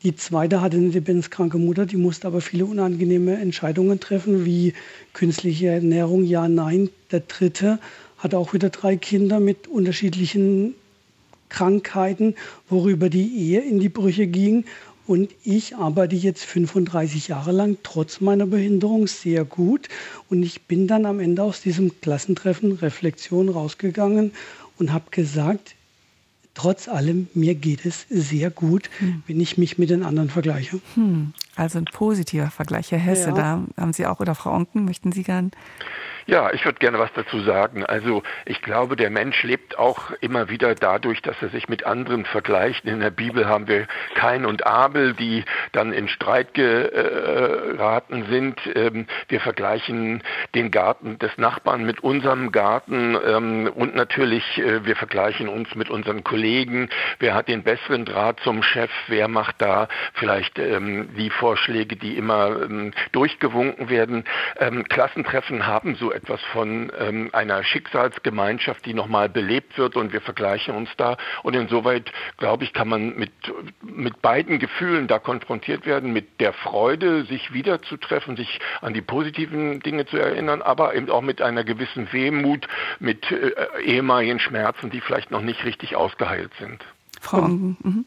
Die 0.03 0.15
zweite 0.15 0.61
hatte 0.61 0.77
eine 0.77 0.91
demenzkranke 0.91 1.57
Mutter, 1.57 1.85
die 1.85 1.97
musste 1.97 2.27
aber 2.27 2.39
viele 2.39 2.65
unangenehme 2.65 3.37
Entscheidungen 3.37 3.99
treffen, 3.99 4.45
wie 4.45 4.73
künstliche 5.11 5.67
Ernährung, 5.67 6.23
ja, 6.23 6.47
nein. 6.47 6.89
Der 7.11 7.19
dritte 7.19 7.79
hatte 8.17 8.37
auch 8.37 8.53
wieder 8.53 8.69
drei 8.69 8.95
Kinder 8.95 9.41
mit 9.41 9.67
unterschiedlichen 9.67 10.73
Krankheiten, 11.49 12.35
worüber 12.69 13.09
die 13.09 13.27
Ehe 13.27 13.59
in 13.59 13.81
die 13.81 13.89
Brüche 13.89 14.27
ging. 14.27 14.63
Und 15.05 15.31
ich 15.43 15.75
arbeite 15.75 16.15
jetzt 16.15 16.45
35 16.45 17.27
Jahre 17.27 17.51
lang 17.51 17.77
trotz 17.83 18.21
meiner 18.21 18.45
Behinderung 18.45 19.07
sehr 19.07 19.43
gut. 19.43 19.89
Und 20.29 20.43
ich 20.43 20.61
bin 20.61 20.87
dann 20.87 21.05
am 21.05 21.19
Ende 21.19 21.43
aus 21.43 21.61
diesem 21.61 21.99
Klassentreffen 21.99 22.71
Reflexion 22.73 23.49
rausgegangen 23.49 24.31
und 24.77 24.93
habe 24.93 25.11
gesagt, 25.11 25.75
trotz 26.59 26.89
allem, 26.89 27.27
mir 27.33 27.55
geht 27.55 27.85
es 27.85 28.05
sehr 28.09 28.49
gut, 28.49 28.89
hm. 28.99 29.23
wenn 29.27 29.39
ich 29.39 29.57
mich 29.57 29.77
mit 29.77 29.89
den 29.89 30.03
anderen 30.03 30.29
vergleiche. 30.29 30.81
Hm. 30.95 31.33
Also 31.55 31.77
ein 31.77 31.85
positiver 31.85 32.51
Vergleich, 32.51 32.91
Herr 32.91 32.99
Hesse, 32.99 33.29
ja. 33.29 33.35
da 33.35 33.63
haben 33.77 33.93
Sie 33.93 34.05
auch, 34.05 34.19
oder 34.19 34.35
Frau 34.35 34.51
Onken, 34.51 34.85
möchten 34.85 35.11
Sie 35.11 35.23
gern 35.23 35.51
ja, 36.29 36.53
ich 36.53 36.63
würde 36.63 36.77
gerne 36.77 36.99
was 36.99 37.11
dazu 37.15 37.39
sagen. 37.41 37.83
Also 37.83 38.21
ich 38.45 38.61
glaube, 38.61 38.95
der 38.95 39.09
Mensch 39.09 39.41
lebt 39.41 39.79
auch 39.79 40.11
immer 40.21 40.47
wieder 40.47 40.75
dadurch, 40.75 41.23
dass 41.23 41.35
er 41.41 41.49
sich 41.49 41.67
mit 41.69 41.87
anderen 41.87 42.23
vergleicht. 42.23 42.85
In 42.85 42.99
der 42.99 43.09
Bibel 43.09 43.47
haben 43.47 43.67
wir 43.67 43.87
Kain 44.13 44.45
und 44.45 44.67
Abel, 44.67 45.15
die 45.15 45.43
dann 45.71 45.91
in 45.91 46.07
Streit 46.07 46.53
geraten 46.53 48.25
sind. 48.29 48.59
Ähm, 48.75 49.07
wir 49.27 49.39
vergleichen 49.41 50.21
den 50.53 50.69
Garten 50.69 51.17
des 51.17 51.35
Nachbarn 51.37 51.83
mit 51.83 52.01
unserem 52.01 52.51
Garten 52.51 53.17
ähm, 53.25 53.71
und 53.73 53.95
natürlich 53.95 54.59
äh, 54.59 54.85
wir 54.85 54.95
vergleichen 54.95 55.49
uns 55.49 55.73
mit 55.73 55.89
unseren 55.89 56.23
Kollegen. 56.23 56.89
Wer 57.17 57.33
hat 57.33 57.47
den 57.47 57.63
besseren 57.63 58.05
Draht 58.05 58.39
zum 58.41 58.61
Chef? 58.61 58.91
Wer 59.07 59.29
macht 59.29 59.55
da 59.63 59.87
vielleicht 60.13 60.59
ähm, 60.59 61.09
die 61.17 61.31
Vorschläge, 61.49 61.95
die 61.95 62.15
immer 62.15 62.67
durchgewunken 63.11 63.89
werden? 63.89 64.23
Klassentreffen 64.87 65.65
haben 65.65 65.95
so 65.95 66.11
etwas 66.11 66.39
von 66.53 66.91
ähm, 66.99 67.29
einer 67.33 67.63
Schicksalsgemeinschaft, 67.63 68.85
die 68.85 68.93
nochmal 68.93 69.29
belebt 69.29 69.77
wird 69.79 69.95
und 69.95 70.13
wir 70.13 70.21
vergleichen 70.21 70.75
uns 70.75 70.89
da. 70.97 71.17
Und 71.41 71.55
insoweit, 71.55 72.11
glaube 72.37 72.65
ich, 72.65 72.73
kann 72.73 72.87
man 72.87 73.15
mit, 73.15 73.31
mit 73.81 74.21
beiden 74.21 74.59
Gefühlen 74.59 75.07
da 75.07 75.17
konfrontiert 75.17 75.87
werden, 75.87 76.13
mit 76.13 76.39
der 76.39 76.53
Freude, 76.53 77.23
sich 77.23 77.51
wiederzutreffen, 77.51 78.35
sich 78.35 78.59
an 78.81 78.93
die 78.93 79.01
positiven 79.01 79.79
Dinge 79.79 80.05
zu 80.05 80.17
erinnern, 80.17 80.61
aber 80.61 80.93
eben 80.93 81.09
auch 81.09 81.21
mit 81.21 81.41
einer 81.41 81.63
gewissen 81.63 82.13
Wehmut, 82.13 82.67
mit 82.99 83.31
äh, 83.31 83.53
ehemaligen 83.83 84.37
Schmerzen, 84.39 84.91
die 84.91 85.01
vielleicht 85.01 85.31
noch 85.31 85.41
nicht 85.41 85.65
richtig 85.65 85.95
ausgeheilt 85.95 86.51
sind. 86.59 86.85
Frau 87.21 87.41
mhm. 87.41 88.05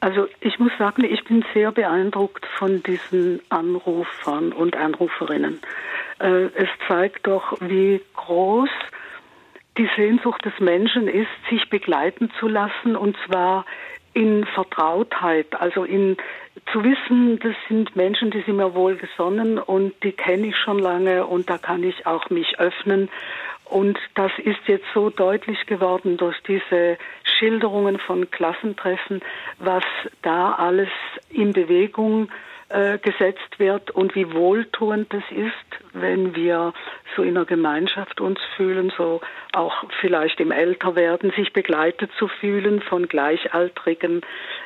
Also 0.00 0.28
ich 0.40 0.58
muss 0.58 0.72
sagen, 0.78 1.04
ich 1.04 1.24
bin 1.24 1.44
sehr 1.52 1.72
beeindruckt 1.72 2.46
von 2.58 2.82
diesen 2.82 3.40
Anrufern 3.50 4.52
und 4.52 4.74
Anruferinnen. 4.74 5.60
Äh, 6.18 6.46
es 6.54 6.68
zeigt 6.88 7.26
doch, 7.26 7.56
wie 7.60 8.00
groß 8.16 8.70
die 9.76 9.88
Sehnsucht 9.96 10.44
des 10.44 10.58
Menschen 10.58 11.06
ist, 11.06 11.28
sich 11.50 11.68
begleiten 11.68 12.30
zu 12.40 12.48
lassen 12.48 12.96
und 12.96 13.16
zwar 13.26 13.66
in 14.12 14.44
Vertrautheit, 14.44 15.60
also 15.60 15.84
in 15.84 16.16
zu 16.72 16.82
wissen, 16.82 17.38
das 17.38 17.54
sind 17.68 17.94
Menschen, 17.94 18.30
die 18.30 18.42
sind 18.42 18.56
mir 18.56 18.74
wohl 18.74 18.96
gesonnen 18.96 19.58
und 19.58 19.94
die 20.02 20.12
kenne 20.12 20.48
ich 20.48 20.56
schon 20.56 20.78
lange 20.78 21.26
und 21.26 21.48
da 21.48 21.58
kann 21.58 21.84
ich 21.84 22.06
auch 22.06 22.28
mich 22.28 22.58
öffnen. 22.58 23.08
Und 23.70 23.98
das 24.16 24.32
ist 24.38 24.58
jetzt 24.66 24.86
so 24.92 25.10
deutlich 25.10 25.64
geworden 25.66 26.16
durch 26.16 26.36
diese 26.42 26.98
Schilderungen 27.22 28.00
von 28.00 28.28
Klassentreffen, 28.28 29.20
was 29.58 29.84
da 30.22 30.54
alles 30.54 30.88
in 31.30 31.52
Bewegung 31.52 32.28
äh, 32.68 32.98
gesetzt 32.98 33.58
wird 33.58 33.92
und 33.92 34.16
wie 34.16 34.32
wohltuend 34.32 35.14
es 35.14 35.22
ist, 35.30 35.92
wenn 35.92 36.34
wir 36.34 36.72
so 37.14 37.22
in 37.22 37.36
einer 37.36 37.46
Gemeinschaft 37.46 38.20
uns 38.20 38.40
fühlen, 38.56 38.92
so 38.96 39.20
auch 39.52 39.84
vielleicht 40.00 40.40
im 40.40 40.50
Älterwerden 40.50 41.30
sich 41.32 41.52
begleitet 41.52 42.10
zu 42.18 42.26
fühlen 42.26 42.80
von 42.82 43.06
Gleichaltrigen. 43.06 44.22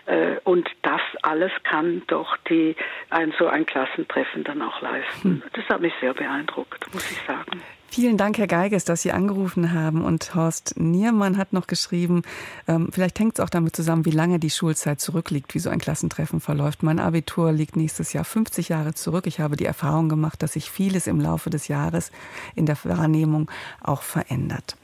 Äh, 0.06 0.36
und 0.44 0.66
das 0.81 1.02
alles 1.20 1.52
kann 1.62 2.02
doch 2.06 2.39
die, 2.48 2.74
ein, 3.10 3.35
so 3.39 3.48
ein 3.48 3.66
Klassentreffen 3.66 4.44
dann 4.44 4.62
auch 4.62 4.81
leisten. 4.81 5.43
Hm. 5.43 5.43
Das 5.52 5.64
hat 5.68 5.82
mich 5.82 5.93
sehr 6.01 6.14
beeindruckt, 6.14 6.93
muss 6.94 7.10
ich 7.10 7.20
sagen. 7.26 7.62
Vielen 7.95 8.16
Dank, 8.16 8.39
Herr 8.39 8.49
Geiges, 8.49 8.85
dass 8.85 9.03
Sie 9.03 9.12
angerufen 9.12 9.73
haben. 9.73 10.05
Und 10.05 10.35
Horst 10.35 10.75
Niermann 10.77 11.39
hat 11.39 11.53
noch 11.53 11.69
geschrieben, 11.69 12.23
ähm, 12.66 12.89
vielleicht 12.91 13.21
hängt 13.21 13.39
es 13.39 13.41
auch 13.41 13.49
damit 13.49 13.77
zusammen, 13.77 14.05
wie 14.05 14.11
lange 14.11 14.41
die 14.41 14.51
Schulzeit 14.51 15.01
zurückliegt, 15.01 15.55
wie 15.55 15.61
so 15.61 15.71
ein 15.71 15.79
Klassentreffen 15.79 16.41
verläuft. 16.41 16.83
Mein 16.83 16.99
Abitur 16.99 17.53
liegt 17.53 17.77
nächstes 17.77 18.12
Jahr 18.12 18.25
50 18.25 18.69
Jahre 18.69 18.95
zurück. 18.95 19.29
Ich 19.29 19.39
habe 19.39 19.55
die 19.55 19.65
Erfahrung 19.65 20.09
gemacht, 20.09 20.43
dass 20.43 20.55
sich 20.55 20.73
vieles 20.73 21.07
im 21.07 21.21
Laufe 21.21 21.51
des 21.51 21.69
Jahres 21.69 22.11
in 22.57 22.66
der 22.66 22.77
Wahrnehmung 22.83 23.49
auch 23.81 24.03
verändert. 24.03 24.77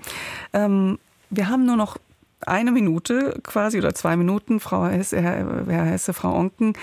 Ähm, 0.52 1.00
wir 1.30 1.48
haben 1.48 1.66
nur 1.66 1.76
noch 1.76 1.96
eine 2.46 2.70
Minute 2.70 3.40
quasi 3.42 3.78
oder 3.78 3.92
zwei 3.92 4.16
Minuten, 4.16 4.60
Frau 4.60 4.86
Hesse, 4.86 5.20
Herr, 5.20 5.66
Herr 5.66 5.84
Hesse, 5.84 6.12
Frau 6.12 6.32
Onken. 6.32 6.74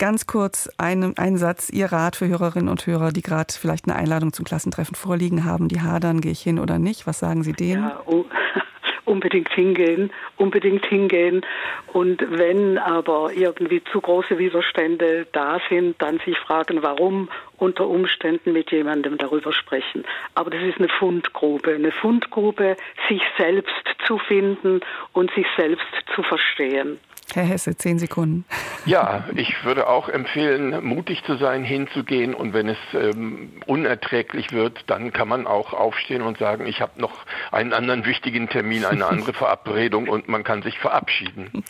Ganz 0.00 0.26
kurz 0.26 0.70
ein, 0.78 1.12
ein 1.18 1.36
Satz, 1.36 1.68
Ihr 1.68 1.92
Rat 1.92 2.16
für 2.16 2.26
Hörerinnen 2.26 2.70
und 2.70 2.86
Hörer, 2.86 3.12
die 3.12 3.20
gerade 3.20 3.52
vielleicht 3.52 3.86
eine 3.86 3.96
Einladung 3.96 4.32
zum 4.32 4.46
Klassentreffen 4.46 4.94
vorliegen 4.94 5.44
haben, 5.44 5.68
die 5.68 5.82
hadern, 5.82 6.22
gehe 6.22 6.32
ich 6.32 6.40
hin 6.40 6.58
oder 6.58 6.78
nicht? 6.78 7.06
Was 7.06 7.18
sagen 7.18 7.42
Sie 7.42 7.52
denen? 7.52 7.82
Ja, 7.82 8.00
oh, 8.06 8.24
unbedingt 9.04 9.52
hingehen, 9.52 10.10
unbedingt 10.38 10.86
hingehen. 10.86 11.44
Und 11.92 12.24
wenn 12.30 12.78
aber 12.78 13.32
irgendwie 13.34 13.84
zu 13.92 14.00
große 14.00 14.38
Widerstände 14.38 15.26
da 15.32 15.58
sind, 15.68 16.00
dann 16.00 16.18
sich 16.24 16.38
fragen, 16.38 16.82
warum 16.82 17.28
unter 17.58 17.86
Umständen 17.86 18.54
mit 18.54 18.70
jemandem 18.70 19.18
darüber 19.18 19.52
sprechen. 19.52 20.04
Aber 20.34 20.48
das 20.48 20.62
ist 20.62 20.78
eine 20.78 20.88
Fundgrube, 20.88 21.74
eine 21.74 21.92
Fundgrube, 21.92 22.78
sich 23.10 23.20
selbst 23.36 23.84
zu 24.06 24.16
finden 24.16 24.80
und 25.12 25.30
sich 25.34 25.46
selbst 25.58 25.84
zu 26.14 26.22
verstehen. 26.22 26.98
Herr 27.34 27.44
Hesse, 27.44 27.76
zehn 27.76 27.98
Sekunden. 27.98 28.44
Ja, 28.86 29.24
ich 29.34 29.64
würde 29.64 29.88
auch 29.88 30.08
empfehlen, 30.08 30.84
mutig 30.84 31.22
zu 31.24 31.36
sein, 31.36 31.64
hinzugehen 31.64 32.34
und 32.34 32.52
wenn 32.52 32.68
es 32.68 32.78
ähm, 32.94 33.50
unerträglich 33.66 34.52
wird, 34.52 34.84
dann 34.86 35.12
kann 35.12 35.28
man 35.28 35.46
auch 35.46 35.72
aufstehen 35.72 36.22
und 36.22 36.38
sagen, 36.38 36.66
ich 36.66 36.80
habe 36.80 37.00
noch 37.00 37.12
einen 37.52 37.72
anderen 37.72 38.04
wichtigen 38.04 38.48
Termin, 38.48 38.84
eine 38.84 39.06
andere 39.06 39.32
Verabredung 39.34 40.08
und 40.08 40.28
man 40.28 40.44
kann 40.44 40.62
sich 40.62 40.78
verabschieden. 40.78 41.64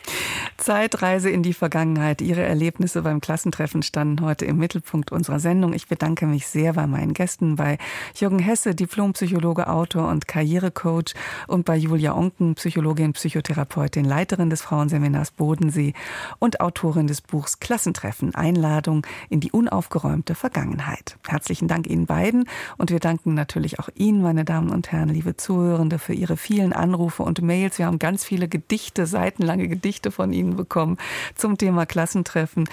Zeitreise 0.57 1.31
in 1.31 1.43
die 1.43 1.55
Vergangenheit. 1.55 2.23
Ihre 2.23 2.43
Erlebnisse 2.43 3.03
beim 3.03 3.21
Klassentreffen 3.21 3.83
standen 3.83 4.25
heute 4.25 4.45
im 4.45 4.57
Mittelpunkt 4.57 5.13
unserer 5.13 5.41
Sendung. 5.41 5.73
Ich 5.73 5.89
bedanke 5.89 6.27
mich 6.27 6.47
sehr 6.47 6.75
bei 6.75 6.87
meinen 6.87 7.15
Gästen, 7.15 7.57
bei 7.57 7.79
Jürgen 8.15 8.39
Hesse, 8.39 8.75
Diplompsychologe, 8.75 9.69
Autor 9.69 10.09
und 10.09 10.29
Karrierecoach 10.29 11.15
und 11.47 11.65
bei 11.65 11.77
Julia 11.77 12.15
Onken, 12.15 12.55
Psychologin, 12.55 13.13
Psychotherapeutin, 13.13 14.05
Leiterin 14.05 14.51
des 14.51 14.63
Frauenseminars 14.63 15.33
Boden 15.33 15.50
Bodensee 15.51 15.95
und 16.39 16.61
Autorin 16.61 17.09
des 17.09 17.23
Buchs 17.23 17.59
Klassentreffen, 17.59 18.37
Einladung 18.37 19.05
in 19.31 19.41
die 19.41 19.51
unaufgeräumte 19.51 20.37
Vergangenheit. 20.37 21.19
Herzlichen 21.27 21.67
Dank 21.67 21.89
Ihnen 21.89 22.07
beiden 22.07 22.45
und 22.79 22.93
wir 22.93 23.01
danken 23.01 23.35
natürlich 23.35 23.81
auch 23.81 23.89
Ihnen, 23.97 24.23
meine 24.23 24.45
Damen 24.45 24.71
und 24.71 24.93
Herren, 24.93 25.09
liebe 25.09 25.37
Zuhörende, 25.37 25.99
für 25.99 26.13
Ihre 26.13 26.37
vielen 26.37 26.73
Anrufe 26.73 27.25
und 27.25 27.43
Mails. 27.43 27.81
Wir 27.81 27.87
haben 27.87 27.99
ganz 27.99 28.23
viele 28.23 28.47
Gedichte, 28.47 29.07
seitenlange 29.07 29.67
Gedichte 29.67 30.13
von 30.13 30.33
Ihnen 30.33 30.55
bekommen 30.55 30.99
zum 31.35 31.59
Thema 31.59 31.85
Klassentreffen. 31.85 32.69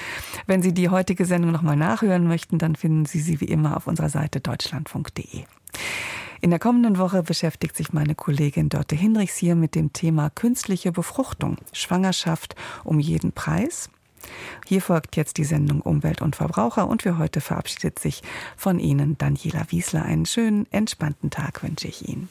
Wenn 0.45 0.61
Sie 0.61 0.71
die 0.71 0.89
heutige 0.89 1.25
Sendung 1.25 1.51
nochmal 1.51 1.77
nachhören 1.77 2.27
möchten, 2.27 2.59
dann 2.59 2.75
finden 2.75 3.07
Sie 3.07 3.21
sie 3.21 3.41
wie 3.41 3.45
immer 3.45 3.75
auf 3.75 3.87
unserer 3.87 4.09
Seite 4.09 4.39
deutschlandfunk.de. 4.39 5.45
In 6.39 6.51
der 6.51 6.59
kommenden 6.59 6.97
Woche 6.99 7.23
beschäftigt 7.23 7.75
sich 7.75 7.93
meine 7.93 8.15
Kollegin 8.15 8.69
Dörte 8.69 8.95
Hinrichs 8.95 9.37
hier 9.37 9.55
mit 9.55 9.75
dem 9.75 9.91
Thema 9.93 10.29
künstliche 10.29 10.91
Befruchtung, 10.91 11.57
Schwangerschaft 11.73 12.55
um 12.83 12.99
jeden 12.99 13.31
Preis. 13.31 13.89
Hier 14.65 14.81
folgt 14.81 15.15
jetzt 15.15 15.37
die 15.37 15.43
Sendung 15.43 15.81
Umwelt 15.81 16.21
und 16.21 16.35
Verbraucher 16.35 16.87
und 16.87 17.03
für 17.03 17.17
heute 17.17 17.41
verabschiedet 17.41 17.99
sich 17.99 18.21
von 18.55 18.79
Ihnen 18.79 19.17
Daniela 19.17 19.65
Wiesler. 19.69 20.03
Einen 20.03 20.25
schönen, 20.25 20.71
entspannten 20.71 21.29
Tag 21.29 21.63
wünsche 21.63 21.87
ich 21.87 22.07
Ihnen. 22.07 22.29